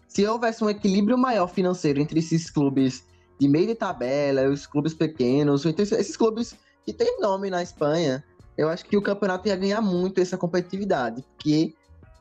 Se 0.09 0.27
houvesse 0.27 0.65
um 0.65 0.71
equilíbrio 0.71 1.17
maior 1.17 1.47
financeiro 1.47 2.01
entre 2.01 2.19
esses 2.19 2.51
clubes 2.51 3.05
de 3.39 3.49
meio 3.49 3.69
de 3.69 3.75
tabela, 3.75 4.49
os 4.49 4.67
clubes 4.67 4.93
pequenos, 4.93 5.65
esses 5.65 6.17
clubes 6.17 6.55
que 6.85 6.93
têm 6.93 7.21
nome 7.21 7.49
na 7.49 7.63
Espanha, 7.63 8.25
eu 8.57 8.69
acho 8.69 8.85
que 8.85 8.97
o 8.97 9.03
campeonato 9.03 9.49
ia 9.49 9.57
ganhar 9.57 9.81
muito 9.81 10.21
essa 10.21 10.37
competitividade, 10.37 11.25
porque 11.35 11.75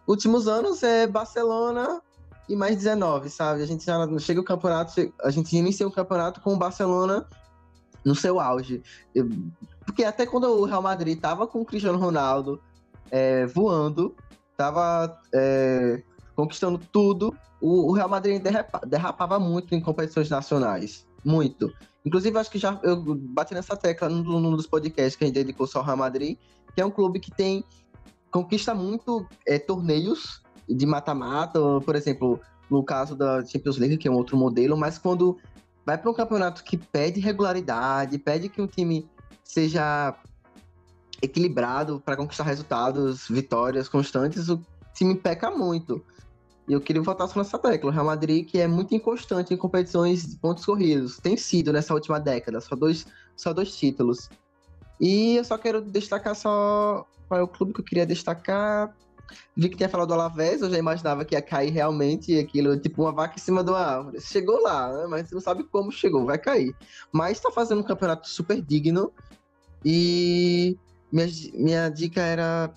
últimos 0.08 0.48
anos 0.48 0.84
é 0.84 1.08
Barcelona 1.08 2.02
e 2.48 2.56
mais 2.56 2.78
19, 2.78 3.30
sabe? 3.30 3.62
A 3.62 3.66
gente 3.66 3.86
já 3.86 4.20
chega 4.20 4.40
o 4.40 4.44
campeonato, 4.44 5.14
a 5.22 5.30
gente 5.30 5.56
inicia 5.56 5.88
o 5.88 5.92
campeonato 5.92 6.42
com 6.42 6.54
o 6.54 6.58
Barcelona 6.58 7.28
no 8.04 8.16
seu 8.16 8.40
auge. 8.40 8.82
Porque 9.86 10.04
até 10.04 10.26
quando 10.26 10.46
o 10.46 10.66
Real 10.66 10.82
Madrid 10.82 11.20
tava 11.20 11.46
com 11.46 11.62
o 11.62 11.66
Cristiano 11.66 12.00
Ronaldo 12.00 12.62
é, 13.12 13.46
voando, 13.46 14.16
tava 14.58 15.20
é, 15.34 16.02
conquistando 16.36 16.80
tudo, 16.92 17.36
o, 17.62 17.90
o, 17.90 17.92
Real 17.94 18.10
Madrid 18.10 18.42
derrapa, 18.42 18.82
derrapava 18.86 19.40
muito 19.40 19.76
em 19.76 19.82
competições 19.82 20.30
nacionais. 20.30 21.08
Muito. 21.24 21.74
Inclusive, 22.06 22.38
acho 22.38 22.50
que 22.50 22.58
já 22.58 22.80
eu 22.84 23.04
bati 23.16 23.54
nessa 23.54 23.76
tecla 23.76 24.08
num, 24.08 24.40
num 24.40 24.56
dos 24.56 24.66
podcasts 24.66 25.16
que 25.16 25.24
a 25.24 25.28
gente 25.28 25.36
dedicou 25.36 25.68
só 25.68 25.80
ao 25.80 25.86
Real 25.86 25.98
Madrid, 25.98 26.38
que 26.74 26.82
é 26.82 26.86
um 26.86 26.92
clube 26.92 27.20
que 27.20 27.32
tem 27.32 27.64
conquista 28.32 28.74
muito 28.74 29.26
é, 29.46 29.60
torneios 29.60 30.42
de 30.68 30.86
mata-mata, 30.86 31.60
por 31.84 31.96
exemplo, 31.96 32.40
no 32.70 32.84
caso 32.84 33.16
da 33.16 33.44
Champions 33.46 33.78
League, 33.78 33.98
que 33.98 34.08
é 34.08 34.12
um 34.12 34.16
outro 34.16 34.38
modelo, 34.38 34.78
mas 34.78 34.98
quando 34.98 35.38
vai 35.86 35.98
para 35.98 36.10
um 36.10 36.14
campeonato 36.14 36.64
que 36.64 36.78
pede 36.78 37.20
regularidade, 37.20 38.18
pede 38.20 38.48
que 38.48 38.62
o 38.62 38.68
time 38.68 39.10
seja 39.44 40.16
equilibrado 41.22 42.02
para 42.04 42.16
conquistar 42.16 42.44
resultados, 42.44 43.28
vitórias 43.28 43.90
constantes, 43.90 44.50
o 44.50 44.62
time 44.94 45.16
peca 45.16 45.52
muito. 45.52 46.04
E 46.68 46.74
eu 46.74 46.80
queria 46.80 47.02
voltar 47.02 47.28
só 47.28 47.40
nessa 47.40 47.58
tecla. 47.58 47.90
O 47.90 47.94
Real 47.94 48.06
Madrid, 48.06 48.46
que 48.46 48.60
é 48.60 48.68
muito 48.68 48.94
inconstante 48.94 49.54
em 49.54 49.58
competições 49.58 50.28
de 50.28 50.38
pontos 50.38 50.64
corridos, 50.64 51.18
tem 51.18 51.36
sido 51.36 51.74
nessa 51.74 51.94
última 51.94 52.20
década, 52.20 52.62
só 52.62 52.76
dois, 52.76 53.08
só 53.36 53.52
dois 53.52 53.76
títulos. 53.76 54.30
E 55.00 55.38
eu 55.38 55.44
só 55.44 55.58
quero 55.58 55.82
destacar 55.82 56.36
só 56.36 57.06
qual 57.28 57.40
é 57.40 57.44
o 57.44 57.48
clube 57.48 57.74
que 57.74 57.82
eu 57.82 57.86
queria 57.86 58.06
destacar. 58.06 58.96
Vi 59.56 59.70
que 59.70 59.78
tinha 59.78 59.90
falado 59.90 60.10
do 60.10 60.14
Alavés, 60.14 60.62
eu 60.62 60.70
já 60.70 60.78
imaginava 60.78 61.26
que 61.26 61.36
ia 61.36 61.42
cair 61.42 61.72
realmente 61.72 62.38
aquilo, 62.38 62.78
tipo 62.80 63.04
uma 63.04 63.12
vaca 63.12 63.36
em 63.36 63.42
cima 63.42 63.64
de 63.64 63.72
uma 63.72 63.80
árvore. 63.80 64.22
Chegou 64.22 64.62
lá, 64.62 64.92
né? 64.92 65.08
mas 65.08 65.28
você 65.28 65.36
não 65.36 65.42
sabe 65.42 65.64
como 65.64 65.92
chegou, 65.92 66.26
vai 66.26 66.38
cair. 66.38 66.76
Mas 67.12 67.38
está 67.38 67.52
fazendo 67.52 67.82
um 67.82 67.84
campeonato 67.84 68.28
super 68.28 68.62
digno 68.62 69.12
e 69.84 70.78
minha, 71.12 71.28
minha 71.54 71.90
dica 71.90 72.22
era 72.22 72.72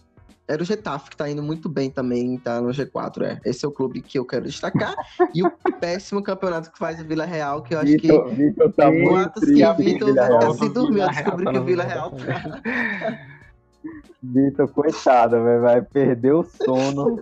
era 0.49 0.63
o 0.63 0.67
Getafe, 0.67 1.11
que 1.11 1.17
tá 1.17 1.31
indo 1.31 1.43
muito 1.43 1.69
bem 1.69 1.89
também, 1.89 2.37
tá 2.37 2.61
no 2.61 2.71
G4, 2.71 3.23
é. 3.23 3.41
Esse 3.45 3.65
é 3.65 3.69
o 3.69 3.73
clube 3.73 4.03
que 4.03 4.19
eu 4.19 4.25
quero 4.25 4.45
destacar. 4.45 4.95
e 5.35 5.43
o 5.43 5.51
péssimo 5.81 6.23
campeonato 6.23 6.71
que 6.71 6.79
faz 6.79 7.01
o 7.01 7.05
Vila 7.05 7.25
Real, 7.25 7.63
que 7.63 7.75
eu 7.75 7.79
acho 7.79 7.93
Vitor, 7.93 8.29
que... 8.29 8.35
Vitor 8.35 8.73
tá 8.73 8.91
muito 8.91 9.41
triste. 9.41 9.55
que 9.55 9.63
a 9.63 9.73
Vitor 9.73 10.15
vai 10.15 10.33
ficar 10.33 10.55
sem 10.55 10.73
dormir, 10.73 11.01
eu 11.01 11.07
Vila 11.07 11.13
descobri 11.13 11.45
que 11.45 11.51
o 11.51 11.55
tá 11.55 11.61
Vila 11.61 11.85
no 11.85 11.89
Real 11.89 12.11
tá... 12.11 13.19
Vitor, 14.23 14.69
coitado, 14.69 15.43
véio, 15.43 15.61
vai 15.61 15.83
perder 15.83 16.33
o 16.33 16.45
sono. 16.45 17.21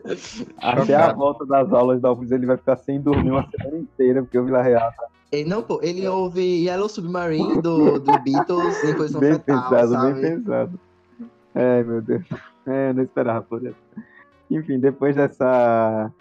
Até 0.59 0.95
a 0.95 1.13
volta 1.13 1.47
das 1.47 1.73
aulas 1.73 2.01
da 2.01 2.13
UFRGS, 2.13 2.35
ele 2.35 2.47
vai 2.47 2.57
ficar 2.57 2.77
sem 2.77 3.01
dormir 3.01 3.31
uma 3.31 3.49
semana 3.49 3.79
inteira, 3.79 4.23
porque 4.23 4.39
o 4.39 4.45
Vila 4.45 4.61
Real 4.61 4.93
tá 4.97 5.07
Ele, 5.33 5.49
não, 5.49 5.63
pô, 5.63 5.81
ele 5.83 6.07
ouve 6.07 6.65
Yellow 6.67 6.89
Submarine 6.89 7.63
do, 7.63 7.99
do 7.99 8.19
Beatles 8.19 8.85
em 8.85 8.95
posição 8.95 9.21
bem 9.21 9.35
fetal, 9.35 9.71
pensado, 9.71 9.93
sabe? 9.93 10.21
bem 10.21 10.37
pensado. 10.37 10.81
Ai, 11.55 11.83
meu 11.83 12.01
Deus. 12.01 12.25
É, 12.67 12.91
eu 12.91 12.95
não 12.95 13.03
esperava 13.03 13.43
por 13.43 13.65
isso. 13.65 13.77
Enfim, 14.51 14.79
depois 14.79 15.17
dessa 15.17 16.13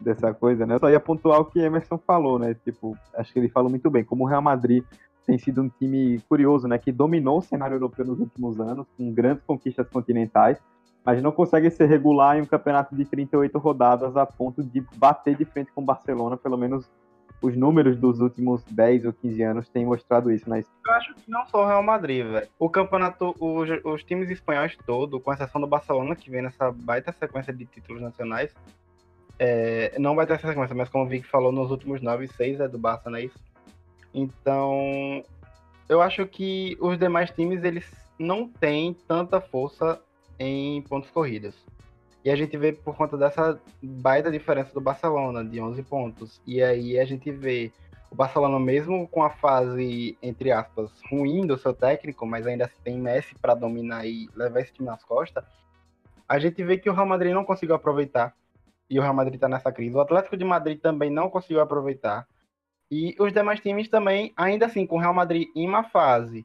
dessa 0.00 0.32
coisa, 0.32 0.64
né? 0.66 0.74
Eu 0.74 0.78
só 0.78 0.90
ia 0.90 0.98
pontuar 0.98 1.40
o 1.40 1.44
que 1.44 1.60
Emerson 1.60 1.98
falou, 1.98 2.38
né? 2.38 2.54
Tipo, 2.64 2.96
acho 3.14 3.32
que 3.32 3.38
ele 3.38 3.48
falou 3.48 3.68
muito 3.68 3.90
bem. 3.90 4.02
Como 4.02 4.24
o 4.24 4.26
Real 4.26 4.40
Madrid 4.40 4.82
tem 5.26 5.38
sido 5.38 5.62
um 5.62 5.68
time 5.68 6.20
curioso, 6.28 6.66
né? 6.66 6.78
Que 6.78 6.90
dominou 6.90 7.38
o 7.38 7.42
cenário 7.42 7.74
europeu 7.74 8.06
nos 8.06 8.18
últimos 8.18 8.58
anos, 8.58 8.86
com 8.96 9.12
grandes 9.12 9.44
conquistas 9.44 9.88
continentais, 9.88 10.58
mas 11.04 11.22
não 11.22 11.30
consegue 11.30 11.70
ser 11.70 11.86
regular 11.86 12.38
em 12.38 12.42
um 12.42 12.46
campeonato 12.46 12.96
de 12.96 13.04
38 13.04 13.58
rodadas 13.58 14.16
a 14.16 14.24
ponto 14.24 14.64
de 14.64 14.84
bater 14.96 15.36
de 15.36 15.44
frente 15.44 15.70
com 15.72 15.82
o 15.82 15.84
Barcelona, 15.84 16.36
pelo 16.36 16.56
menos 16.56 16.90
os 17.42 17.56
números 17.56 17.96
dos 17.96 18.20
últimos 18.20 18.62
10 18.64 19.06
ou 19.06 19.12
15 19.12 19.42
anos 19.42 19.68
têm 19.68 19.86
mostrado 19.86 20.30
isso, 20.30 20.48
né? 20.48 20.62
Eu 20.86 20.92
acho 20.92 21.14
que 21.14 21.30
não 21.30 21.46
só 21.46 21.62
o 21.62 21.66
Real 21.66 21.82
Madrid, 21.82 22.26
velho. 22.26 22.48
O 22.58 22.68
campeonato, 22.68 23.34
os, 23.40 23.68
os 23.84 24.04
times 24.04 24.30
espanhóis 24.30 24.76
todos, 24.86 25.22
com 25.22 25.32
exceção 25.32 25.60
do 25.60 25.66
Barcelona, 25.66 26.14
que 26.14 26.30
vem 26.30 26.42
nessa 26.42 26.70
baita 26.70 27.12
sequência 27.12 27.52
de 27.52 27.64
títulos 27.64 28.02
nacionais, 28.02 28.54
é, 29.38 29.98
não 29.98 30.14
vai 30.14 30.26
ter 30.26 30.34
essa 30.34 30.48
sequência, 30.48 30.74
mas 30.74 30.90
como 30.90 31.04
o 31.04 31.08
Vic 31.08 31.26
falou, 31.26 31.50
nos 31.50 31.70
últimos 31.70 32.02
9, 32.02 32.28
6 32.28 32.60
é 32.60 32.68
do 32.68 32.78
Barça, 32.78 33.08
não 33.08 33.16
é 33.16 33.24
isso? 33.24 33.38
Então, 34.12 35.24
eu 35.88 36.02
acho 36.02 36.26
que 36.26 36.76
os 36.78 36.98
demais 36.98 37.30
times, 37.30 37.64
eles 37.64 37.90
não 38.18 38.46
têm 38.46 38.94
tanta 39.08 39.40
força 39.40 39.98
em 40.38 40.82
pontos 40.82 41.10
corridos. 41.10 41.54
E 42.24 42.30
a 42.30 42.36
gente 42.36 42.56
vê 42.56 42.72
por 42.72 42.94
conta 42.94 43.16
dessa 43.16 43.58
baita 43.82 44.30
diferença 44.30 44.72
do 44.74 44.80
Barcelona, 44.80 45.44
de 45.44 45.60
11 45.60 45.82
pontos. 45.84 46.40
E 46.46 46.62
aí 46.62 46.98
a 46.98 47.04
gente 47.04 47.30
vê 47.30 47.72
o 48.10 48.14
Barcelona, 48.14 48.58
mesmo 48.58 49.06
com 49.08 49.22
a 49.22 49.30
fase, 49.30 50.18
entre 50.20 50.50
aspas, 50.50 50.90
ruim 51.10 51.46
do 51.46 51.56
seu 51.56 51.72
técnico, 51.72 52.26
mas 52.26 52.46
ainda 52.46 52.64
assim 52.64 52.76
tem 52.82 52.98
Messi 52.98 53.34
para 53.36 53.54
dominar 53.54 54.04
e 54.04 54.28
levar 54.34 54.60
esse 54.60 54.72
time 54.72 54.88
nas 54.88 55.04
costas, 55.04 55.44
a 56.28 56.38
gente 56.38 56.62
vê 56.62 56.76
que 56.76 56.90
o 56.90 56.92
Real 56.92 57.06
Madrid 57.06 57.32
não 57.32 57.44
conseguiu 57.44 57.74
aproveitar. 57.74 58.34
E 58.88 58.98
o 58.98 59.02
Real 59.02 59.14
Madrid 59.14 59.36
está 59.36 59.48
nessa 59.48 59.70
crise. 59.70 59.96
O 59.96 60.00
Atlético 60.00 60.36
de 60.36 60.44
Madrid 60.44 60.80
também 60.80 61.10
não 61.10 61.30
conseguiu 61.30 61.60
aproveitar. 61.60 62.26
E 62.90 63.14
os 63.20 63.32
demais 63.32 63.60
times 63.60 63.88
também, 63.88 64.32
ainda 64.36 64.66
assim, 64.66 64.84
com 64.84 64.96
o 64.96 65.00
Real 65.00 65.14
Madrid 65.14 65.48
em 65.54 65.66
uma 65.66 65.84
fase. 65.84 66.44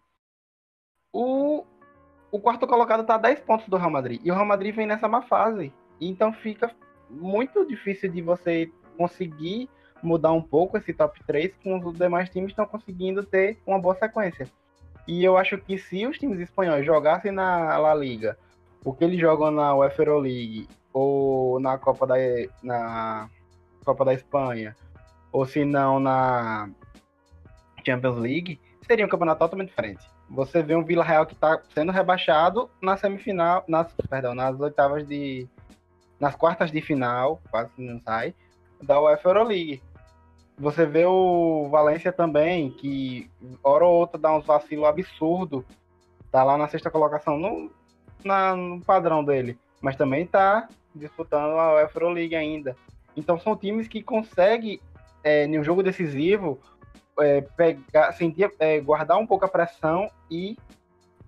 O, 1.12 1.66
o 2.36 2.40
quarto 2.40 2.68
colocado 2.68 3.00
está 3.00 3.16
a 3.16 3.20
10 3.20 3.40
pontos 3.42 3.66
do 3.70 3.78
Real 3.78 3.90
Madrid. 3.90 4.20
E 4.22 4.30
o 4.30 4.34
Real 4.34 4.46
Madrid 4.46 4.76
vem 4.76 4.86
nessa 4.86 5.08
má 5.08 5.22
fase. 5.22 5.72
Então 6.02 6.34
fica 6.34 6.70
muito 7.10 7.66
difícil 7.66 8.12
de 8.12 8.22
você 8.22 8.70
conseguir 8.98 9.70
mudar 10.04 10.34
um 10.34 10.42
pouco 10.42 10.78
esse 10.78 10.94
top 10.94 11.18
3 11.26 11.56
com 11.64 11.80
os 11.80 11.98
demais 11.98 12.30
times 12.30 12.50
estão 12.50 12.66
conseguindo 12.66 13.24
ter 13.24 13.58
uma 13.66 13.80
boa 13.80 13.96
sequência. 13.96 14.50
E 15.08 15.24
eu 15.24 15.38
acho 15.38 15.58
que 15.58 15.78
se 15.78 16.06
os 16.06 16.18
times 16.18 16.38
espanhóis 16.42 16.86
jogassem 16.86 17.32
na 17.32 17.78
La 17.78 17.96
Liga, 17.96 18.38
o 18.84 18.92
que 18.92 19.06
eles 19.06 19.20
jogam 19.20 19.50
na 19.50 19.74
UEFA 19.74 20.02
Euroleague 20.02 20.68
ou 20.92 21.58
na 21.62 21.78
Copa 21.78 22.06
da 22.06 22.16
na 22.62 23.30
Copa 23.86 24.04
da 24.04 24.14
Espanha, 24.14 24.76
ou 25.32 25.46
se 25.46 25.64
não 25.64 26.02
na 26.02 26.70
Champions 27.86 28.18
League, 28.18 28.60
seria 28.86 29.06
um 29.06 29.10
campeonato 29.10 29.40
totalmente 29.40 29.70
diferente. 29.70 30.15
Você 30.30 30.64
vê 30.64 30.76
um 30.76 30.84
Vila 30.84 31.04
Real 31.04 31.26
que 31.26 31.34
está 31.34 31.60
sendo 31.74 31.92
rebaixado 31.92 32.70
na 32.82 32.98
semifinal, 32.98 33.64
nas, 33.68 33.92
perdão, 34.10 34.34
nas 34.34 34.60
oitavas 34.60 35.08
de 35.08 35.48
nas 36.20 36.36
quartas 36.36 36.72
de 36.72 36.82
final, 36.82 37.42
quase 37.52 37.70
não 37.78 38.00
sai, 38.02 38.34
da 38.82 39.00
UEFA 39.00 39.30
Euroleague. 39.30 39.84
Você 40.58 40.86
vê 40.86 41.06
o 41.06 41.68
Valência 41.70 42.12
também, 42.12 42.72
que 42.72 43.30
hora 43.62 43.86
ou 43.86 43.94
outra 43.94 44.18
dá 44.18 44.34
uns 44.34 44.46
vacilos 44.46 44.86
absurdo. 44.86 45.66
Tá 46.32 46.44
lá 46.44 46.58
na 46.58 46.68
sexta 46.70 46.90
colocação 46.90 47.38
no, 47.38 47.70
na- 48.24 48.56
no 48.56 48.80
padrão 48.82 49.24
dele. 49.24 49.58
Mas 49.82 49.98
também 49.98 50.26
tá 50.26 50.70
disputando 50.96 51.58
a 51.60 51.76
UEFA 51.76 52.00
Euroleague 52.00 52.36
ainda. 52.36 52.76
Então 53.16 53.38
são 53.38 53.56
times 53.56 53.88
que 53.90 54.02
conseguem, 54.02 54.80
é, 55.24 55.46
em 55.46 55.60
um 55.60 55.64
jogo 55.64 55.84
decisivo, 55.84 56.58
é, 57.20 57.42
pegar, 57.42 58.12
sentir, 58.14 58.52
é, 58.60 58.80
guardar 58.80 59.18
um 59.18 59.28
pouco 59.28 59.46
a 59.46 59.48
pressão 59.48 60.10
e 60.30 60.58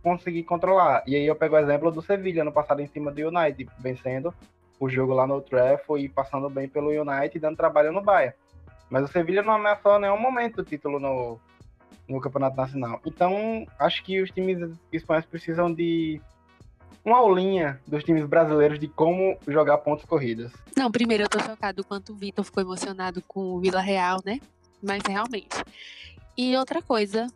conseguir 0.03 0.43
controlar. 0.43 1.03
E 1.05 1.15
aí 1.15 1.25
eu 1.25 1.35
pego 1.35 1.55
o 1.55 1.59
exemplo 1.59 1.91
do 1.91 2.01
Sevilla 2.01 2.43
no 2.43 2.51
passado 2.51 2.81
em 2.81 2.87
cima 2.87 3.11
do 3.11 3.27
United, 3.27 3.69
vencendo 3.79 4.33
o 4.79 4.89
jogo 4.89 5.13
lá 5.13 5.25
no 5.25 5.41
Trafford 5.41 6.05
e 6.05 6.09
passando 6.09 6.49
bem 6.49 6.67
pelo 6.69 6.89
United, 6.89 7.39
dando 7.39 7.57
trabalho 7.57 7.91
no 7.91 8.01
Bayern. 8.01 8.35
Mas 8.89 9.03
o 9.03 9.07
Sevilla 9.07 9.41
não 9.41 9.53
ameaçou 9.53 9.97
em 9.97 10.01
nenhum 10.01 10.19
momento 10.19 10.61
o 10.61 10.63
título 10.63 10.99
no, 10.99 11.39
no 12.07 12.21
Campeonato 12.21 12.55
Nacional. 12.55 13.01
Então, 13.05 13.65
acho 13.79 14.03
que 14.03 14.21
os 14.21 14.31
times 14.31 14.71
espanhóis 14.91 15.25
precisam 15.25 15.73
de 15.73 16.21
uma 17.03 17.17
aulinha 17.17 17.79
dos 17.87 18.03
times 18.03 18.25
brasileiros 18.25 18.79
de 18.79 18.87
como 18.87 19.37
jogar 19.47 19.77
pontos 19.79 20.05
corridas. 20.05 20.51
Não, 20.75 20.91
primeiro 20.91 21.23
eu 21.23 21.29
tô 21.29 21.39
chocado 21.39 21.83
quanto 21.83 22.13
o 22.13 22.15
Vitor 22.15 22.45
ficou 22.45 22.61
emocionado 22.61 23.21
com 23.27 23.53
o 23.53 23.59
Vila 23.59 23.81
Real, 23.81 24.19
né? 24.25 24.39
Mas 24.81 25.01
realmente. 25.07 25.55
E 26.37 26.55
outra 26.55 26.81
coisa, 26.81 27.27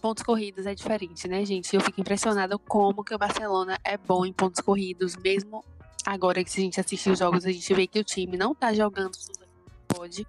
pontos 0.00 0.22
corridos 0.22 0.66
é 0.66 0.74
diferente, 0.74 1.28
né, 1.28 1.44
gente? 1.44 1.74
Eu 1.74 1.80
fico 1.80 2.00
impressionada 2.00 2.58
como 2.58 3.04
que 3.04 3.14
o 3.14 3.18
Barcelona 3.18 3.78
é 3.84 3.96
bom 3.96 4.24
em 4.24 4.32
pontos 4.32 4.60
corridos, 4.60 5.16
mesmo 5.16 5.64
agora 6.04 6.42
que 6.42 6.50
a 6.50 6.62
gente 6.62 6.80
assistir 6.80 7.10
os 7.10 7.18
jogos, 7.18 7.44
a 7.44 7.52
gente 7.52 7.72
vê 7.74 7.86
que 7.86 7.98
o 7.98 8.04
time 8.04 8.36
não 8.36 8.54
tá 8.54 8.72
jogando 8.72 9.12
tudo 9.12 9.46
que 9.46 9.94
pode. 9.94 10.26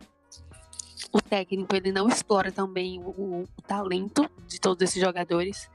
O 1.12 1.22
técnico, 1.22 1.76
ele 1.76 1.92
não 1.92 2.08
explora 2.08 2.52
também 2.52 3.00
o, 3.00 3.10
o, 3.10 3.42
o 3.44 3.62
talento 3.68 4.30
de 4.48 4.60
todos 4.60 4.82
esses 4.82 5.02
jogadores. 5.02 5.70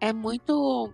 É 0.00 0.12
muito 0.12 0.92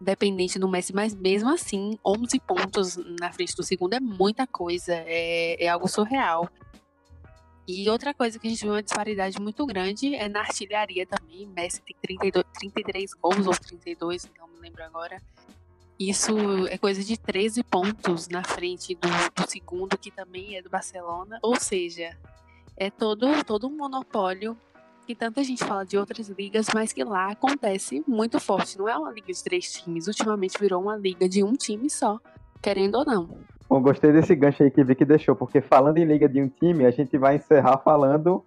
dependente 0.00 0.58
do 0.58 0.68
Messi, 0.68 0.94
mas 0.94 1.14
mesmo 1.14 1.48
assim, 1.48 1.98
11 2.04 2.40
pontos 2.40 2.96
na 3.18 3.32
frente 3.32 3.56
do 3.56 3.62
segundo 3.62 3.94
é 3.94 4.00
muita 4.00 4.46
coisa, 4.46 4.92
é, 4.94 5.64
é 5.64 5.68
algo 5.68 5.88
surreal. 5.88 6.48
E 7.66 7.88
outra 7.88 8.12
coisa 8.12 8.38
que 8.38 8.46
a 8.46 8.50
gente 8.50 8.62
vê 8.62 8.70
uma 8.70 8.82
disparidade 8.82 9.40
muito 9.40 9.64
grande 9.64 10.14
é 10.14 10.28
na 10.28 10.40
artilharia 10.40 11.06
também. 11.06 11.46
Messi 11.46 11.82
tem 11.82 11.96
32, 12.02 12.44
33 12.58 13.14
gols 13.14 13.46
ou 13.46 13.54
32, 13.54 14.30
não 14.38 14.48
me 14.48 14.58
lembro 14.60 14.84
agora. 14.84 15.20
Isso 15.98 16.36
é 16.68 16.76
coisa 16.76 17.02
de 17.02 17.16
13 17.16 17.62
pontos 17.62 18.28
na 18.28 18.42
frente 18.42 18.94
do, 18.94 19.08
do 19.08 19.48
segundo, 19.48 19.96
que 19.96 20.10
também 20.10 20.56
é 20.56 20.62
do 20.62 20.68
Barcelona. 20.68 21.38
Ou 21.42 21.58
seja, 21.58 22.16
é 22.76 22.90
todo, 22.90 23.26
todo 23.44 23.66
um 23.66 23.76
monopólio 23.76 24.56
que 25.06 25.14
tanta 25.14 25.44
gente 25.44 25.64
fala 25.64 25.84
de 25.84 25.96
outras 25.96 26.28
ligas, 26.28 26.66
mas 26.74 26.92
que 26.92 27.04
lá 27.04 27.30
acontece 27.30 28.02
muito 28.06 28.40
forte. 28.40 28.76
Não 28.78 28.88
é 28.88 28.96
uma 28.96 29.12
liga 29.12 29.32
de 29.32 29.44
três 29.44 29.72
times, 29.72 30.06
ultimamente 30.06 30.58
virou 30.58 30.82
uma 30.82 30.96
liga 30.96 31.28
de 31.28 31.44
um 31.44 31.52
time 31.52 31.88
só, 31.88 32.18
querendo 32.60 32.96
ou 32.96 33.04
não. 33.04 33.38
Bom, 33.74 33.82
gostei 33.82 34.12
desse 34.12 34.36
gancho 34.36 34.62
aí 34.62 34.70
que 34.70 34.80
o 34.80 34.86
Vicky 34.86 35.04
deixou, 35.04 35.34
porque 35.34 35.60
falando 35.60 35.98
em 35.98 36.04
liga 36.04 36.28
de 36.28 36.40
um 36.40 36.48
time, 36.48 36.86
a 36.86 36.92
gente 36.92 37.18
vai 37.18 37.34
encerrar 37.34 37.78
falando 37.78 38.44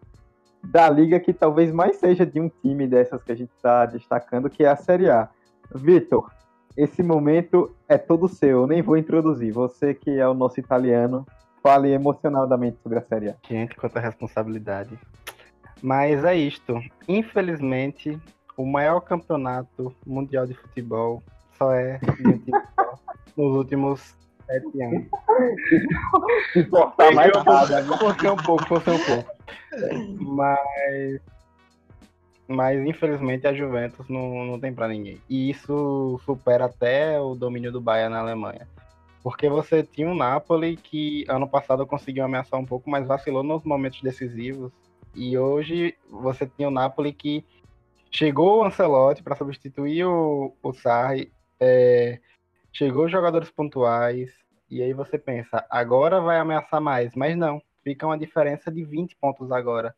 da 0.64 0.90
liga 0.90 1.20
que 1.20 1.34
talvez 1.34 1.70
mais 1.70 1.98
seja 1.98 2.26
de 2.26 2.40
um 2.40 2.48
time 2.48 2.88
dessas 2.88 3.22
que 3.22 3.34
a 3.34 3.36
gente 3.36 3.52
está 3.52 3.86
destacando, 3.86 4.50
que 4.50 4.64
é 4.64 4.70
a 4.70 4.78
Série 4.78 5.10
A. 5.10 5.28
Vitor, 5.76 6.32
esse 6.78 7.04
momento 7.04 7.76
é 7.90 7.98
todo 7.98 8.30
seu, 8.30 8.62
eu 8.62 8.68
nem 8.68 8.82
vou 8.82 8.96
introduzir. 8.96 9.52
Você 9.52 9.94
que 9.94 10.18
é 10.18 10.26
o 10.26 10.34
nosso 10.34 10.62
italiano, 10.62 11.28
fale 11.62 11.92
emocionalmente 11.92 12.78
sobre 12.82 13.00
a 13.00 13.02
Série 13.02 13.28
A. 13.28 13.36
Gente, 13.46 13.76
quanta 13.76 14.00
responsabilidade. 14.00 14.98
Mas 15.82 16.24
é 16.24 16.38
isto. 16.38 16.80
Infelizmente, 17.06 18.18
o 18.56 18.66
maior 18.66 19.02
campeonato 19.02 19.94
mundial 20.06 20.48
de 20.48 20.54
futebol 20.54 21.22
só 21.58 21.74
é 21.74 22.00
nos 23.36 23.58
últimos 23.58 24.16
sete 24.48 24.82
anos. 24.82 25.06
Se 26.54 26.60
importar 26.60 27.12
mais 27.14 27.32
nada, 27.46 27.82
né? 27.82 27.98
Forcei 27.98 28.30
um 28.30 28.38
pouco, 28.38 28.66
forcei 28.66 28.94
um 28.94 29.06
pouco. 29.06 29.32
Mas. 30.20 31.22
Mas 32.48 32.88
infelizmente 32.88 33.46
a 33.46 33.54
Juventus 33.54 34.08
não, 34.08 34.46
não 34.46 34.60
tem 34.60 34.74
pra 34.74 34.88
ninguém. 34.88 35.22
E 35.30 35.50
isso 35.50 36.20
supera 36.26 36.66
até 36.66 37.20
o 37.20 37.36
domínio 37.36 37.72
do 37.74 37.82
Bayern 37.82 38.14
na 38.14 38.22
Alemanha. 38.22 38.66
Porque 39.22 39.50
você 39.50 39.84
tinha 39.84 40.10
o 40.10 40.16
Napoli 40.16 40.78
que 40.78 41.26
ano 41.28 41.46
passado 41.50 41.86
conseguiu 41.86 42.24
ameaçar 42.24 42.58
um 42.58 42.66
pouco, 42.66 42.90
mas 42.90 43.06
vacilou 43.06 43.44
nos 43.44 43.64
momentos 43.64 44.02
decisivos. 44.02 44.72
E 45.14 45.38
hoje 45.38 45.94
você 46.10 46.48
tinha 46.48 46.70
o 46.70 46.72
Napoli 46.72 47.12
que 47.12 47.44
chegou 48.10 48.60
o 48.60 48.64
Ancelotti 48.64 49.22
para 49.22 49.36
substituir 49.36 50.06
o, 50.06 50.54
o 50.64 50.74
Sarri, 50.74 51.30
é, 51.60 52.20
chegou 52.78 53.10
jogadores 53.10 53.50
pontuais, 53.50 54.30
e 54.70 54.84
aí 54.84 54.94
você 54.94 55.18
pensa, 55.18 55.66
agora 55.68 56.22
vai 56.22 56.38
ameaçar 56.38 56.80
mais, 56.80 57.16
mas 57.16 57.36
não, 57.36 57.60
fica 57.84 58.06
uma 58.06 58.18
diferença 58.18 58.72
de 58.72 58.84
20 58.84 59.16
pontos 59.16 59.52
agora. 59.52 59.96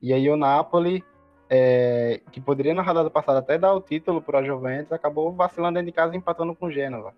E 0.00 0.14
aí 0.14 0.30
o 0.30 0.36
Napoli, 0.36 1.04
é, 1.50 2.22
que 2.32 2.40
poderia 2.40 2.72
na 2.72 2.80
rodada 2.80 3.10
passada 3.10 3.40
até 3.40 3.58
dar 3.58 3.74
o 3.74 3.82
título 3.82 4.22
para 4.22 4.38
a 4.38 4.42
Juventus, 4.42 4.92
acabou 4.92 5.30
vacilando 5.30 5.74
dentro 5.74 5.92
de 5.92 5.92
casa 5.92 6.16
empatando 6.16 6.54
com 6.54 6.66
o 6.66 6.72
Gênova. 6.72 7.12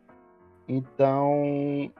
Então 0.66 1.92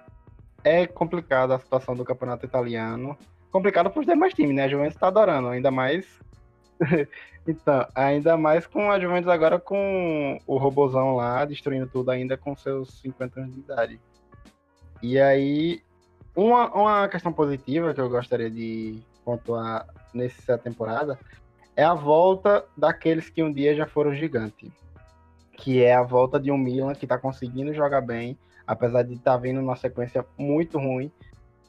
é 0.64 0.84
complicada 0.84 1.54
a 1.54 1.60
situação 1.60 1.94
do 1.94 2.04
campeonato 2.04 2.46
italiano. 2.46 3.16
Complicado 3.52 3.90
para 3.90 4.00
os 4.00 4.06
demais 4.06 4.34
times, 4.34 4.56
né? 4.56 4.64
A 4.64 4.68
Juventus 4.68 4.96
está 4.96 5.06
adorando, 5.06 5.48
ainda 5.48 5.70
mais. 5.70 6.20
então, 7.46 7.86
ainda 7.94 8.36
mais 8.36 8.66
com 8.66 8.90
a 8.90 8.98
Juventus 8.98 9.28
agora 9.28 9.58
com 9.58 10.38
o 10.46 10.56
robozão 10.56 11.16
lá, 11.16 11.44
destruindo 11.44 11.86
tudo 11.86 12.10
ainda 12.10 12.36
com 12.36 12.56
seus 12.56 13.00
50 13.00 13.40
anos 13.40 13.54
de 13.54 13.60
idade. 13.60 14.00
E 15.02 15.20
aí, 15.20 15.82
uma, 16.34 16.72
uma 16.74 17.08
questão 17.08 17.32
positiva 17.32 17.94
que 17.94 18.00
eu 18.00 18.08
gostaria 18.08 18.50
de 18.50 19.00
pontuar 19.24 19.86
nessa 20.14 20.56
temporada 20.56 21.18
é 21.76 21.84
a 21.84 21.94
volta 21.94 22.64
daqueles 22.76 23.30
que 23.30 23.42
um 23.42 23.52
dia 23.52 23.74
já 23.74 23.86
foram 23.86 24.14
gigante. 24.14 24.72
Que 25.52 25.82
é 25.82 25.94
a 25.94 26.02
volta 26.02 26.38
de 26.38 26.50
um 26.50 26.58
Milan 26.58 26.94
que 26.94 27.04
está 27.04 27.18
conseguindo 27.18 27.72
jogar 27.74 28.00
bem, 28.00 28.38
apesar 28.66 29.02
de 29.02 29.14
estar 29.14 29.32
tá 29.32 29.36
vindo 29.36 29.60
numa 29.60 29.76
sequência 29.76 30.24
muito 30.36 30.78
ruim. 30.78 31.10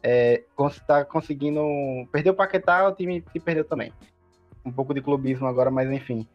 É, 0.01 0.43
está 0.71 1.03
conseguindo. 1.03 1.61
Perdeu 2.11 2.33
o 2.33 2.35
Paquetá, 2.35 2.87
o 2.87 2.95
time 2.95 3.21
que 3.21 3.39
perdeu 3.39 3.65
também. 3.65 3.91
Um 4.65 4.71
pouco 4.71 4.93
de 4.93 5.01
clubismo 5.01 5.47
agora, 5.47 5.71
mas 5.71 5.91
enfim. 5.91 6.27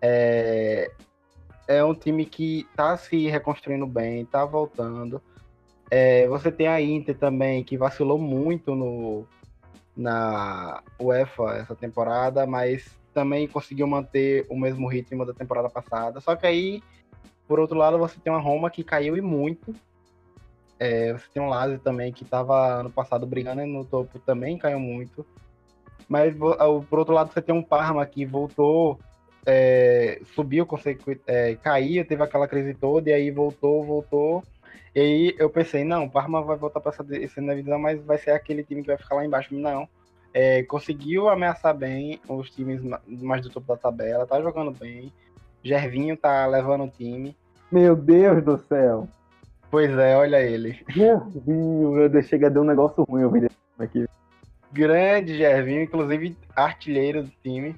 É, 0.00 0.90
é 1.68 1.84
um 1.84 1.94
time 1.94 2.24
que 2.24 2.66
está 2.70 2.96
se 2.96 3.28
reconstruindo 3.28 3.86
bem, 3.86 4.22
está 4.22 4.44
voltando. 4.44 5.20
É, 5.90 6.26
você 6.26 6.50
tem 6.50 6.68
a 6.68 6.80
Inter 6.80 7.16
também, 7.16 7.62
que 7.62 7.76
vacilou 7.76 8.18
muito 8.18 8.74
no, 8.74 9.26
na 9.96 10.82
UEFA 10.98 11.56
essa 11.56 11.74
temporada, 11.74 12.46
mas 12.46 12.98
também 13.12 13.46
conseguiu 13.46 13.86
manter 13.86 14.46
o 14.48 14.58
mesmo 14.58 14.88
ritmo 14.88 15.26
da 15.26 15.34
temporada 15.34 15.68
passada. 15.68 16.20
Só 16.20 16.34
que 16.34 16.46
aí, 16.46 16.82
por 17.46 17.60
outro 17.60 17.76
lado, 17.76 17.98
você 17.98 18.18
tem 18.18 18.32
uma 18.32 18.40
Roma 18.40 18.70
que 18.70 18.82
caiu 18.82 19.16
e 19.16 19.20
muito. 19.20 19.74
É, 20.78 21.12
você 21.12 21.26
tem 21.32 21.42
um 21.42 21.48
Lazio 21.48 21.78
também 21.78 22.12
que 22.12 22.24
estava 22.24 22.80
ano 22.80 22.90
passado 22.90 23.26
brigando 23.26 23.64
no 23.66 23.84
topo, 23.84 24.18
também 24.18 24.58
caiu 24.58 24.80
muito. 24.80 25.24
Mas 26.12 26.34
por 26.36 26.98
outro 26.98 27.14
lado, 27.14 27.32
você 27.32 27.40
tem 27.40 27.54
um 27.54 27.62
Parma 27.62 28.04
que 28.04 28.26
voltou, 28.26 28.98
é, 29.46 30.20
subiu, 30.34 30.68
é, 31.26 31.54
caiu, 31.56 32.04
teve 32.04 32.22
aquela 32.22 32.46
crise 32.46 32.74
toda, 32.74 33.08
e 33.08 33.12
aí 33.12 33.30
voltou, 33.30 33.82
voltou 33.82 34.42
e 34.94 35.00
aí 35.00 35.34
eu 35.38 35.48
pensei, 35.48 35.84
não, 35.84 36.04
o 36.04 36.10
Parma 36.10 36.42
vai 36.42 36.56
voltar 36.56 36.80
para 36.80 36.92
essa 36.92 37.02
divisão, 37.02 37.78
mas 37.78 38.02
vai 38.04 38.18
ser 38.18 38.32
aquele 38.32 38.62
time 38.62 38.82
que 38.82 38.88
vai 38.88 38.98
ficar 38.98 39.14
lá 39.14 39.24
embaixo. 39.24 39.54
Não. 39.54 39.88
É, 40.34 40.62
conseguiu 40.64 41.28
ameaçar 41.28 41.74
bem 41.74 42.20
os 42.28 42.50
times 42.50 42.82
mais 43.06 43.42
do 43.42 43.50
topo 43.50 43.68
da 43.68 43.76
tabela, 43.76 44.26
tá 44.26 44.40
jogando 44.40 44.70
bem. 44.70 45.12
Gervinho 45.62 46.16
tá 46.16 46.46
levando 46.46 46.84
o 46.84 46.88
time. 46.88 47.34
Meu 47.70 47.96
Deus 47.96 48.44
do 48.44 48.58
céu. 48.58 49.08
Pois 49.70 49.90
é, 49.96 50.14
olha 50.16 50.42
ele. 50.42 50.78
Gervinho, 50.88 51.92
meu 51.92 52.08
Deus, 52.08 52.26
chega 52.26 52.48
a 52.48 52.50
dar 52.50 52.60
um 52.60 52.64
negócio 52.64 53.02
ruim 53.04 53.22
eu 53.22 53.30
vi 53.30 53.48
aqui. 53.78 54.06
Grande 54.72 55.36
Gervinho, 55.36 55.82
inclusive 55.82 56.36
artilheiro 56.56 57.24
do 57.24 57.32
time. 57.42 57.76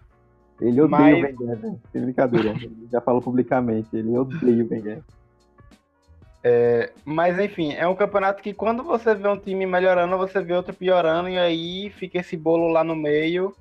Ele 0.61 0.81
odeia 0.81 1.01
mas... 1.01 1.39
o 1.39 1.45
Wenger, 1.45 1.79
sem 1.93 2.03
brincadeira. 2.03 2.51
Ele 2.51 2.89
já 2.91 3.01
falou 3.01 3.21
publicamente, 3.21 3.89
ele 3.93 4.17
odeia 4.17 4.65
o 4.65 4.69
Wenger. 4.71 5.03
É, 6.47 6.93
mas 7.07 7.39
enfim, 7.39 7.73
é 7.73 7.89
um 7.89 7.95
campeonato 7.95 8.43
que 8.43 8.53
quando 8.53 8.83
você 8.83 9.15
vê 9.15 9.27
um 9.27 9.39
time 9.39 9.65
melhorando, 9.65 10.19
você 10.19 10.43
vê 10.43 10.53
outro 10.53 10.75
piorando, 10.75 11.31
e 11.31 11.39
aí 11.39 11.91
fica 11.91 12.19
esse 12.19 12.37
bolo 12.37 12.69
lá 12.69 12.85
no 12.85 12.95
meio, 12.95 13.57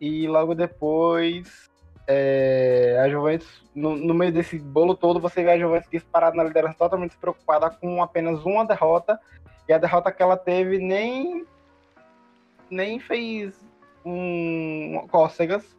e 0.00 0.26
logo 0.26 0.52
depois 0.52 1.70
é, 2.08 2.98
a 3.04 3.08
Juventus, 3.08 3.62
no, 3.72 3.94
no, 3.94 4.14
meio 4.14 4.32
desse 4.32 4.58
bolo 4.58 4.96
todo, 4.96 5.20
você 5.20 5.44
vê 5.44 5.52
a 5.52 5.58
Juventus 5.58 5.88
disparada 5.90 6.36
na 6.36 6.42
liderança 6.42 6.74
totalmente 6.76 7.10
despreocupada 7.10 7.70
com 7.70 8.02
apenas 8.02 8.44
uma 8.44 8.66
derrota, 8.66 9.20
e 9.68 9.72
a 9.72 9.78
derrota 9.78 10.10
que 10.10 10.22
ela 10.22 10.36
teve 10.36 10.78
nem, 10.78 11.46
nem 12.70 12.98
fez 12.98 13.54
um 14.04 15.06
cócegas, 15.10 15.76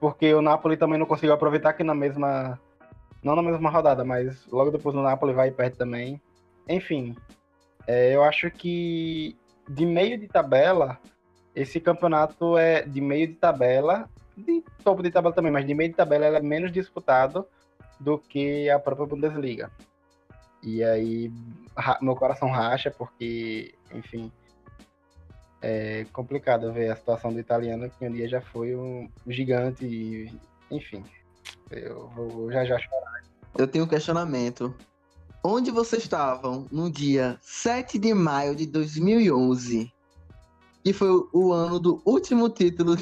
porque 0.00 0.32
o 0.34 0.42
Napoli 0.42 0.76
também 0.76 0.98
não 0.98 1.06
conseguiu 1.06 1.34
aproveitar 1.34 1.72
que 1.72 1.84
na 1.84 1.94
mesma 1.94 2.58
não 3.22 3.36
na 3.36 3.42
mesma 3.42 3.70
rodada, 3.70 4.04
mas 4.04 4.46
logo 4.48 4.70
depois 4.70 4.96
o 4.96 5.02
Napoli 5.02 5.32
vai 5.32 5.50
perde 5.50 5.76
também. 5.76 6.20
Enfim, 6.68 7.16
é, 7.86 8.14
eu 8.14 8.24
acho 8.24 8.50
que 8.50 9.36
de 9.68 9.86
meio 9.86 10.18
de 10.18 10.26
tabela, 10.26 10.98
esse 11.54 11.80
campeonato 11.80 12.56
é 12.56 12.82
de 12.82 13.00
meio 13.00 13.28
de 13.28 13.34
tabela, 13.34 14.08
de 14.36 14.62
topo 14.82 15.02
de 15.02 15.10
tabela 15.10 15.34
também, 15.34 15.52
mas 15.52 15.66
de 15.66 15.74
meio 15.74 15.90
de 15.90 15.96
tabela 15.96 16.24
ela 16.24 16.38
é 16.38 16.42
menos 16.42 16.72
disputado 16.72 17.46
do 18.00 18.18
que 18.18 18.68
a 18.70 18.78
própria 18.78 19.06
Bundesliga. 19.06 19.70
E 20.62 20.82
aí 20.82 21.30
meu 22.00 22.14
coração 22.14 22.50
racha 22.50 22.90
porque, 22.90 23.74
enfim, 23.92 24.30
é 25.62 26.04
complicado 26.12 26.72
ver 26.72 26.90
a 26.90 26.96
situação 26.96 27.32
do 27.32 27.38
italiano 27.38 27.88
que 27.88 28.06
um 28.06 28.10
dia 28.10 28.28
já 28.28 28.40
foi 28.40 28.74
um 28.74 29.08
gigante 29.28 29.86
e, 29.86 30.32
enfim, 30.70 31.04
eu 31.70 32.08
vou 32.08 32.50
já 32.50 32.64
já 32.64 32.78
chorar. 32.78 33.22
Eu 33.56 33.68
tenho 33.68 33.84
um 33.84 33.88
questionamento. 33.88 34.74
Onde 35.44 35.70
vocês 35.70 36.02
estavam 36.02 36.66
no 36.70 36.90
dia 36.90 37.38
7 37.40 37.98
de 37.98 38.12
maio 38.12 38.56
de 38.56 38.66
2011? 38.66 39.92
Que 40.82 40.92
foi 40.92 41.08
o 41.32 41.52
ano 41.52 41.78
do 41.78 42.02
último 42.04 42.48
título 42.48 42.96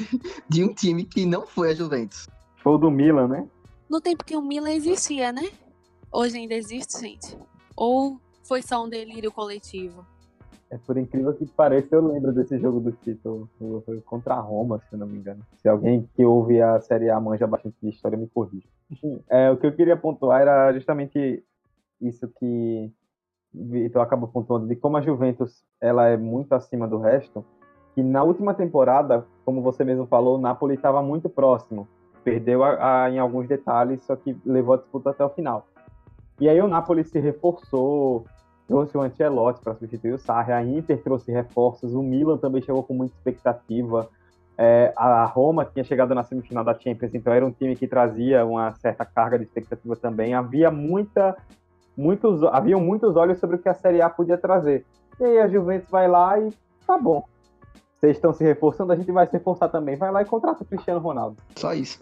de 0.48 0.64
um 0.64 0.74
time 0.74 1.04
que 1.04 1.24
não 1.24 1.46
foi 1.46 1.70
a 1.70 1.74
Juventus. 1.74 2.28
Foi 2.56 2.74
o 2.74 2.78
do 2.78 2.90
Milan, 2.90 3.28
né? 3.28 3.48
No 3.88 4.00
tempo 4.00 4.24
que 4.24 4.36
o 4.36 4.42
Milan 4.42 4.72
existia, 4.72 5.32
né? 5.32 5.50
Hoje 6.12 6.36
ainda 6.36 6.54
existe, 6.54 7.00
gente? 7.00 7.38
Ou 7.74 8.20
foi 8.42 8.60
só 8.60 8.84
um 8.84 8.88
delírio 8.88 9.32
coletivo? 9.32 10.04
É 10.70 10.78
por 10.78 10.96
incrível 10.96 11.34
que 11.34 11.44
pareça, 11.46 11.96
eu 11.96 12.06
lembro 12.06 12.32
desse 12.32 12.56
jogo 12.58 12.78
do 12.78 12.92
título. 12.92 13.48
Foi 13.84 14.00
contra 14.02 14.34
a 14.34 14.40
Roma, 14.40 14.80
se 14.88 14.96
não 14.96 15.06
me 15.06 15.18
engano. 15.18 15.44
Se 15.56 15.68
alguém 15.68 16.08
que 16.14 16.24
ouve 16.24 16.62
a 16.62 16.80
Série 16.80 17.10
A 17.10 17.18
manja 17.18 17.44
bastante 17.44 17.76
de 17.82 17.88
história, 17.88 18.16
me 18.16 18.28
corrija. 18.28 18.68
É, 19.28 19.50
o 19.50 19.56
que 19.56 19.66
eu 19.66 19.72
queria 19.72 19.96
pontuar 19.96 20.40
era 20.40 20.72
justamente 20.72 21.44
isso 22.00 22.28
que 22.38 22.92
Vitor 23.52 24.02
acabou 24.02 24.28
pontuando, 24.28 24.68
de 24.68 24.76
como 24.76 24.96
a 24.96 25.00
Juventus 25.00 25.64
ela 25.80 26.06
é 26.06 26.16
muito 26.16 26.52
acima 26.54 26.86
do 26.86 26.98
resto. 26.98 27.44
Que 27.94 28.02
na 28.02 28.22
última 28.22 28.54
temporada, 28.54 29.26
como 29.44 29.62
você 29.62 29.82
mesmo 29.82 30.06
falou, 30.06 30.38
o 30.38 30.40
Napoli 30.40 30.74
estava 30.74 31.02
muito 31.02 31.28
próximo. 31.28 31.88
Perdeu 32.22 32.62
a, 32.62 33.04
a, 33.04 33.10
em 33.10 33.18
alguns 33.18 33.48
detalhes, 33.48 34.04
só 34.04 34.14
que 34.14 34.36
levou 34.46 34.74
a 34.74 34.78
disputa 34.78 35.10
até 35.10 35.24
o 35.24 35.30
final. 35.30 35.66
E 36.38 36.48
aí 36.48 36.60
o 36.60 36.68
Napoli 36.68 37.02
se 37.04 37.18
reforçou, 37.18 38.24
trouxe 38.70 38.96
o 38.96 39.02
Ancelotti 39.02 39.60
para 39.64 39.74
substituir 39.74 40.12
o 40.12 40.18
Sarri, 40.18 40.52
a 40.52 40.62
Inter 40.62 41.02
trouxe 41.02 41.32
reforços, 41.32 41.92
o 41.92 42.04
Milan 42.04 42.38
também 42.38 42.62
chegou 42.62 42.84
com 42.84 42.94
muita 42.94 43.12
expectativa. 43.16 44.08
É, 44.56 44.92
a 44.96 45.24
Roma 45.24 45.64
tinha 45.64 45.82
chegado 45.82 46.14
na 46.14 46.22
semifinal 46.22 46.62
da 46.62 46.78
Champions, 46.78 47.12
então 47.12 47.32
era 47.32 47.44
um 47.44 47.50
time 47.50 47.74
que 47.74 47.88
trazia 47.88 48.46
uma 48.46 48.72
certa 48.76 49.04
carga 49.04 49.36
de 49.36 49.44
expectativa 49.44 49.96
também. 49.96 50.34
Havia 50.34 50.70
muita, 50.70 51.36
muitos, 51.96 52.44
haviam 52.44 52.80
muitos 52.80 53.16
olhos 53.16 53.40
sobre 53.40 53.56
o 53.56 53.58
que 53.58 53.68
a 53.68 53.74
Série 53.74 54.00
A 54.00 54.08
podia 54.08 54.38
trazer. 54.38 54.86
E 55.18 55.24
aí 55.24 55.40
a 55.40 55.48
Juventus 55.48 55.90
vai 55.90 56.06
lá 56.06 56.38
e 56.38 56.52
tá 56.86 56.96
bom. 56.96 57.24
Vocês 57.98 58.18
estão 58.18 58.32
se 58.32 58.44
reforçando, 58.44 58.92
a 58.92 58.96
gente 58.96 59.10
vai 59.10 59.26
se 59.26 59.32
reforçar 59.32 59.68
também. 59.68 59.96
Vai 59.96 60.12
lá 60.12 60.22
e 60.22 60.26
contrata 60.26 60.62
o 60.62 60.66
Cristiano 60.66 61.00
Ronaldo. 61.00 61.38
Só 61.56 61.74
isso. 61.74 62.00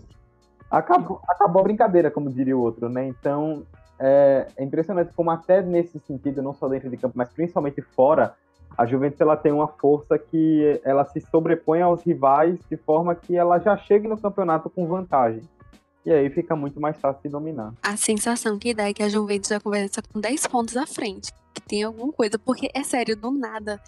Acabou, 0.71 1.19
acabou 1.27 1.61
a 1.61 1.65
brincadeira, 1.65 2.11
como 2.11 2.29
diria 2.29 2.55
o 2.55 2.61
outro, 2.61 2.91
né? 2.91 3.09
Então, 3.09 3.63
é, 3.99 4.47
é, 4.57 4.65
impressionante 4.65 5.13
como 5.15 5.31
até 5.31 5.63
nesse 5.63 5.99
sentido, 6.01 6.43
não 6.43 6.55
só 6.55 6.69
dentro 6.69 6.89
de 6.89 6.97
campo, 6.97 7.17
mas 7.17 7.33
principalmente 7.33 7.83
fora, 7.83 8.35
a 8.77 8.87
Juventus 8.87 9.21
ela 9.21 9.37
tem 9.37 9.53
uma 9.53 9.67
força 9.69 10.19
que 10.19 10.81
ela 10.85 11.05
se 11.05 11.21
sobrepõe 11.21 11.83
aos 11.83 12.03
rivais 12.03 12.59
de 12.71 12.77
forma 12.77 13.15
que 13.15 13.37
ela 13.37 13.59
já 13.59 13.77
chega 13.77 14.09
no 14.09 14.21
campeonato 14.21 14.71
com 14.71 14.87
vantagem. 14.87 15.43
E 16.07 16.13
aí 16.13 16.31
fica 16.31 16.55
muito 16.55 16.81
mais 16.81 16.97
fácil 16.99 17.23
de 17.23 17.29
dominar. 17.29 17.75
A 17.83 17.97
sensação 17.97 18.59
que 18.59 18.73
dá 18.73 18.89
é 18.89 18.95
que 18.95 19.03
a 19.03 19.09
Juventus 19.09 19.49
já 19.49 19.61
conversa 19.61 20.01
com 20.01 20.21
10 20.21 20.47
pontos 20.47 20.77
à 20.77 20.87
frente. 20.87 21.33
Que 21.53 21.61
tem 21.61 21.83
alguma 21.83 22.13
coisa, 22.13 22.39
porque 22.39 22.71
é 22.73 22.83
sério, 22.83 23.17
do 23.17 23.31
nada 23.31 23.81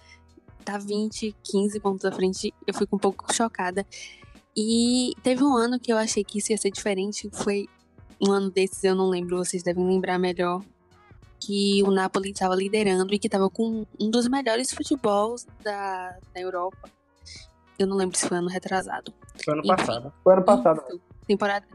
tá 0.64 0.76
20, 0.76 1.34
15 1.42 1.80
pontos 1.80 2.04
à 2.04 2.12
frente. 2.12 2.52
Eu 2.66 2.74
fico 2.74 2.96
um 2.96 2.98
pouco 2.98 3.32
chocada. 3.32 3.86
E 4.56 5.14
teve 5.22 5.42
um 5.42 5.54
ano 5.54 5.78
que 5.78 5.92
eu 5.92 5.96
achei 5.96 6.24
que 6.24 6.38
isso 6.38 6.52
ia 6.52 6.58
ser 6.58 6.70
diferente, 6.70 7.30
foi 7.32 7.68
um 8.20 8.32
ano 8.32 8.50
desses, 8.50 8.84
eu 8.84 8.94
não 8.94 9.08
lembro, 9.08 9.38
vocês 9.38 9.62
devem 9.62 9.86
lembrar 9.86 10.18
melhor, 10.18 10.62
que 11.38 11.82
o 11.84 11.90
Napoli 11.90 12.30
estava 12.30 12.54
liderando 12.54 13.14
e 13.14 13.18
que 13.18 13.26
estava 13.26 13.48
com 13.48 13.86
um 13.98 14.10
dos 14.10 14.28
melhores 14.28 14.72
futebols 14.72 15.46
da, 15.62 16.16
da 16.34 16.40
Europa. 16.40 16.90
Eu 17.78 17.86
não 17.86 17.96
lembro 17.96 18.16
se 18.18 18.28
foi 18.28 18.36
ano 18.36 18.48
retrasado. 18.48 19.12
Foi 19.42 19.54
ano 19.54 19.62
Enfim, 19.64 19.76
passado. 19.76 20.12
Foi 20.22 20.34
ano 20.34 20.44
passado. 20.44 20.82
Isso, 20.88 21.00
temporada... 21.26 21.66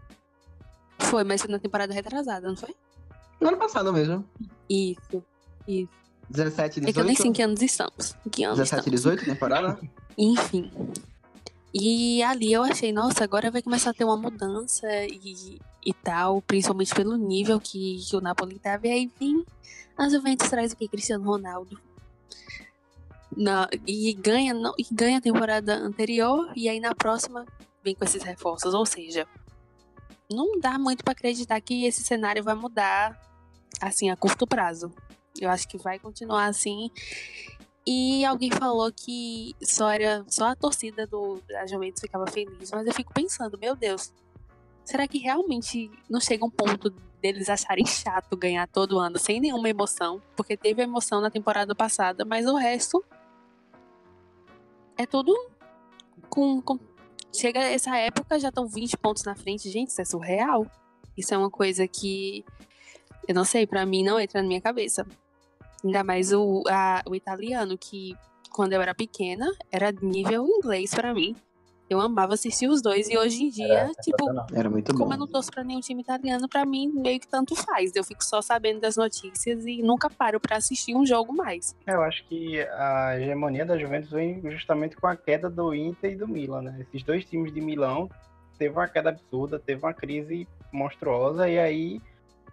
Foi, 1.00 1.24
mas 1.24 1.42
foi 1.42 1.52
na 1.52 1.60
temporada 1.60 1.94
retrasada, 1.94 2.48
não 2.48 2.56
foi? 2.56 2.76
No 3.42 3.48
ano 3.50 3.58
passado 3.58 3.92
mesmo. 3.92 4.24
Isso, 4.70 5.24
isso. 5.68 5.90
17, 6.30 6.80
18? 6.82 6.90
É 6.90 6.94
que 6.94 7.00
eu 7.00 7.04
nem 7.04 7.16
sei 7.16 7.30
em 7.30 7.34
que 7.34 7.42
anos 7.42 7.62
estamos. 7.62 8.16
Em 8.26 8.30
que 8.30 8.44
anos 8.44 8.58
17, 8.58 8.80
estamos. 8.80 9.02
18 9.02 9.26
temporada? 9.26 9.80
Enfim. 10.18 10.72
E 11.74 12.24
ali 12.24 12.54
eu 12.54 12.64
achei, 12.64 12.94
nossa, 12.94 13.24
agora 13.24 13.52
vai 13.52 13.62
começar 13.62 13.90
a 13.90 13.94
ter 13.94 14.06
uma 14.06 14.16
mudança 14.16 14.88
e, 15.06 15.60
e 15.86 15.94
tal, 15.94 16.42
principalmente 16.42 16.96
pelo 16.96 17.16
nível 17.16 17.60
que, 17.60 18.04
que 18.10 18.16
o 18.16 18.22
Napoli 18.22 18.58
tava. 18.58 18.88
E 18.88 18.92
aí 18.92 19.12
vim, 19.20 19.46
a 19.98 20.10
Juventus 20.10 20.50
traz 20.50 20.74
aqui 20.74 20.88
Cristiano 20.88 21.24
Ronaldo. 21.24 21.80
Na, 23.38 23.70
e 23.86 24.14
ganha 24.14 24.54
não, 24.54 24.74
e 24.78 24.86
ganha 24.92 25.18
a 25.18 25.22
temporada 25.22 25.76
anterior 25.76 26.52
e 26.56 26.70
aí 26.70 26.80
na 26.80 26.96
próxima 26.96 27.46
vem 27.84 27.94
com 27.94 28.06
esses 28.06 28.24
reforços, 28.24 28.74
ou 28.74 28.86
seja, 28.86 29.28
não 30.32 30.58
dá 30.58 30.80
muito 30.80 31.04
para 31.04 31.12
acreditar 31.12 31.60
que 31.60 31.86
esse 31.86 32.02
cenário 32.02 32.42
vai 32.42 32.56
mudar 32.56 33.22
assim 33.82 34.10
a 34.10 34.16
curto 34.16 34.48
prazo. 34.48 34.92
Eu 35.40 35.50
acho 35.50 35.68
que 35.68 35.78
vai 35.78 36.00
continuar 36.00 36.46
assim 36.46 36.90
e 37.86 38.26
alguém 38.26 38.50
falou 38.50 38.92
que 38.92 39.54
só 39.62 39.92
era 39.92 40.26
só 40.28 40.46
a 40.46 40.56
torcida 40.56 41.06
do 41.06 41.40
da 41.48 41.68
Juventus 41.68 42.02
ficava 42.02 42.26
feliz, 42.26 42.72
mas 42.72 42.88
eu 42.88 42.94
fico 42.94 43.14
pensando, 43.14 43.60
meu 43.60 43.76
Deus, 43.76 44.12
será 44.86 45.08
que 45.08 45.18
realmente 45.18 45.92
não 46.10 46.22
chega 46.22 46.46
um 46.46 46.50
ponto 46.50 46.90
deles 47.22 47.50
acharem 47.50 47.86
chato 47.86 48.38
ganhar 48.38 48.68
todo 48.68 49.00
ano 49.00 49.18
sem 49.18 49.42
nenhuma 49.42 49.68
emoção? 49.68 50.22
Porque 50.36 50.56
teve 50.56 50.84
emoção 50.84 51.20
na 51.20 51.30
temporada 51.30 51.76
passada, 51.76 52.24
mas 52.24 52.46
o 52.46 52.56
resto 52.56 53.04
é 54.98 55.06
tudo 55.06 55.34
com, 56.30 56.62
com... 56.62 56.80
chega 57.36 57.60
essa 57.60 57.98
época 57.98 58.40
já 58.40 58.50
estão 58.50 58.68
20 58.68 58.98
pontos 58.98 59.24
na 59.24 59.36
frente, 59.36 59.70
gente, 59.70 59.90
isso 59.90 60.02
é 60.02 60.06
surreal. 60.06 60.66
Isso 61.18 61.34
é 61.34 61.38
uma 61.38 61.50
coisa 61.50 61.88
que 61.88 62.44
eu 63.28 63.34
não 63.34 63.46
sei, 63.46 63.66
para 63.66 63.86
mim 63.86 64.04
não 64.04 64.20
entra 64.20 64.42
na 64.42 64.48
minha 64.48 64.62
cabeça. 64.62 65.06
Ainda 65.84 66.04
mais 66.04 66.32
o, 66.32 66.64
a, 66.68 67.02
o 67.08 67.16
italiano, 67.16 67.78
que 67.78 68.16
quando 68.52 68.74
eu 68.74 68.82
era 68.82 68.94
pequena, 68.94 69.52
era 69.72 69.92
nível 69.92 70.46
inglês 70.48 70.94
para 70.94 71.14
mim. 71.14 71.36
Eu 71.90 72.02
amava 72.02 72.34
assistir 72.34 72.68
os 72.68 72.82
dois 72.82 73.08
e 73.10 73.18
hoje 73.18 73.44
em 73.44 73.50
dia, 73.50 73.74
era 73.74 73.92
tipo, 73.94 74.26
era 74.54 74.70
muito 74.70 74.92
como 74.94 75.06
bom. 75.06 75.14
eu 75.14 75.20
não 75.20 75.28
torço 75.28 75.52
pra 75.52 75.64
nenhum 75.64 75.80
time 75.80 76.02
italiano, 76.02 76.50
para 76.50 76.66
mim 76.66 76.92
meio 76.92 77.20
que 77.20 77.28
tanto 77.28 77.56
faz. 77.56 77.96
Eu 77.96 78.04
fico 78.04 78.24
só 78.24 78.42
sabendo 78.42 78.82
das 78.82 78.96
notícias 78.96 79.66
e 79.66 79.84
nunca 79.84 80.10
paro 80.10 80.40
para 80.40 80.58
assistir 80.58 80.96
um 80.96 81.06
jogo 81.06 81.32
mais. 81.32 81.76
Eu 81.86 82.02
acho 82.02 82.26
que 82.28 82.60
a 82.62 83.20
hegemonia 83.20 83.66
da 83.66 83.78
Juventus 83.78 84.10
vem 84.10 84.42
justamente 84.50 84.96
com 84.96 85.06
a 85.06 85.16
queda 85.16 85.50
do 85.50 85.76
Inter 85.76 86.14
e 86.14 86.16
do 86.16 86.28
Milan, 86.28 86.64
né? 86.64 86.80
Esses 86.82 87.04
dois 87.04 87.24
times 87.26 87.54
de 87.54 87.62
Milão 87.62 88.10
teve 88.58 88.74
uma 88.74 88.88
queda 88.88 89.10
absurda, 89.10 89.60
teve 89.60 89.84
uma 89.84 89.94
crise 89.94 90.48
monstruosa 90.72 91.48
e 91.48 91.60
aí 91.60 92.02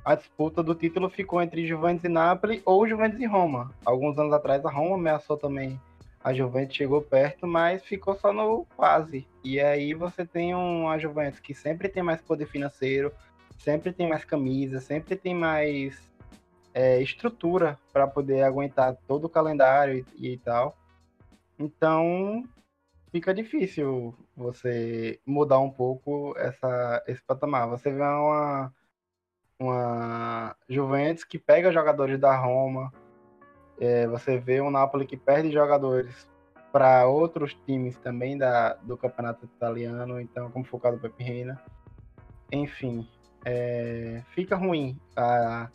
a 0.05 0.14
disputa 0.14 0.62
do 0.62 0.74
título 0.74 1.09
ficou 1.09 1.41
entre 1.41 1.66
Juventus 1.66 2.05
e 2.05 2.09
Napoli 2.09 2.61
ou 2.64 2.87
Juventus 2.87 3.20
e 3.20 3.26
Roma. 3.26 3.72
Alguns 3.85 4.18
anos 4.18 4.33
atrás 4.33 4.64
a 4.64 4.70
Roma 4.70 4.97
ameaçou 4.97 5.37
também 5.37 5.80
a 6.22 6.32
Juventus, 6.32 6.76
chegou 6.76 7.02
perto, 7.02 7.46
mas 7.46 7.84
ficou 7.84 8.14
só 8.14 8.32
no 8.32 8.64
quase. 8.76 9.26
E 9.42 9.60
aí 9.60 9.94
você 9.94 10.24
tem 10.24 10.54
uma 10.54 10.98
Juventus 10.98 11.40
que 11.40 11.54
sempre 11.54 11.88
tem 11.88 12.02
mais 12.02 12.20
poder 12.20 12.46
financeiro, 12.46 13.12
sempre 13.58 13.92
tem 13.92 14.08
mais 14.08 14.24
camisa, 14.24 14.80
sempre 14.80 15.16
tem 15.16 15.34
mais 15.34 16.08
é, 16.72 17.00
estrutura 17.00 17.78
para 17.92 18.06
poder 18.06 18.42
aguentar 18.42 18.96
todo 19.06 19.24
o 19.24 19.30
calendário 19.30 20.04
e, 20.16 20.32
e 20.32 20.36
tal. 20.38 20.76
Então 21.58 22.44
fica 23.10 23.34
difícil 23.34 24.14
você 24.36 25.20
mudar 25.26 25.58
um 25.58 25.70
pouco 25.70 26.34
essa, 26.38 27.02
esse 27.06 27.22
patamar. 27.22 27.68
Você 27.68 27.90
vê 27.90 28.02
uma 28.02 28.72
uma 29.62 30.56
Juventus 30.68 31.24
que 31.24 31.38
pega 31.38 31.72
jogadores 31.72 32.18
da 32.18 32.36
Roma. 32.36 32.92
É, 33.80 34.06
você 34.06 34.38
vê 34.38 34.60
um 34.60 34.70
Napoli 34.70 35.06
que 35.06 35.16
perde 35.16 35.50
jogadores 35.50 36.28
para 36.72 37.06
outros 37.06 37.54
times 37.66 37.96
também 37.98 38.38
da, 38.38 38.74
do 38.74 38.96
campeonato 38.96 39.44
italiano, 39.44 40.20
então 40.20 40.50
como 40.50 40.64
focado 40.64 40.98
para 40.98 41.10
Pepe 41.10 41.24
Reina. 41.24 41.60
Enfim, 42.50 43.06
é, 43.44 44.22
fica 44.34 44.56
ruim. 44.56 44.98
A, 45.16 45.68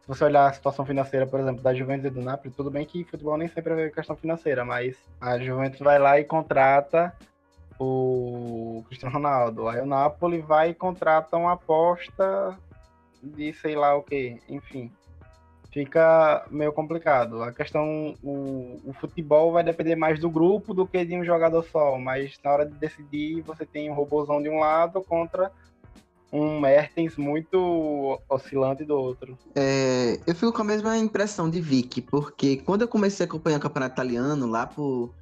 se 0.00 0.08
você 0.08 0.24
olhar 0.24 0.46
a 0.46 0.52
situação 0.52 0.86
financeira, 0.86 1.26
por 1.26 1.40
exemplo, 1.40 1.62
da 1.62 1.74
Juventus 1.74 2.06
e 2.06 2.10
do 2.10 2.22
Napoli, 2.22 2.54
tudo 2.54 2.70
bem 2.70 2.86
que 2.86 3.04
futebol 3.04 3.36
nem 3.36 3.48
sempre 3.48 3.82
é 3.82 3.90
questão 3.90 4.16
financeira, 4.16 4.64
mas 4.64 4.96
a 5.20 5.38
Juventus 5.38 5.80
vai 5.80 5.98
lá 5.98 6.18
e 6.18 6.24
contrata 6.24 7.14
o 7.78 8.84
Cristiano 8.86 9.14
Ronaldo. 9.14 9.68
Aí 9.68 9.80
o 9.80 9.86
Napoli 9.86 10.40
vai 10.40 10.70
e 10.70 10.74
contrata 10.74 11.36
uma 11.36 11.52
aposta 11.52 12.56
de 13.22 13.52
sei 13.52 13.74
lá 13.74 13.96
o 13.96 14.02
que, 14.02 14.40
enfim. 14.48 14.90
Fica 15.70 16.46
meio 16.50 16.72
complicado. 16.72 17.42
A 17.42 17.52
questão, 17.52 18.14
o, 18.22 18.80
o 18.84 18.92
futebol 19.00 19.52
vai 19.52 19.62
depender 19.62 19.96
mais 19.96 20.18
do 20.18 20.30
grupo 20.30 20.72
do 20.72 20.86
que 20.86 21.04
de 21.04 21.16
um 21.16 21.24
jogador 21.24 21.64
só, 21.64 21.98
mas 21.98 22.34
na 22.42 22.52
hora 22.52 22.66
de 22.66 22.74
decidir, 22.74 23.42
você 23.42 23.66
tem 23.66 23.90
um 23.90 23.94
robôzão 23.94 24.42
de 24.42 24.48
um 24.48 24.58
lado 24.58 25.02
contra 25.02 25.50
um 26.32 26.60
Mertens 26.60 27.16
muito 27.16 28.20
oscilante 28.28 28.84
do 28.84 28.94
outro. 28.94 29.38
É, 29.54 30.18
eu 30.26 30.34
fico 30.34 30.52
com 30.52 30.62
a 30.62 30.64
mesma 30.64 30.96
impressão 30.96 31.48
de 31.48 31.60
Vicky, 31.60 32.02
porque 32.02 32.58
quando 32.58 32.82
eu 32.82 32.88
comecei 32.88 33.24
a 33.24 33.28
acompanhar 33.28 33.56
o 33.56 33.60
campeonato 33.60 33.94
italiano, 33.94 34.46
lá 34.46 34.66
por 34.66 35.14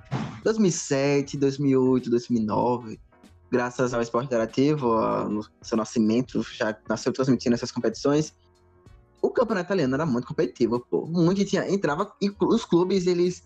2007, 0.43 1.37
2008, 1.37 2.11
2009, 2.11 2.99
graças 3.51 3.95
ao 3.95 4.03
esporte 4.03 4.27
interativo, 4.27 4.99
no 5.29 5.47
seu 5.63 5.77
nascimento, 5.77 6.43
já 6.43 6.77
nasceu 6.89 7.13
transmitindo 7.13 7.55
essas 7.55 7.71
competições, 7.71 8.35
o 9.27 9.31
campeonato 9.31 9.67
italiano 9.67 9.95
era 9.95 10.07
muito 10.07 10.27
competitivo, 10.27 10.81
pô. 10.91 11.07
Muito 11.07 11.45
tinha, 11.45 11.69
entrava, 11.69 12.13
os 12.41 12.65
clubes, 12.65 13.07
eles 13.07 13.45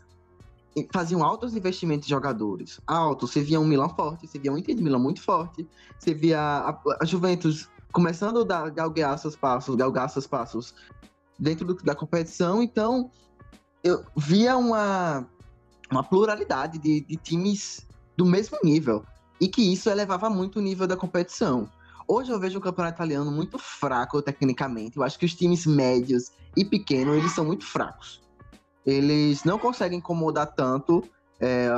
faziam 0.93 1.24
altos 1.24 1.55
investimentos 1.57 2.07
de 2.07 2.11
jogadores. 2.11 2.81
Altos, 2.87 3.31
você 3.31 3.41
via 3.41 3.61
um 3.61 3.66
Milan 3.66 3.89
forte, 3.89 4.26
você 4.26 4.39
via 4.39 4.53
um 4.53 4.59
Inter 4.59 4.74
de 4.74 4.83
Milan 4.83 4.99
muito 4.99 5.22
forte, 5.22 5.66
você 5.99 6.14
via 6.14 6.41
a, 6.41 6.81
a 7.01 7.05
Juventus 7.05 7.68
começando 7.93 8.41
a 8.53 8.68
galgar 8.68 9.18
seus 9.18 9.35
passos, 9.35 9.74
galgar 9.74 10.09
seus 10.09 10.26
passos 10.26 10.74
dentro 11.39 11.66
do, 11.66 11.74
da 11.74 11.95
competição, 11.95 12.62
então 12.62 13.11
eu 13.83 14.05
via 14.16 14.57
uma, 14.57 15.26
uma 15.91 16.05
pluralidade 16.05 16.78
de, 16.78 17.01
de 17.01 17.16
times 17.16 17.87
do 18.16 18.24
mesmo 18.24 18.59
nível 18.62 19.05
e 19.41 19.49
que 19.49 19.72
isso 19.72 19.89
elevava 19.89 20.28
muito 20.28 20.59
o 20.59 20.62
nível 20.62 20.87
da 20.87 20.97
competição. 20.97 21.68
Hoje 22.12 22.32
eu 22.32 22.40
vejo 22.40 22.58
o 22.58 22.61
campeonato 22.61 22.96
italiano 22.96 23.30
muito 23.30 23.56
fraco 23.56 24.20
tecnicamente. 24.20 24.96
Eu 24.96 25.04
acho 25.04 25.16
que 25.16 25.24
os 25.24 25.32
times 25.32 25.64
médios 25.64 26.32
e 26.56 26.64
pequenos 26.64 27.16
eles 27.16 27.30
são 27.30 27.44
muito 27.44 27.64
fracos. 27.64 28.20
Eles 28.84 29.44
não 29.44 29.61
conseguem 29.61 29.98
incomodar 29.98 30.48
tanto 30.48 31.04
é, 31.38 31.68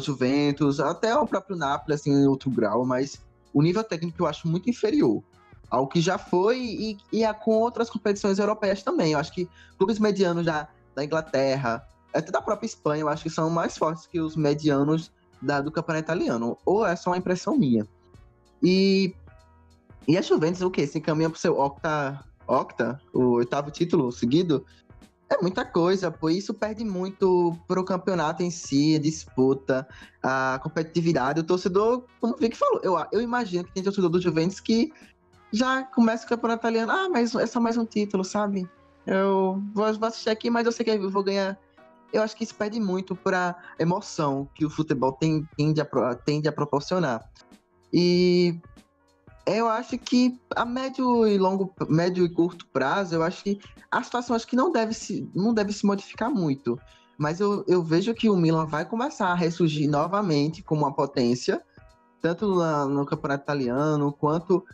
Juventus, 0.00 0.80
até 0.80 1.14
o 1.14 1.26
próprio 1.26 1.54
Napoli, 1.54 1.92
assim, 1.92 2.10
em 2.10 2.26
outro 2.26 2.50
grau, 2.50 2.86
mas 2.86 3.20
o 3.52 3.60
nível 3.60 3.84
técnico 3.84 4.22
eu 4.22 4.26
acho 4.26 4.48
muito 4.48 4.70
inferior 4.70 5.22
ao 5.68 5.86
que 5.86 6.00
já 6.00 6.16
foi 6.16 6.60
e, 6.60 6.96
e 7.12 7.22
a, 7.22 7.34
com 7.34 7.50
outras 7.50 7.90
competições 7.90 8.38
europeias 8.38 8.82
também. 8.82 9.12
Eu 9.12 9.18
acho 9.18 9.34
que 9.34 9.46
clubes 9.76 9.98
medianos 9.98 10.46
da, 10.46 10.66
da 10.94 11.04
Inglaterra, 11.04 11.86
até 12.14 12.32
da 12.32 12.40
própria 12.40 12.66
Espanha, 12.66 13.02
eu 13.02 13.08
acho 13.10 13.22
que 13.22 13.28
são 13.28 13.50
mais 13.50 13.76
fortes 13.76 14.06
que 14.06 14.18
os 14.18 14.34
medianos 14.34 15.12
da, 15.42 15.60
do 15.60 15.70
campeonato 15.70 16.06
italiano. 16.06 16.56
Ou 16.64 16.86
é 16.86 16.96
só 16.96 17.10
uma 17.10 17.18
impressão 17.18 17.54
minha. 17.54 17.86
E, 18.62 19.14
e 20.06 20.16
a 20.18 20.22
Juventus, 20.22 20.62
o 20.62 20.70
quê? 20.70 20.86
Se 20.86 20.98
encaminha 20.98 21.30
para 21.30 21.36
o 21.36 21.40
seu 21.40 21.58
octa, 21.58 22.24
octa, 22.46 23.00
o 23.12 23.32
oitavo 23.34 23.70
título 23.70 24.10
seguido? 24.12 24.64
É 25.30 25.40
muita 25.40 25.64
coisa, 25.64 26.10
pô. 26.10 26.28
Isso 26.28 26.52
perde 26.52 26.84
muito 26.84 27.56
pro 27.66 27.84
campeonato 27.84 28.42
em 28.42 28.50
si, 28.50 28.94
a 28.94 28.98
disputa, 28.98 29.88
a 30.22 30.60
competitividade. 30.62 31.40
O 31.40 31.44
torcedor, 31.44 32.04
como 32.20 32.34
o 32.34 32.36
Vic 32.36 32.56
falou, 32.56 32.80
eu, 32.82 32.96
eu 33.10 33.20
imagino 33.20 33.64
que 33.64 33.72
tem 33.72 33.82
torcedor 33.82 34.10
do 34.10 34.20
Juventus 34.20 34.60
que 34.60 34.92
já 35.52 35.82
começa 35.82 36.26
o 36.26 36.28
campeonato 36.28 36.60
italiano. 36.60 36.92
Ah, 36.92 37.08
mas 37.08 37.34
é 37.34 37.46
só 37.46 37.58
mais 37.58 37.76
um 37.76 37.86
título, 37.86 38.22
sabe? 38.24 38.68
Eu 39.06 39.62
vou, 39.74 39.92
vou 39.94 40.08
assistir 40.08 40.30
aqui, 40.30 40.50
mas 40.50 40.66
eu 40.66 40.72
sei 40.72 40.84
que 40.84 40.90
eu 40.90 41.10
vou 41.10 41.22
ganhar 41.22 41.58
eu 42.14 42.22
acho 42.22 42.36
que 42.36 42.44
isso 42.44 42.54
perde 42.54 42.78
muito 42.78 43.16
para 43.16 43.56
emoção 43.76 44.48
que 44.54 44.64
o 44.64 44.70
futebol 44.70 45.10
tem, 45.12 45.46
tende, 45.56 45.80
a, 45.80 46.14
tende 46.24 46.48
a 46.48 46.52
proporcionar. 46.52 47.28
E 47.92 48.60
eu 49.46 49.68
acho 49.68 49.98
que 49.98 50.38
a 50.54 50.64
médio 50.64 51.26
e 51.26 51.36
longo, 51.38 51.74
médio 51.88 52.24
e 52.24 52.28
curto 52.28 52.66
prazo, 52.66 53.14
eu 53.14 53.22
acho 53.22 53.42
que 53.42 53.60
a 53.90 54.02
situação 54.02 54.34
acho 54.34 54.46
que 54.46 54.56
não 54.56 54.72
deve 54.72 54.94
se, 54.94 55.28
não 55.34 55.52
deve 55.52 55.72
se 55.72 55.84
modificar 55.84 56.30
muito. 56.30 56.78
Mas 57.18 57.40
eu, 57.40 57.64
eu 57.68 57.82
vejo 57.82 58.14
que 58.14 58.28
o 58.28 58.36
Milan 58.36 58.66
vai 58.66 58.84
começar 58.84 59.28
a 59.28 59.34
ressurgir 59.34 59.88
novamente 59.88 60.62
como 60.62 60.82
uma 60.82 60.92
potência, 60.92 61.62
tanto 62.20 62.54
no 62.88 63.06
campeonato 63.06 63.44
italiano 63.44 64.12
quanto 64.12 64.64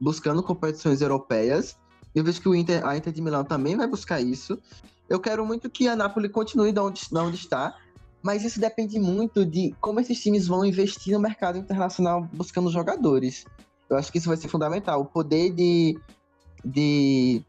buscando 0.00 0.42
competições 0.42 1.00
europeias. 1.00 1.76
Eu 2.14 2.24
vejo 2.24 2.40
que 2.40 2.48
o 2.48 2.54
Inter, 2.54 2.86
a 2.86 2.96
Inter 2.96 3.12
de 3.12 3.22
Milão 3.22 3.44
também 3.44 3.76
vai 3.76 3.86
buscar 3.86 4.20
isso. 4.20 4.58
Eu 5.08 5.20
quero 5.20 5.46
muito 5.46 5.70
que 5.70 5.88
a 5.88 5.96
Napoli 5.96 6.28
continue 6.28 6.72
de 6.72 6.80
onde, 6.80 7.08
de 7.08 7.18
onde 7.18 7.36
está, 7.36 7.76
mas 8.22 8.44
isso 8.44 8.58
depende 8.58 8.98
muito 8.98 9.46
de 9.46 9.74
como 9.80 10.00
esses 10.00 10.20
times 10.20 10.48
vão 10.48 10.64
investir 10.64 11.14
no 11.14 11.20
mercado 11.20 11.58
internacional 11.58 12.28
buscando 12.32 12.70
jogadores. 12.70 13.44
Eu 13.88 13.96
acho 13.96 14.10
que 14.10 14.18
isso 14.18 14.28
vai 14.28 14.36
ser 14.36 14.48
fundamental. 14.48 15.00
O 15.00 15.04
poder 15.04 15.50
de, 15.50 15.98
de 16.64 17.44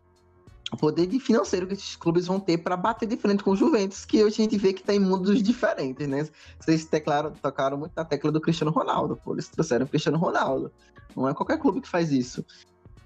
o 0.71 0.77
poder 0.77 1.07
de 1.07 1.19
financeiro 1.19 1.65
que 1.65 1.73
esses 1.73 1.95
clubes 1.95 2.27
vão 2.27 2.39
ter 2.39 2.57
para 2.57 2.75
bater 2.75 3.07
de 3.07 3.15
frente 3.15 3.43
com 3.43 3.51
o 3.51 3.55
Juventus, 3.55 4.03
que 4.03 4.23
hoje 4.23 4.41
a 4.41 4.43
gente 4.43 4.57
vê 4.57 4.73
que 4.73 4.81
está 4.81 4.93
em 4.93 4.99
mundos 4.99 5.41
diferentes, 5.41 6.07
né? 6.07 6.27
Vocês 6.59 6.85
teclaram, 6.85 7.31
tocaram 7.31 7.77
muito 7.77 7.93
na 7.95 8.03
tecla 8.03 8.31
do 8.31 8.41
Cristiano 8.41 8.71
Ronaldo, 8.71 9.19
pô, 9.23 9.33
eles 9.33 9.47
trouxeram 9.47 9.85
o 9.85 9.89
Cristiano 9.89 10.17
Ronaldo. 10.17 10.71
Não 11.15 11.27
é 11.27 11.33
qualquer 11.33 11.57
clube 11.57 11.81
que 11.81 11.87
faz 11.87 12.11
isso. 12.11 12.45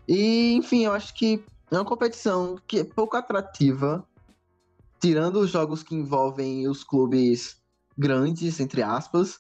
E, 0.08 0.54
enfim, 0.54 0.86
eu 0.86 0.92
acho 0.92 1.14
que 1.14 1.44
é 1.70 1.76
uma 1.76 1.86
competição 1.86 2.58
que 2.68 2.80
é 2.80 2.84
pouco 2.84 3.16
atrativa, 3.16 4.06
tirando 5.00 5.38
os 5.38 5.52
jogos 5.52 5.84
que 5.84 5.96
envolvem 5.96 6.68
os 6.68 6.84
clubes 6.84 7.62
grandes, 7.98 8.60
entre 8.60 8.82
aspas, 8.82 9.40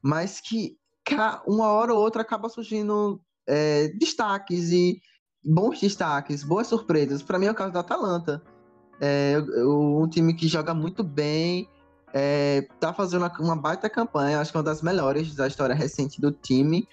mas 0.00 0.40
que 0.40 0.78
uma 1.46 1.68
hora 1.68 1.92
ou 1.92 2.00
outra 2.00 2.22
acaba 2.22 2.48
surgindo 2.48 3.20
é, 3.46 3.88
destaques 3.88 4.70
e 4.70 5.00
bons 5.44 5.80
destaques, 5.80 6.42
boas 6.42 6.66
surpresas. 6.66 7.22
Para 7.22 7.38
mim 7.38 7.46
é 7.46 7.50
o 7.50 7.54
caso 7.54 7.72
da 7.72 7.80
Atalanta. 7.80 8.42
É, 9.00 9.36
um 9.64 10.08
time 10.08 10.34
que 10.34 10.48
joga 10.48 10.74
muito 10.74 11.04
bem, 11.04 11.68
é, 12.12 12.66
tá 12.80 12.92
fazendo 12.92 13.30
uma 13.40 13.56
baita 13.56 13.90
campanha, 13.90 14.40
acho 14.40 14.50
que 14.50 14.56
é 14.56 14.60
uma 14.60 14.64
das 14.64 14.82
melhores 14.82 15.34
da 15.34 15.46
história 15.46 15.74
recente 15.74 16.20
do 16.20 16.32
time. 16.32 16.88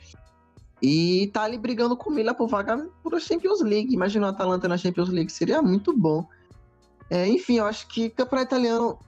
E 0.82 1.32
tá 1.34 1.44
ali 1.44 1.58
brigando 1.58 1.96
com 1.96 2.10
o 2.10 2.14
Milan 2.14 2.34
por 2.34 2.50
vaga 2.50 2.90
para 3.02 3.20
Champions 3.20 3.62
League. 3.62 3.94
Imagina 3.94 4.28
o 4.28 4.30
Atalanta 4.30 4.68
na 4.68 4.78
Champions 4.78 5.10
League, 5.10 5.32
seria 5.32 5.62
muito 5.62 5.96
bom. 5.98 6.28
É, 7.10 7.26
enfim, 7.28 7.58
eu 7.58 7.66
acho 7.66 7.88
que 7.88 8.08
o 8.08 8.12
campeonato 8.12 8.48
italiano 8.48 9.00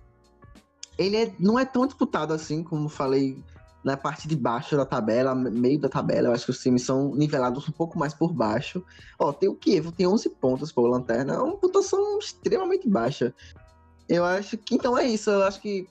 ele 0.98 1.18
é, 1.18 1.36
não 1.38 1.60
é 1.60 1.66
tão 1.66 1.86
disputado 1.86 2.34
assim, 2.34 2.64
como 2.64 2.88
falei 2.88 3.44
na 3.86 3.96
parte 3.96 4.28
de 4.28 4.36
baixo 4.36 4.76
da 4.76 4.86
tabela, 4.86 5.36
meio 5.36 5.80
da 5.80 5.88
tabela. 5.88 6.30
Eu 6.30 6.34
acho 6.34 6.46
que 6.46 6.52
os 6.52 6.60
times 6.60 6.82
são 6.82 7.14
nivelados 7.14 7.70
um 7.70 7.72
pouco 7.72 8.00
mais 8.00 8.16
por 8.16 8.34
baixo. 8.34 8.84
Ó, 9.20 9.32
tem 9.32 9.48
o 9.48 9.54
Kiev, 9.54 9.92
tem 9.92 10.08
11 10.08 10.28
pontos 10.32 10.72
por 10.72 10.88
Lanterna, 10.88 11.36
é 11.36 11.38
uma 11.38 11.56
pontuação 11.56 12.18
extremamente 12.18 12.90
baixa. 12.90 13.32
Eu 14.10 14.26
acho 14.26 14.58
que 14.58 14.74
então 14.74 14.98
é 14.98 15.06
isso. 15.06 15.30
Eu 15.30 15.44
acho 15.44 15.62
que 15.62 15.88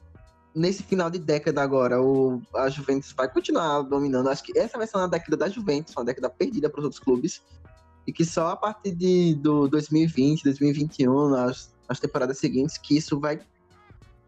nesse 0.52 0.82
final 0.82 1.08
de 1.08 1.20
década 1.20 1.62
agora, 1.62 2.02
o, 2.02 2.42
a 2.56 2.68
Juventus 2.68 3.12
vai 3.12 3.32
continuar 3.32 3.82
dominando. 3.82 4.28
Acho 4.28 4.42
que 4.42 4.58
essa 4.58 4.76
vai 4.76 4.88
ser 4.88 4.96
uma 4.96 5.08
década 5.08 5.36
da 5.36 5.48
Juventus, 5.48 5.94
uma 5.96 6.04
década 6.04 6.28
perdida 6.28 6.68
para 6.68 6.80
os 6.80 6.84
outros 6.84 7.00
clubes. 7.00 7.42
E 8.04 8.12
que 8.12 8.24
só 8.24 8.48
a 8.48 8.56
partir 8.56 8.90
de 8.90 9.36
do 9.36 9.68
2020, 9.68 10.42
2021, 10.42 11.34
as 11.36 11.72
as 11.88 12.00
temporadas 12.00 12.38
seguintes, 12.38 12.78
que 12.78 12.96
isso 12.96 13.18
vai. 13.18 13.40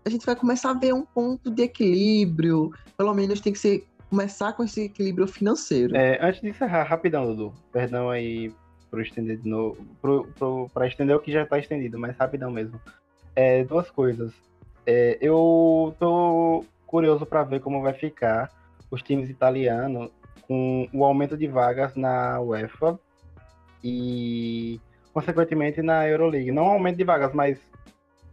A 0.07 0.09
gente 0.09 0.24
vai 0.24 0.36
começar 0.36 0.70
a 0.70 0.74
ver 0.74 0.94
um 0.94 1.04
ponto 1.04 1.50
de 1.50 1.64
equilíbrio. 1.64 2.72
Pelo 2.96 3.12
menos 3.12 3.40
tem 3.40 3.52
que 3.52 3.59
ser 3.59 3.84
começar 4.09 4.52
com 4.52 4.62
esse 4.62 4.82
equilíbrio 4.82 5.26
financeiro. 5.26 5.96
É, 5.96 6.24
antes 6.24 6.40
de 6.40 6.48
encerrar, 6.48 6.84
rapidão, 6.84 7.26
Dudu. 7.26 7.52
Perdão 7.72 8.09
aí 8.09 8.54
por 8.88 9.00
estender 9.00 9.36
de 9.38 9.48
novo. 9.48 9.84
Para 10.72 10.86
estender 10.86 11.16
o 11.16 11.18
que 11.18 11.32
já 11.32 11.42
está 11.42 11.59
estendido, 11.59 11.98
mas 11.98 12.16
rapidão 12.16 12.52
mesmo. 12.52 12.80
É, 13.34 13.64
duas 13.64 13.90
coisas. 13.90 14.32
É, 14.86 15.18
eu 15.20 15.92
tô 15.98 16.64
curioso 16.86 17.26
para 17.26 17.42
ver 17.42 17.61
como 17.61 17.82
vai 17.82 17.92
ficar 17.92 18.48
os 18.88 19.02
times 19.02 19.28
italianos 19.28 20.09
com 20.42 20.88
o 20.92 21.04
aumento 21.04 21.36
de 21.36 21.48
vagas 21.48 21.96
na 21.96 22.40
UEFA 22.40 22.96
e 23.82 24.80
consequentemente 25.12 25.82
na 25.82 26.07
Euroleague. 26.09 26.52
Não 26.52 26.66
aumento 26.66 26.96
de 26.96 27.02
vagas, 27.02 27.32
mas 27.34 27.59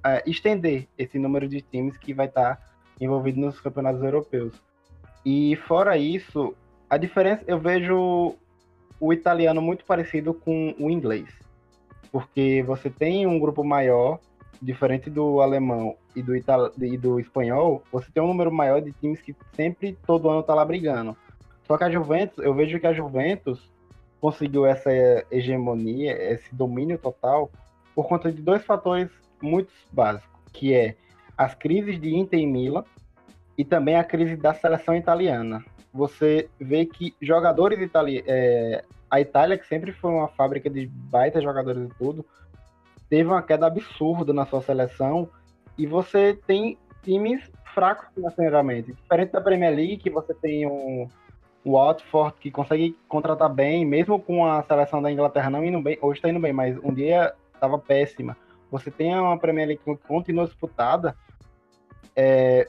é, 0.03 0.23
estender 0.25 0.87
esse 0.97 1.17
número 1.17 1.47
de 1.47 1.61
times 1.61 1.97
que 1.97 2.13
vai 2.13 2.27
estar 2.27 2.55
tá 2.55 2.61
envolvido 2.99 3.39
nos 3.39 3.59
campeonatos 3.59 4.03
europeus. 4.03 4.53
E 5.25 5.55
fora 5.67 5.97
isso, 5.97 6.53
a 6.89 6.97
diferença 6.97 7.43
eu 7.47 7.59
vejo 7.59 8.35
o 8.99 9.13
italiano 9.13 9.61
muito 9.61 9.85
parecido 9.85 10.33
com 10.33 10.75
o 10.79 10.89
inglês, 10.89 11.29
porque 12.11 12.63
você 12.65 12.89
tem 12.89 13.25
um 13.25 13.39
grupo 13.39 13.63
maior, 13.63 14.19
diferente 14.61 15.09
do 15.09 15.41
alemão 15.41 15.95
e 16.15 16.21
do, 16.21 16.35
e 16.35 16.97
do 16.97 17.19
espanhol, 17.19 17.83
você 17.91 18.09
tem 18.11 18.23
um 18.23 18.27
número 18.27 18.51
maior 18.51 18.81
de 18.81 18.91
times 18.93 19.21
que 19.21 19.35
sempre 19.53 19.97
todo 20.05 20.29
ano 20.29 20.43
tá 20.43 20.53
lá 20.53 20.63
brigando. 20.63 21.17
Só 21.67 21.77
que 21.77 21.83
a 21.83 21.89
Juventus, 21.89 22.37
eu 22.43 22.53
vejo 22.53 22.79
que 22.79 22.87
a 22.87 22.93
Juventus 22.93 23.71
conseguiu 24.21 24.65
essa 24.65 24.89
hegemonia, 25.31 26.13
esse 26.31 26.53
domínio 26.55 26.97
total, 26.97 27.51
por 27.93 28.07
conta 28.07 28.31
de 28.31 28.41
dois 28.41 28.63
fatores 28.63 29.09
muito 29.43 29.71
básicos, 29.91 30.29
que 30.51 30.73
é 30.73 30.95
as 31.37 31.53
crises 31.53 31.99
de 31.99 32.15
Inter 32.15 32.39
e 32.39 32.47
Milan 32.47 32.83
e 33.57 33.65
também 33.65 33.95
a 33.95 34.03
crise 34.03 34.35
da 34.35 34.53
seleção 34.53 34.95
italiana. 34.95 35.63
Você 35.93 36.49
vê 36.59 36.85
que 36.85 37.13
jogadores 37.21 37.79
italianos, 37.79 38.27
é, 38.27 38.83
a 39.09 39.21
Itália, 39.21 39.57
que 39.57 39.67
sempre 39.67 39.91
foi 39.91 40.11
uma 40.11 40.27
fábrica 40.27 40.69
de 40.69 40.87
baita 40.87 41.41
jogadores 41.41 41.83
e 41.83 41.93
tudo, 41.97 42.25
teve 43.09 43.29
uma 43.29 43.43
queda 43.43 43.67
absurda 43.67 44.33
na 44.33 44.45
sua 44.45 44.61
seleção 44.61 45.29
e 45.77 45.85
você 45.85 46.39
tem 46.47 46.77
times 47.03 47.51
fracos 47.75 48.07
financeiramente. 48.13 48.93
Diferente 48.93 49.31
da 49.31 49.41
Premier 49.41 49.75
League, 49.75 49.97
que 49.97 50.09
você 50.09 50.33
tem 50.33 50.65
um, 50.65 51.07
Watford 51.65 52.35
que 52.39 52.51
consegue 52.51 52.97
contratar 53.07 53.49
bem, 53.49 53.85
mesmo 53.85 54.19
com 54.19 54.45
a 54.45 54.61
seleção 54.63 55.01
da 55.01 55.11
Inglaterra 55.11 55.49
não 55.49 55.63
indo 55.63 55.81
bem, 55.81 55.97
hoje 56.01 56.19
está 56.19 56.29
indo 56.29 56.39
bem, 56.39 56.53
mas 56.53 56.77
um 56.83 56.93
dia 56.93 57.33
estava 57.53 57.77
péssima. 57.79 58.35
Você 58.73 58.89
tem 58.89 59.13
uma 59.13 59.37
Premier 59.37 59.67
League 59.67 59.83
que 59.85 60.07
continua 60.07 60.45
disputada 60.45 61.15
é, 62.15 62.67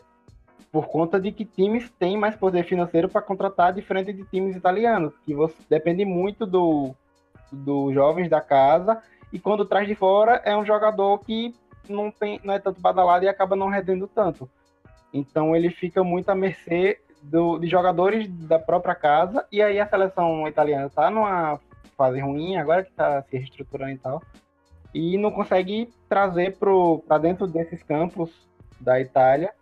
por 0.70 0.86
conta 0.86 1.18
de 1.18 1.32
que 1.32 1.46
times 1.46 1.90
têm 1.98 2.14
mais 2.14 2.36
poder 2.36 2.64
financeiro 2.64 3.08
para 3.08 3.22
contratar, 3.22 3.72
diferente 3.72 4.12
de 4.12 4.22
times 4.24 4.54
italianos, 4.54 5.14
que 5.24 5.32
você 5.34 5.56
depende 5.68 6.04
muito 6.04 6.44
do 6.44 6.94
dos 7.50 7.94
jovens 7.94 8.28
da 8.28 8.40
casa 8.40 9.00
e 9.32 9.38
quando 9.38 9.64
traz 9.64 9.86
de 9.86 9.94
fora 9.94 10.42
é 10.44 10.54
um 10.54 10.66
jogador 10.66 11.20
que 11.20 11.54
não 11.88 12.10
tem 12.10 12.38
não 12.44 12.52
é 12.52 12.58
tanto 12.58 12.82
badalado 12.82 13.24
e 13.24 13.28
acaba 13.28 13.56
não 13.56 13.68
rendendo 13.68 14.06
tanto. 14.06 14.50
Então 15.10 15.56
ele 15.56 15.70
fica 15.70 16.04
muito 16.04 16.28
à 16.28 16.34
mercê 16.34 17.00
do, 17.22 17.58
de 17.58 17.66
jogadores 17.66 18.28
da 18.28 18.58
própria 18.58 18.94
casa, 18.94 19.46
e 19.50 19.62
aí 19.62 19.80
a 19.80 19.86
seleção 19.86 20.46
italiana 20.46 20.86
está 20.86 21.08
numa 21.10 21.58
fase 21.96 22.20
ruim, 22.20 22.56
agora 22.56 22.82
que 22.82 22.90
está 22.90 23.22
se 23.22 23.38
reestruturando 23.38 23.92
e 23.92 23.98
tal, 23.98 24.22
e 24.94 25.18
não 25.18 25.32
consegue 25.32 25.92
trazer 26.08 26.56
para 26.56 27.18
dentro 27.18 27.46
desses 27.46 27.82
campos 27.82 28.30
da 28.80 29.00
Itália 29.00 29.52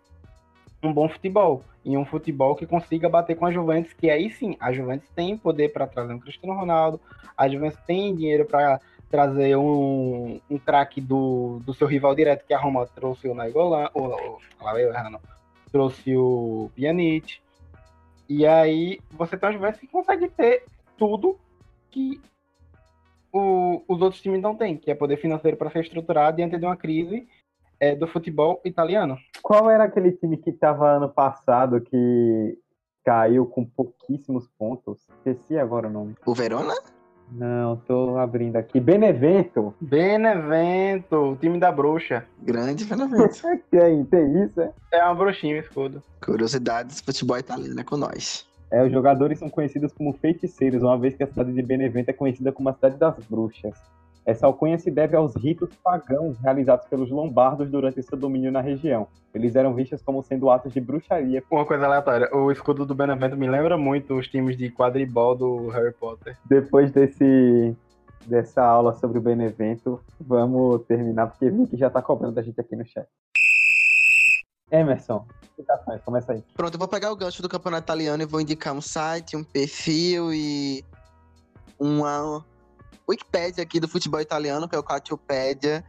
um 0.81 0.93
bom 0.93 1.09
futebol. 1.09 1.63
E 1.83 1.97
um 1.97 2.05
futebol 2.05 2.55
que 2.55 2.65
consiga 2.65 3.09
bater 3.09 3.35
com 3.35 3.45
a 3.45 3.51
Juventus, 3.51 3.91
que 3.91 4.09
aí 4.09 4.29
sim, 4.29 4.55
a 4.59 4.71
Juventus 4.71 5.09
tem 5.15 5.37
poder 5.37 5.73
para 5.73 5.87
trazer 5.87 6.13
um 6.13 6.19
Cristiano 6.19 6.57
Ronaldo, 6.57 7.01
a 7.35 7.49
Juventus 7.49 7.79
tem 7.85 8.15
dinheiro 8.15 8.45
para 8.45 8.79
trazer 9.09 9.57
um, 9.57 10.39
um 10.49 10.57
craque 10.57 11.01
do, 11.01 11.59
do 11.65 11.73
seu 11.73 11.87
rival 11.87 12.15
direto, 12.15 12.45
que 12.45 12.53
a 12.53 12.59
Roma 12.59 12.87
trouxe 12.87 13.27
o 13.27 13.35
Naigolan, 13.35 13.89
ou, 13.93 14.05
ou, 14.11 14.39
trouxe 15.71 16.15
o 16.15 16.71
Pjanic. 16.75 17.39
E 18.29 18.45
aí 18.45 18.99
você 19.11 19.37
tem 19.37 19.49
uma 19.49 19.53
Juventus 19.53 19.79
que 19.81 19.87
consegue 19.87 20.29
ter 20.29 20.65
tudo 20.97 21.37
que 21.91 22.21
o, 23.33 23.83
os 23.87 24.01
outros 24.01 24.21
times 24.21 24.41
não 24.41 24.55
têm, 24.55 24.77
que 24.77 24.91
é 24.91 24.95
poder 24.95 25.17
financeiro 25.17 25.57
para 25.57 25.71
ser 25.71 25.81
estruturado 25.81 26.37
diante 26.37 26.57
de 26.57 26.65
uma 26.65 26.77
crise 26.77 27.27
é, 27.79 27.95
do 27.95 28.07
futebol 28.07 28.61
italiano. 28.63 29.17
Qual 29.41 29.69
era 29.69 29.85
aquele 29.85 30.11
time 30.11 30.37
que 30.37 30.51
estava 30.51 30.91
ano 30.91 31.09
passado 31.09 31.81
que 31.81 32.57
caiu 33.03 33.45
com 33.47 33.65
pouquíssimos 33.65 34.47
pontos? 34.57 34.99
Esqueci 35.17 35.57
agora 35.57 35.87
o 35.87 35.91
nome. 35.91 36.15
O 36.25 36.35
Verona? 36.35 36.73
Não, 37.31 37.77
tô 37.77 38.17
abrindo 38.17 38.57
aqui. 38.57 38.79
Benevento. 38.79 39.73
Benevento, 39.81 41.15
o 41.15 41.35
time 41.35 41.59
da 41.59 41.71
bruxa. 41.71 42.25
Grande 42.41 42.85
Benevento. 42.85 43.41
tem, 43.71 44.05
tem 44.05 44.43
isso, 44.43 44.61
é? 44.61 44.71
É 44.91 45.03
uma 45.03 45.15
bruxinha, 45.15 45.57
escudo. 45.57 46.03
Curiosidades, 46.23 47.01
futebol 47.01 47.37
italiano 47.37 47.79
é 47.79 47.83
com 47.83 47.97
nós. 47.97 48.47
É, 48.71 48.83
os 48.83 48.91
jogadores 48.91 49.39
são 49.39 49.49
conhecidos 49.49 49.93
como 49.93 50.13
feiticeiros, 50.13 50.81
uma 50.81 50.97
vez 50.97 51.15
que 51.15 51.23
a 51.23 51.27
cidade 51.27 51.53
de 51.53 51.61
Benevento 51.61 52.09
é 52.09 52.13
conhecida 52.13 52.51
como 52.51 52.69
a 52.69 52.73
cidade 52.73 52.97
das 52.97 53.15
bruxas. 53.25 53.75
Essa 54.25 54.45
alcunha 54.45 54.79
se 54.79 54.89
deve 54.89 55.15
aos 55.15 55.35
ritos 55.35 55.75
pagãos 55.83 56.37
realizados 56.39 56.87
pelos 56.87 57.11
lombardos 57.11 57.69
durante 57.69 58.01
seu 58.01 58.17
domínio 58.17 58.51
na 58.51 58.61
região. 58.61 59.07
Eles 59.33 59.55
eram 59.55 59.73
vistos 59.73 60.01
como 60.01 60.23
sendo 60.23 60.49
atos 60.49 60.73
de 60.73 60.79
bruxaria. 60.79 61.43
Uma 61.51 61.65
coisa 61.65 61.85
aleatória, 61.85 62.33
o 62.33 62.51
escudo 62.51 62.85
do 62.85 62.95
Benevento 62.95 63.35
me 63.35 63.49
lembra 63.49 63.77
muito 63.77 64.15
os 64.15 64.27
times 64.27 64.55
de 64.55 64.69
quadribol 64.69 65.35
do 65.35 65.67
Harry 65.69 65.93
Potter. 65.93 66.37
Depois 66.45 66.91
desse 66.91 67.75
dessa 68.25 68.63
aula 68.63 68.93
sobre 68.93 69.17
o 69.17 69.21
Benevento, 69.21 69.99
vamos 70.19 70.83
terminar, 70.85 71.27
porque 71.27 71.49
vi 71.49 71.67
que 71.67 71.75
já 71.75 71.89
tá 71.89 72.01
cobrando 72.01 72.35
da 72.35 72.41
gente 72.41 72.59
aqui 72.59 72.73
no 72.73 72.85
chat. 72.85 73.05
Emerson, 74.73 75.23
citações, 75.55 76.01
começa 76.01 76.33
aí. 76.33 76.43
Pronto, 76.55 76.73
eu 76.73 76.79
vou 76.79 76.87
pegar 76.87 77.11
o 77.11 77.15
gancho 77.15 77.43
do 77.43 77.47
campeonato 77.47 77.85
italiano 77.85 78.23
e 78.23 78.25
vou 78.25 78.41
indicar 78.41 78.73
um 78.73 78.81
site, 78.81 79.37
um 79.37 79.43
perfil 79.43 80.33
e 80.33 80.83
uma 81.79 82.43
Wikipedia 83.07 83.63
aqui 83.63 83.79
do 83.79 83.87
futebol 83.87 84.19
italiano, 84.19 84.67
que 84.67 84.75
é 84.75 84.79
o 84.79 84.83
Calciopédia. 84.83 85.85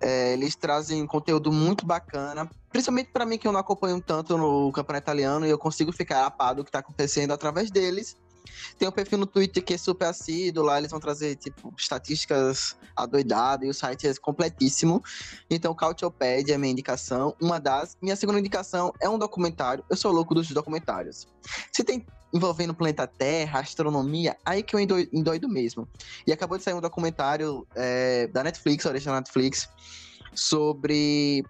É, 0.00 0.32
eles 0.34 0.54
trazem 0.54 1.04
conteúdo 1.04 1.50
muito 1.50 1.84
bacana, 1.84 2.48
principalmente 2.70 3.10
para 3.10 3.26
mim 3.26 3.36
que 3.36 3.48
eu 3.48 3.50
não 3.50 3.58
acompanho 3.58 4.00
tanto 4.00 4.38
no 4.38 4.70
campeonato 4.70 5.04
italiano 5.04 5.44
e 5.44 5.50
eu 5.50 5.58
consigo 5.58 5.90
ficar 5.90 6.24
apado 6.24 6.58
do 6.58 6.64
que 6.64 6.68
está 6.68 6.78
acontecendo 6.78 7.32
através 7.32 7.68
deles. 7.72 8.16
Tem 8.78 8.88
um 8.88 8.92
perfil 8.92 9.18
no 9.18 9.26
Twitter 9.26 9.62
que 9.62 9.74
é 9.74 9.78
super 9.78 10.06
assíduo, 10.06 10.64
lá 10.64 10.78
eles 10.78 10.90
vão 10.90 11.00
trazer, 11.00 11.36
tipo, 11.36 11.72
estatísticas 11.76 12.76
adoidadas 12.96 13.66
e 13.66 13.70
o 13.70 13.74
site 13.74 14.06
é 14.06 14.14
completíssimo. 14.14 15.02
Então, 15.50 15.74
Cautiopédia 15.74 16.54
é 16.54 16.58
minha 16.58 16.72
indicação, 16.72 17.34
uma 17.40 17.58
das. 17.58 17.96
Minha 18.00 18.16
segunda 18.16 18.38
indicação 18.38 18.92
é 19.00 19.08
um 19.08 19.18
documentário. 19.18 19.84
Eu 19.88 19.96
sou 19.96 20.12
louco 20.12 20.34
dos 20.34 20.48
documentários. 20.48 21.26
Se 21.72 21.84
tem 21.84 22.06
envolvendo 22.32 22.74
planeta 22.74 23.06
Terra, 23.06 23.60
astronomia, 23.60 24.36
aí 24.44 24.62
que 24.62 24.76
eu 24.76 24.80
endoido 24.80 25.48
mesmo. 25.48 25.88
E 26.26 26.32
acabou 26.32 26.58
de 26.58 26.64
sair 26.64 26.74
um 26.74 26.80
documentário 26.80 27.66
é, 27.74 28.26
da 28.26 28.44
Netflix, 28.44 28.84
original 28.84 29.16
Netflix, 29.16 29.68
sobre 30.34 31.44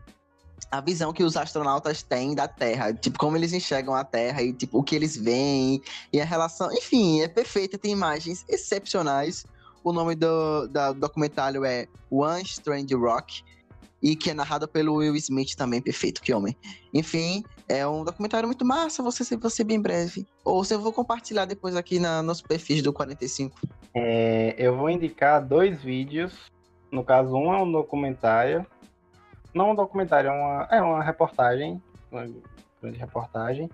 a 0.70 0.80
visão 0.80 1.12
que 1.12 1.22
os 1.22 1.36
astronautas 1.36 2.02
têm 2.02 2.34
da 2.34 2.46
Terra, 2.46 2.92
tipo, 2.92 3.18
como 3.18 3.36
eles 3.36 3.52
enxergam 3.52 3.94
a 3.94 4.04
Terra 4.04 4.42
e, 4.42 4.52
tipo, 4.52 4.78
o 4.78 4.82
que 4.82 4.94
eles 4.94 5.16
veem 5.16 5.82
e 6.12 6.20
a 6.20 6.24
relação. 6.24 6.70
Enfim, 6.72 7.20
é 7.20 7.28
perfeita, 7.28 7.78
tem 7.78 7.92
imagens 7.92 8.44
excepcionais. 8.48 9.44
O 9.82 9.92
nome 9.92 10.14
do, 10.14 10.66
do 10.66 10.94
documentário 10.94 11.64
é 11.64 11.86
One 12.10 12.42
Strange 12.42 12.94
Rock 12.94 13.42
e 14.02 14.14
que 14.14 14.30
é 14.30 14.34
narrado 14.34 14.68
pelo 14.68 14.96
Will 14.96 15.16
Smith 15.16 15.54
também, 15.56 15.80
perfeito, 15.80 16.20
que 16.22 16.32
homem. 16.32 16.56
Enfim, 16.92 17.42
é 17.68 17.86
um 17.86 18.04
documentário 18.04 18.46
muito 18.46 18.64
massa, 18.64 19.02
você 19.02 19.36
você 19.36 19.64
bem 19.64 19.80
breve. 19.80 20.26
Ou 20.44 20.62
se 20.64 20.74
eu 20.74 20.80
vou 20.80 20.92
compartilhar 20.92 21.44
depois 21.44 21.74
aqui 21.76 21.98
na, 21.98 22.22
nos 22.22 22.40
perfis 22.40 22.82
do 22.82 22.92
45. 22.92 23.58
É, 23.94 24.54
eu 24.58 24.76
vou 24.76 24.90
indicar 24.90 25.44
dois 25.44 25.82
vídeos. 25.82 26.32
No 26.90 27.04
caso, 27.04 27.34
um 27.34 27.52
é 27.52 27.62
um 27.62 27.70
documentário 27.70 28.66
não 29.52 29.70
um 29.72 29.74
documentário, 29.74 30.30
é 30.30 30.32
uma, 30.32 30.68
é 30.70 30.82
uma 30.82 31.02
reportagem, 31.02 31.82
uma 32.10 32.26
grande 32.80 32.98
reportagem 32.98 33.70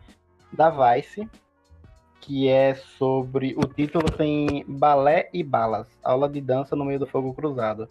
da 0.52 0.70
Vice, 0.70 1.28
que 2.20 2.48
é 2.48 2.74
sobre. 2.74 3.54
O 3.56 3.66
título 3.66 4.10
tem 4.10 4.64
Balé 4.66 5.28
e 5.32 5.42
Balas 5.42 5.86
Aula 6.02 6.28
de 6.28 6.40
Dança 6.40 6.74
no 6.74 6.84
Meio 6.84 6.98
do 6.98 7.06
Fogo 7.06 7.34
Cruzado. 7.34 7.88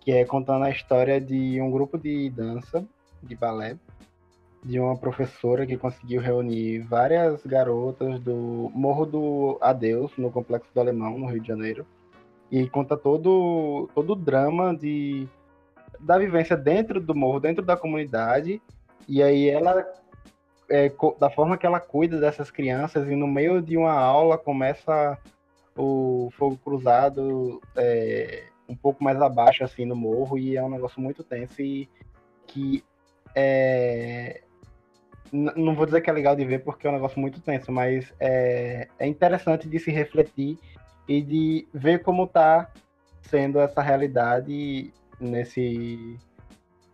Que 0.00 0.12
é 0.12 0.24
contando 0.24 0.64
a 0.64 0.70
história 0.70 1.20
de 1.20 1.60
um 1.60 1.68
grupo 1.68 1.98
de 1.98 2.30
dança, 2.30 2.86
de 3.20 3.34
balé, 3.34 3.76
de 4.62 4.78
uma 4.78 4.96
professora 4.96 5.66
que 5.66 5.76
conseguiu 5.76 6.20
reunir 6.20 6.78
várias 6.80 7.44
garotas 7.44 8.20
do 8.20 8.70
Morro 8.72 9.04
do 9.04 9.58
Adeus, 9.60 10.12
no 10.16 10.30
Complexo 10.30 10.68
do 10.72 10.80
Alemão, 10.80 11.18
no 11.18 11.26
Rio 11.26 11.40
de 11.40 11.48
Janeiro. 11.48 11.84
E 12.52 12.68
conta 12.68 12.96
todo, 12.96 13.88
todo 13.96 14.12
o 14.12 14.16
drama 14.16 14.76
de 14.76 15.28
da 16.00 16.18
vivência 16.18 16.56
dentro 16.56 17.00
do 17.00 17.14
morro, 17.14 17.40
dentro 17.40 17.64
da 17.64 17.76
comunidade, 17.76 18.60
e 19.08 19.22
aí 19.22 19.48
ela, 19.48 19.86
é, 20.68 20.90
da 21.18 21.30
forma 21.30 21.56
que 21.56 21.66
ela 21.66 21.80
cuida 21.80 22.18
dessas 22.18 22.50
crianças, 22.50 23.08
e 23.08 23.14
no 23.14 23.26
meio 23.26 23.62
de 23.62 23.76
uma 23.76 23.92
aula 23.92 24.36
começa 24.36 25.18
o 25.76 26.30
fogo 26.36 26.56
cruzado 26.56 27.60
é, 27.76 28.44
um 28.68 28.74
pouco 28.74 29.02
mais 29.02 29.20
abaixo, 29.20 29.62
assim, 29.62 29.84
no 29.84 29.94
morro, 29.94 30.38
e 30.38 30.56
é 30.56 30.62
um 30.62 30.70
negócio 30.70 31.00
muito 31.00 31.22
tenso 31.22 31.62
e 31.62 31.88
que 32.46 32.82
é, 33.34 34.40
não 35.32 35.74
vou 35.74 35.84
dizer 35.86 36.00
que 36.00 36.08
é 36.08 36.12
legal 36.12 36.34
de 36.34 36.44
ver 36.44 36.60
porque 36.60 36.86
é 36.86 36.90
um 36.90 36.94
negócio 36.94 37.20
muito 37.20 37.40
tenso, 37.40 37.70
mas 37.70 38.12
é, 38.18 38.88
é 38.98 39.06
interessante 39.06 39.68
de 39.68 39.78
se 39.78 39.90
refletir 39.90 40.58
e 41.08 41.20
de 41.20 41.68
ver 41.72 42.02
como 42.02 42.24
está 42.24 42.70
sendo 43.22 43.60
essa 43.60 43.82
realidade 43.82 44.92
nesse, 45.20 46.18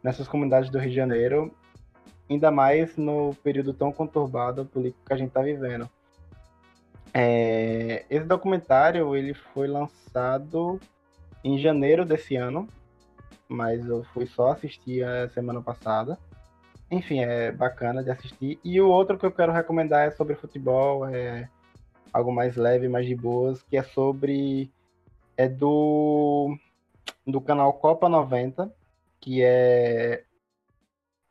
nessas 0.02 0.28
comunidades 0.28 0.70
do 0.70 0.78
Rio 0.78 0.90
de 0.90 0.96
Janeiro, 0.96 1.54
ainda 2.28 2.50
mais 2.50 2.96
no 2.96 3.34
período 3.42 3.72
tão 3.74 3.92
conturbado 3.92 4.64
político 4.66 5.04
que 5.04 5.12
a 5.12 5.16
gente 5.16 5.28
está 5.28 5.42
vivendo. 5.42 5.88
É, 7.14 8.04
esse 8.08 8.24
documentário 8.24 9.14
ele 9.14 9.34
foi 9.34 9.66
lançado 9.66 10.80
em 11.44 11.58
janeiro 11.58 12.04
desse 12.04 12.36
ano, 12.36 12.68
mas 13.48 13.86
eu 13.86 14.02
fui 14.14 14.26
só 14.26 14.52
assistir 14.52 15.04
a 15.04 15.28
semana 15.28 15.60
passada. 15.60 16.18
Enfim, 16.90 17.20
é 17.20 17.50
bacana 17.50 18.02
de 18.02 18.10
assistir. 18.10 18.58
E 18.64 18.80
o 18.80 18.88
outro 18.88 19.18
que 19.18 19.26
eu 19.26 19.32
quero 19.32 19.52
recomendar 19.52 20.06
é 20.06 20.10
sobre 20.10 20.34
futebol, 20.34 21.06
é 21.06 21.48
algo 22.12 22.32
mais 22.32 22.56
leve, 22.56 22.88
mais 22.88 23.06
de 23.06 23.14
boas, 23.14 23.62
que 23.62 23.76
é 23.76 23.82
sobre 23.82 24.70
é 25.36 25.48
do 25.48 26.56
do 27.26 27.40
canal 27.40 27.72
Copa 27.74 28.09
90, 28.09 28.72
que 29.20 29.42
é 29.42 30.24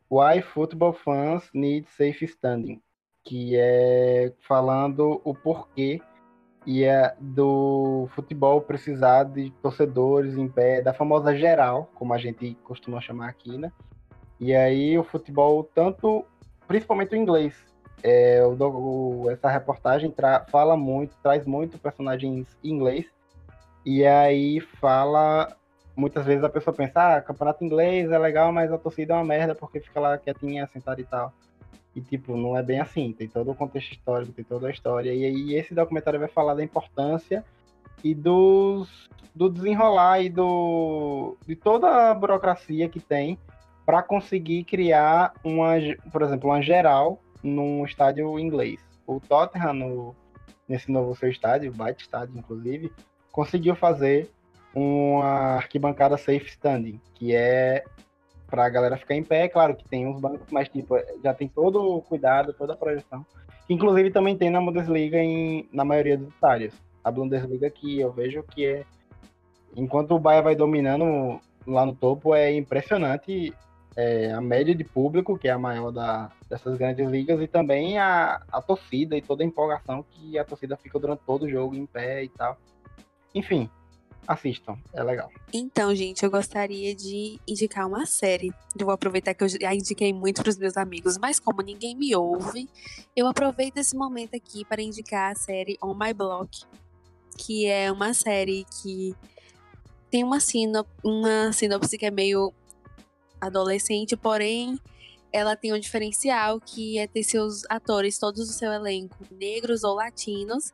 Why 0.09 0.41
Football 0.41 0.93
Fans 0.93 1.49
Need 1.53 1.87
Safe 1.89 2.25
Standing, 2.25 2.81
que 3.23 3.55
é 3.55 4.33
falando 4.39 5.21
o 5.23 5.33
porquê 5.33 6.01
e 6.65 6.83
é 6.83 7.15
do 7.19 8.07
futebol 8.13 8.61
precisar 8.61 9.23
de 9.23 9.49
torcedores 9.61 10.37
em 10.37 10.47
pé, 10.47 10.81
da 10.81 10.93
famosa 10.93 11.35
geral, 11.35 11.89
como 11.95 12.13
a 12.13 12.17
gente 12.17 12.55
costuma 12.63 13.01
chamar 13.01 13.29
aqui, 13.29 13.57
né? 13.57 13.71
E 14.39 14.55
aí 14.55 14.97
o 14.97 15.03
futebol, 15.03 15.63
tanto, 15.63 16.25
principalmente 16.67 17.13
o 17.13 17.17
inglês, 17.17 17.55
é, 18.03 18.43
o, 18.45 18.55
o, 18.55 19.29
essa 19.29 19.49
reportagem 19.49 20.13
fala 20.49 20.75
muito, 20.75 21.15
traz 21.21 21.45
muito 21.45 21.77
personagens 21.77 22.47
em 22.63 22.69
inglês, 22.71 23.05
e 23.85 24.05
aí 24.05 24.59
fala, 24.59 25.55
muitas 25.95 26.25
vezes 26.25 26.43
a 26.43 26.49
pessoa 26.49 26.73
pensa, 26.73 27.17
ah, 27.17 27.21
campeonato 27.21 27.63
inglês 27.63 28.11
é 28.11 28.17
legal, 28.17 28.51
mas 28.51 28.71
a 28.71 28.77
torcida 28.77 29.13
é 29.13 29.17
uma 29.17 29.25
merda 29.25 29.55
porque 29.55 29.79
fica 29.79 29.99
lá 29.99 30.17
quietinha, 30.17 30.69
sentada 30.71 30.99
e 30.99 31.03
tal. 31.03 31.33
E, 31.95 32.01
tipo, 32.01 32.37
não 32.37 32.57
é 32.57 32.63
bem 32.63 32.79
assim. 32.79 33.11
Tem 33.11 33.27
todo 33.27 33.51
o 33.51 33.55
contexto 33.55 33.91
histórico, 33.91 34.31
tem 34.31 34.45
toda 34.45 34.67
a 34.67 34.71
história. 34.71 35.13
E 35.13 35.25
aí 35.25 35.55
esse 35.55 35.73
documentário 35.73 36.19
vai 36.19 36.29
falar 36.29 36.53
da 36.53 36.63
importância 36.63 37.43
e 38.03 38.15
dos, 38.15 39.09
do 39.35 39.49
desenrolar 39.49 40.21
e 40.21 40.29
do, 40.29 41.35
de 41.45 41.55
toda 41.55 42.09
a 42.09 42.13
burocracia 42.13 42.87
que 42.89 42.99
tem 42.99 43.37
para 43.85 44.01
conseguir 44.01 44.63
criar 44.63 45.33
uma, 45.43 45.73
por 46.11 46.21
exemplo, 46.21 46.49
uma 46.49 46.61
geral 46.61 47.19
num 47.43 47.83
estádio 47.83 48.39
inglês. 48.39 48.79
O 49.05 49.19
Tottenham, 49.19 49.73
no, 49.73 50.15
nesse 50.67 50.91
novo 50.91 51.15
seu 51.15 51.29
estádio, 51.29 51.73
baita 51.73 52.01
estádio, 52.01 52.37
inclusive, 52.37 52.91
conseguiu 53.31 53.75
fazer 53.75 54.31
uma 54.73 55.55
arquibancada 55.55 56.17
safe 56.17 56.47
standing, 56.47 56.99
que 57.13 57.35
é 57.35 57.83
para 58.47 58.65
a 58.65 58.69
galera 58.69 58.97
ficar 58.97 59.15
em 59.15 59.23
pé. 59.23 59.47
Claro 59.47 59.75
que 59.75 59.87
tem 59.87 60.05
uns 60.05 60.19
bancos, 60.19 60.47
mas 60.51 60.67
tipo, 60.69 60.95
já 61.23 61.33
tem 61.33 61.47
todo 61.47 61.81
o 61.81 62.01
cuidado, 62.01 62.53
toda 62.53 62.73
a 62.73 62.77
projeção. 62.77 63.25
Inclusive 63.69 64.11
também 64.11 64.37
tem 64.37 64.49
na 64.49 64.59
Bundesliga 64.59 65.17
em, 65.17 65.67
na 65.71 65.85
maioria 65.85 66.17
dos 66.17 66.27
estádios. 66.27 66.73
A 67.03 67.09
Bundesliga 67.09 67.69
que 67.69 67.99
eu 67.99 68.11
vejo 68.11 68.43
que 68.43 68.65
é. 68.65 68.85
Enquanto 69.75 70.13
o 70.13 70.19
Bayern 70.19 70.43
vai 70.43 70.55
dominando 70.55 71.39
lá 71.65 71.85
no 71.85 71.95
topo, 71.95 72.35
é 72.35 72.53
impressionante 72.53 73.53
é, 73.95 74.31
a 74.33 74.41
média 74.41 74.75
de 74.75 74.83
público, 74.83 75.37
que 75.37 75.47
é 75.47 75.51
a 75.51 75.57
maior 75.57 75.91
da, 75.91 76.29
dessas 76.49 76.77
grandes 76.77 77.09
ligas, 77.09 77.41
e 77.41 77.47
também 77.47 77.97
a, 77.97 78.41
a 78.51 78.61
torcida 78.61 79.15
e 79.15 79.21
toda 79.21 79.43
a 79.43 79.45
empolgação 79.45 80.03
que 80.09 80.37
a 80.37 80.43
torcida 80.43 80.75
fica 80.75 80.99
durante 80.99 81.21
todo 81.25 81.43
o 81.43 81.49
jogo 81.49 81.73
em 81.75 81.85
pé 81.85 82.25
e 82.25 82.29
tal. 82.29 82.57
Enfim, 83.33 83.69
assistam, 84.27 84.77
é 84.93 85.03
legal. 85.03 85.29
Então, 85.53 85.93
gente, 85.93 86.23
eu 86.23 86.31
gostaria 86.31 86.95
de 86.95 87.39
indicar 87.47 87.87
uma 87.87 88.05
série. 88.05 88.53
Eu 88.77 88.85
vou 88.85 88.93
aproveitar 88.93 89.33
que 89.33 89.43
eu 89.43 89.49
já 89.49 89.73
indiquei 89.73 90.13
muito 90.13 90.41
para 90.41 90.49
os 90.49 90.57
meus 90.57 90.77
amigos, 90.77 91.17
mas 91.17 91.39
como 91.39 91.61
ninguém 91.61 91.95
me 91.95 92.15
ouve, 92.15 92.69
eu 93.15 93.27
aproveito 93.27 93.77
esse 93.77 93.95
momento 93.95 94.35
aqui 94.35 94.63
para 94.65 94.81
indicar 94.81 95.31
a 95.31 95.35
série 95.35 95.77
On 95.83 95.93
My 95.93 96.13
Block, 96.13 96.63
que 97.37 97.65
é 97.65 97.91
uma 97.91 98.13
série 98.13 98.65
que 98.81 99.15
tem 100.09 100.23
uma, 100.23 100.39
sino, 100.39 100.85
uma 101.03 101.51
sinopse 101.53 101.97
que 101.97 102.05
é 102.05 102.11
meio 102.11 102.53
adolescente, 103.39 104.15
porém 104.15 104.79
ela 105.33 105.55
tem 105.55 105.73
um 105.73 105.79
diferencial 105.79 106.59
que 106.59 106.97
é 106.97 107.07
ter 107.07 107.23
seus 107.23 107.63
atores, 107.69 108.19
todos 108.19 108.47
do 108.47 108.53
seu 108.53 108.71
elenco, 108.71 109.15
negros 109.31 109.83
ou 109.83 109.95
latinos, 109.95 110.73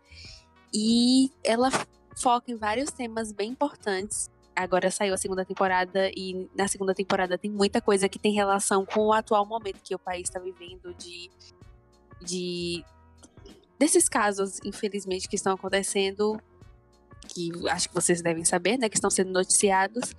e 0.74 1.32
ela 1.44 1.70
foca 2.22 2.52
em 2.52 2.56
vários 2.56 2.92
temas 2.92 3.32
bem 3.32 3.52
importantes. 3.52 4.30
Agora 4.56 4.90
saiu 4.90 5.14
a 5.14 5.18
segunda 5.18 5.46
temporada 5.46 6.10
e 6.16 6.50
na 6.56 6.68
segunda 6.68 6.94
temporada 6.94 7.38
tem 7.38 7.52
muita 7.52 7.80
coisa 7.80 8.10
que 8.10 8.18
tem 8.18 8.34
relação 8.34 8.86
com 8.86 9.08
o 9.08 9.14
atual 9.14 9.46
momento 9.46 9.82
que 9.84 9.94
o 9.94 10.00
país 10.00 10.28
está 10.28 10.40
vivendo 10.40 10.94
de, 10.96 11.30
de 12.22 12.84
desses 13.78 14.10
casos, 14.10 14.60
infelizmente, 14.66 15.30
que 15.30 15.36
estão 15.36 15.54
acontecendo, 15.54 16.42
que 17.28 17.52
acho 17.70 17.90
que 17.90 17.94
vocês 17.94 18.22
devem 18.22 18.44
saber, 18.44 18.78
né, 18.78 18.90
que 18.90 18.96
estão 18.96 19.12
sendo 19.12 19.32
noticiados. 19.32 20.16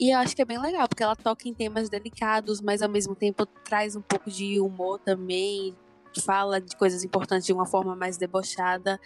E 0.00 0.10
eu 0.10 0.18
acho 0.18 0.34
que 0.34 0.40
é 0.40 0.44
bem 0.44 0.58
legal, 0.58 0.88
porque 0.88 1.02
ela 1.02 1.14
toca 1.14 1.46
em 1.46 1.52
temas 1.52 1.90
delicados, 1.90 2.60
mas 2.60 2.80
ao 2.80 2.88
mesmo 2.88 3.14
tempo 3.14 3.44
traz 3.44 3.94
um 3.94 4.00
pouco 4.00 4.30
de 4.30 4.58
humor 4.58 4.98
também, 4.98 5.76
fala 6.24 6.60
de 6.60 6.76
coisas 6.76 7.04
importantes 7.04 7.46
de 7.46 7.52
uma 7.52 7.66
forma 7.66 7.94
mais 7.94 8.16
debochada. 8.16 8.98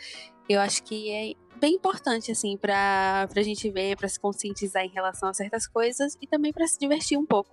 Eu 0.48 0.60
acho 0.60 0.82
que 0.84 1.10
é 1.10 1.34
bem 1.60 1.74
importante, 1.74 2.30
assim, 2.30 2.56
pra, 2.56 3.28
pra 3.32 3.42
gente 3.42 3.70
ver, 3.70 3.96
pra 3.96 4.08
se 4.08 4.18
conscientizar 4.18 4.84
em 4.84 4.88
relação 4.88 5.28
a 5.28 5.34
certas 5.34 5.66
coisas 5.66 6.16
e 6.20 6.26
também 6.26 6.52
para 6.52 6.66
se 6.66 6.78
divertir 6.78 7.18
um 7.18 7.26
pouco. 7.26 7.50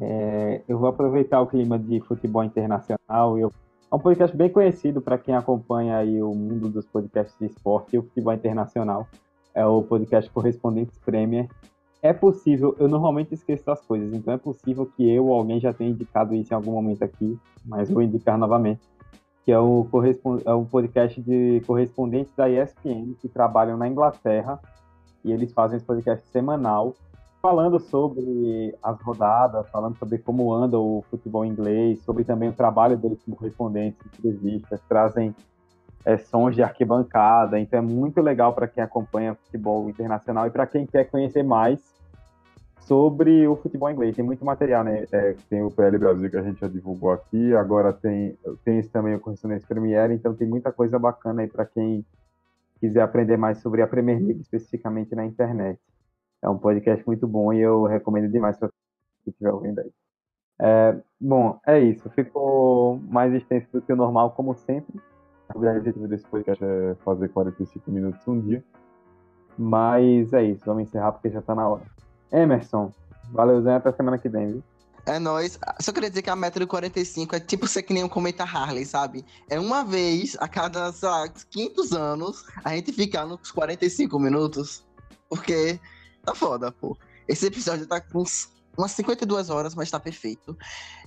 É, 0.00 0.62
eu 0.68 0.78
vou 0.78 0.88
aproveitar 0.88 1.40
o 1.40 1.46
clima 1.46 1.78
de 1.78 2.00
futebol 2.00 2.44
internacional. 2.44 3.38
Eu, 3.38 3.52
é 3.90 3.94
um 3.94 3.98
podcast 3.98 4.36
bem 4.36 4.50
conhecido 4.50 5.00
para 5.00 5.18
quem 5.18 5.34
acompanha 5.34 5.96
aí 5.96 6.22
o 6.22 6.34
mundo 6.34 6.68
dos 6.68 6.86
podcasts 6.86 7.38
de 7.38 7.46
esporte 7.46 7.94
e 7.94 7.98
o 7.98 8.02
futebol 8.02 8.32
internacional. 8.32 9.06
É 9.54 9.64
o 9.64 9.82
podcast 9.82 10.30
Correspondentes 10.30 10.98
Premier. 10.98 11.48
É 12.02 12.12
possível, 12.12 12.76
eu 12.78 12.88
normalmente 12.88 13.34
esqueço 13.34 13.70
as 13.70 13.80
coisas, 13.80 14.12
então 14.12 14.32
é 14.32 14.36
possível 14.36 14.86
que 14.86 15.08
eu 15.10 15.26
ou 15.26 15.34
alguém 15.34 15.58
já 15.58 15.72
tenha 15.72 15.90
indicado 15.90 16.34
isso 16.34 16.52
em 16.52 16.54
algum 16.54 16.72
momento 16.72 17.02
aqui, 17.02 17.38
mas 17.64 17.90
vou 17.90 18.02
indicar 18.02 18.38
novamente 18.38 18.80
que 19.46 19.52
é 19.52 19.60
o, 19.60 19.88
é 20.44 20.52
um 20.52 20.64
podcast 20.64 21.22
de 21.22 21.62
correspondentes 21.64 22.34
da 22.34 22.50
ESPN 22.50 23.14
que 23.20 23.28
trabalham 23.28 23.76
na 23.76 23.86
Inglaterra 23.86 24.58
e 25.24 25.30
eles 25.30 25.52
fazem 25.52 25.76
esse 25.76 25.86
podcast 25.86 26.26
semanal 26.30 26.94
falando 27.40 27.78
sobre 27.78 28.74
as 28.82 29.00
rodadas, 29.00 29.68
falando 29.70 29.96
sobre 29.98 30.18
como 30.18 30.52
anda 30.52 30.76
o 30.80 31.04
futebol 31.08 31.44
inglês, 31.44 32.02
sobre 32.02 32.24
também 32.24 32.48
o 32.48 32.52
trabalho 32.52 32.96
deles 32.96 33.22
como 33.24 33.36
correspondentes, 33.36 34.04
entrevistas, 34.18 34.80
trazem 34.88 35.32
é, 36.04 36.16
sons 36.16 36.56
de 36.56 36.64
arquibancada, 36.64 37.56
então 37.56 37.78
é 37.78 37.82
muito 37.82 38.20
legal 38.20 38.52
para 38.52 38.66
quem 38.66 38.82
acompanha 38.82 39.36
futebol 39.36 39.88
internacional 39.88 40.48
e 40.48 40.50
para 40.50 40.66
quem 40.66 40.84
quer 40.84 41.04
conhecer 41.04 41.44
mais 41.44 41.78
sobre 42.86 43.46
o 43.48 43.56
futebol 43.56 43.90
inglês. 43.90 44.14
Tem 44.14 44.24
muito 44.24 44.44
material, 44.44 44.84
né? 44.84 45.04
É, 45.10 45.34
tem 45.50 45.62
o 45.62 45.70
PL 45.70 45.98
Brasil 45.98 46.30
que 46.30 46.36
a 46.36 46.42
gente 46.42 46.60
já 46.60 46.68
divulgou 46.68 47.10
aqui, 47.10 47.54
agora 47.54 47.92
tem, 47.92 48.38
tem 48.64 48.78
esse 48.78 48.88
também 48.88 49.14
o 49.14 49.20
Correspondência 49.20 49.66
Premier, 49.66 50.12
então 50.12 50.34
tem 50.34 50.46
muita 50.46 50.72
coisa 50.72 50.98
bacana 50.98 51.42
aí 51.42 51.48
para 51.48 51.66
quem 51.66 52.04
quiser 52.80 53.02
aprender 53.02 53.36
mais 53.36 53.58
sobre 53.58 53.82
a 53.82 53.86
Premier 53.86 54.18
League, 54.18 54.40
especificamente 54.40 55.14
na 55.14 55.24
internet. 55.24 55.80
É 56.40 56.48
um 56.48 56.58
podcast 56.58 57.04
muito 57.06 57.26
bom 57.26 57.52
e 57.52 57.60
eu 57.60 57.84
recomendo 57.84 58.30
demais 58.30 58.56
para 58.56 58.68
quem 58.68 59.32
estiver 59.32 59.52
ouvindo 59.52 59.80
aí. 59.80 59.90
É, 60.60 60.96
bom, 61.20 61.58
é 61.66 61.80
isso. 61.80 62.08
Ficou 62.10 62.98
mais 63.08 63.32
extenso 63.34 63.66
do 63.72 63.82
que 63.82 63.92
o 63.92 63.96
normal, 63.96 64.30
como 64.30 64.54
sempre. 64.54 65.00
O 65.54 65.58
objetivo 65.58 66.06
desse 66.06 66.26
podcast 66.26 66.62
é 66.62 66.94
fazer 67.04 67.28
45 67.30 67.90
minutos 67.90 68.26
um 68.28 68.40
dia. 68.40 68.62
Mas 69.58 70.32
é 70.32 70.44
isso, 70.44 70.64
vamos 70.64 70.84
encerrar 70.84 71.12
porque 71.12 71.30
já 71.30 71.40
está 71.40 71.54
na 71.54 71.66
hora. 71.66 71.96
Emerson, 72.32 72.92
valeu, 73.32 73.62
Zé, 73.62 73.74
até 73.74 73.92
semana 73.92 74.18
que 74.18 74.28
vem, 74.28 74.52
viu? 74.52 74.62
É 75.06 75.20
nóis. 75.20 75.58
Só 75.80 75.92
queria 75.92 76.08
dizer 76.08 76.22
que 76.22 76.30
a 76.30 76.34
meta 76.34 76.58
do 76.58 76.66
45 76.66 77.36
é 77.36 77.40
tipo 77.40 77.68
ser 77.68 77.82
que 77.84 77.94
nem 77.94 78.02
um 78.02 78.08
cometa 78.08 78.42
Harley, 78.42 78.84
sabe? 78.84 79.24
É 79.48 79.58
uma 79.58 79.84
vez 79.84 80.36
a 80.40 80.48
cada, 80.48 80.90
sei 80.92 81.08
lá, 81.08 81.28
500 81.28 81.92
anos 81.92 82.44
a 82.64 82.74
gente 82.74 82.92
ficar 82.92 83.24
nos 83.24 83.52
45 83.52 84.18
minutos. 84.18 84.84
Porque 85.28 85.78
tá 86.24 86.34
foda, 86.34 86.72
pô. 86.72 86.96
Esse 87.28 87.46
episódio 87.46 87.86
tá 87.86 88.00
com 88.00 88.24
umas 88.76 88.90
52 88.90 89.48
horas, 89.48 89.76
mas 89.76 89.90
tá 89.90 90.00
perfeito. 90.00 90.56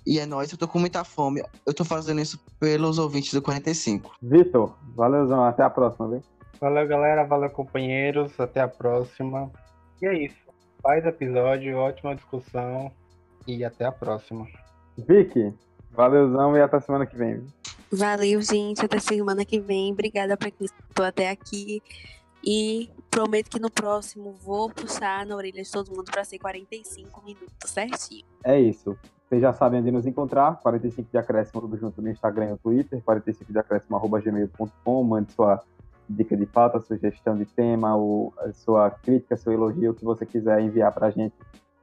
E 0.07 0.17
é 0.17 0.25
nóis, 0.25 0.49
eu 0.49 0.57
tô 0.57 0.67
com 0.67 0.79
muita 0.79 1.03
fome. 1.03 1.43
Eu 1.65 1.73
tô 1.73 1.83
fazendo 1.83 2.21
isso 2.21 2.39
pelos 2.57 2.97
ouvintes 2.99 3.33
do 3.33 3.41
45. 3.41 4.15
Vitor, 4.21 4.77
valeuzão, 4.95 5.43
até 5.43 5.61
a 5.61 5.69
próxima, 5.69 6.07
viu? 6.07 6.23
Valeu, 6.59 6.87
galera. 6.87 7.25
Valeu, 7.25 7.49
companheiros. 7.49 8.37
Até 8.39 8.61
a 8.61 8.67
próxima. 8.67 9.51
E 10.01 10.05
é 10.05 10.25
isso. 10.25 10.48
Faz 10.81 11.05
episódio, 11.05 11.77
ótima 11.77 12.15
discussão 12.15 12.91
e 13.45 13.63
até 13.65 13.85
a 13.85 13.91
próxima. 13.91 14.47
Vicky, 14.97 15.53
valeuzão 15.91 16.55
e 16.55 16.61
até 16.61 16.79
semana 16.79 17.05
que 17.05 17.15
vem. 17.15 17.45
Valeu, 17.91 18.41
gente. 18.41 18.85
Até 18.85 18.99
semana 18.99 19.43
que 19.43 19.59
vem. 19.59 19.91
Obrigada 19.91 20.37
pra 20.37 20.51
quem 20.51 20.65
estou 20.65 21.05
até 21.05 21.29
aqui. 21.29 21.81
E 22.45 22.89
prometo 23.09 23.49
que 23.49 23.59
no 23.59 23.69
próximo 23.69 24.31
vou 24.41 24.69
puxar 24.69 25.25
na 25.25 25.35
orelha 25.35 25.61
de 25.61 25.69
todo 25.69 25.89
mundo 25.89 26.09
para 26.09 26.23
ser 26.23 26.39
45 26.39 27.25
minutos 27.25 27.69
certinho. 27.69 28.25
É 28.43 28.59
isso. 28.59 28.97
Vocês 29.27 29.41
já 29.41 29.51
sabem 29.51 29.81
onde 29.81 29.91
nos 29.91 30.05
encontrar. 30.05 30.59
45 30.61 31.09
de 31.11 31.17
acréscimo 31.17 31.61
tudo 31.61 31.77
junto 31.77 32.01
no 32.01 32.09
Instagram 32.09 32.45
e 32.45 32.49
no 32.51 32.57
Twitter. 32.57 33.01
45 33.03 33.51
de 33.51 33.59
acréscimo 33.59 33.97
arroba 33.97 34.21
gmail.com. 34.21 35.03
Mande 35.03 35.31
sua 35.33 35.61
dica 36.09 36.35
de 36.35 36.45
pauta, 36.45 36.79
sugestão 36.79 37.37
de 37.37 37.45
tema, 37.45 37.95
ou 37.95 38.33
sua 38.53 38.89
crítica, 38.89 39.37
seu 39.37 39.53
elogio, 39.53 39.91
o 39.91 39.93
que 39.93 40.03
você 40.03 40.25
quiser 40.25 40.59
enviar 40.61 40.91
para 40.91 41.07
a 41.07 41.11
gente, 41.11 41.35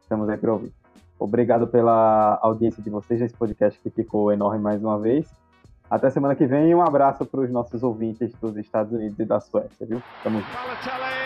estamos 0.02 0.28
aí 0.28 0.36
para 0.36 0.52
ouvir. 0.52 0.72
Obrigado 1.18 1.66
pela 1.66 2.38
audiência 2.42 2.82
de 2.82 2.90
vocês 2.90 3.20
nesse 3.20 3.34
podcast 3.34 3.80
que 3.80 3.88
ficou 3.88 4.32
enorme 4.32 4.58
mais 4.58 4.82
uma 4.82 4.98
vez. 4.98 5.26
Até 5.88 6.10
semana 6.10 6.34
que 6.34 6.46
vem 6.46 6.70
e 6.70 6.74
um 6.74 6.82
abraço 6.82 7.24
para 7.24 7.40
os 7.40 7.50
nossos 7.50 7.82
ouvintes 7.82 8.34
dos 8.40 8.56
Estados 8.56 8.92
Unidos 8.92 9.18
e 9.18 9.24
da 9.24 9.40
Suécia, 9.40 9.86
viu? 9.86 10.02
Tamo 10.22 10.40
junto. 10.40 11.25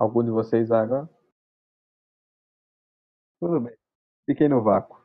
Algum 0.00 0.24
de 0.24 0.30
vocês 0.32 0.72
agora? 0.72 1.08
Tudo 3.38 3.60
bem. 3.60 3.76
Fiquei 4.26 4.48
no 4.48 4.62
vácuo. 4.62 4.99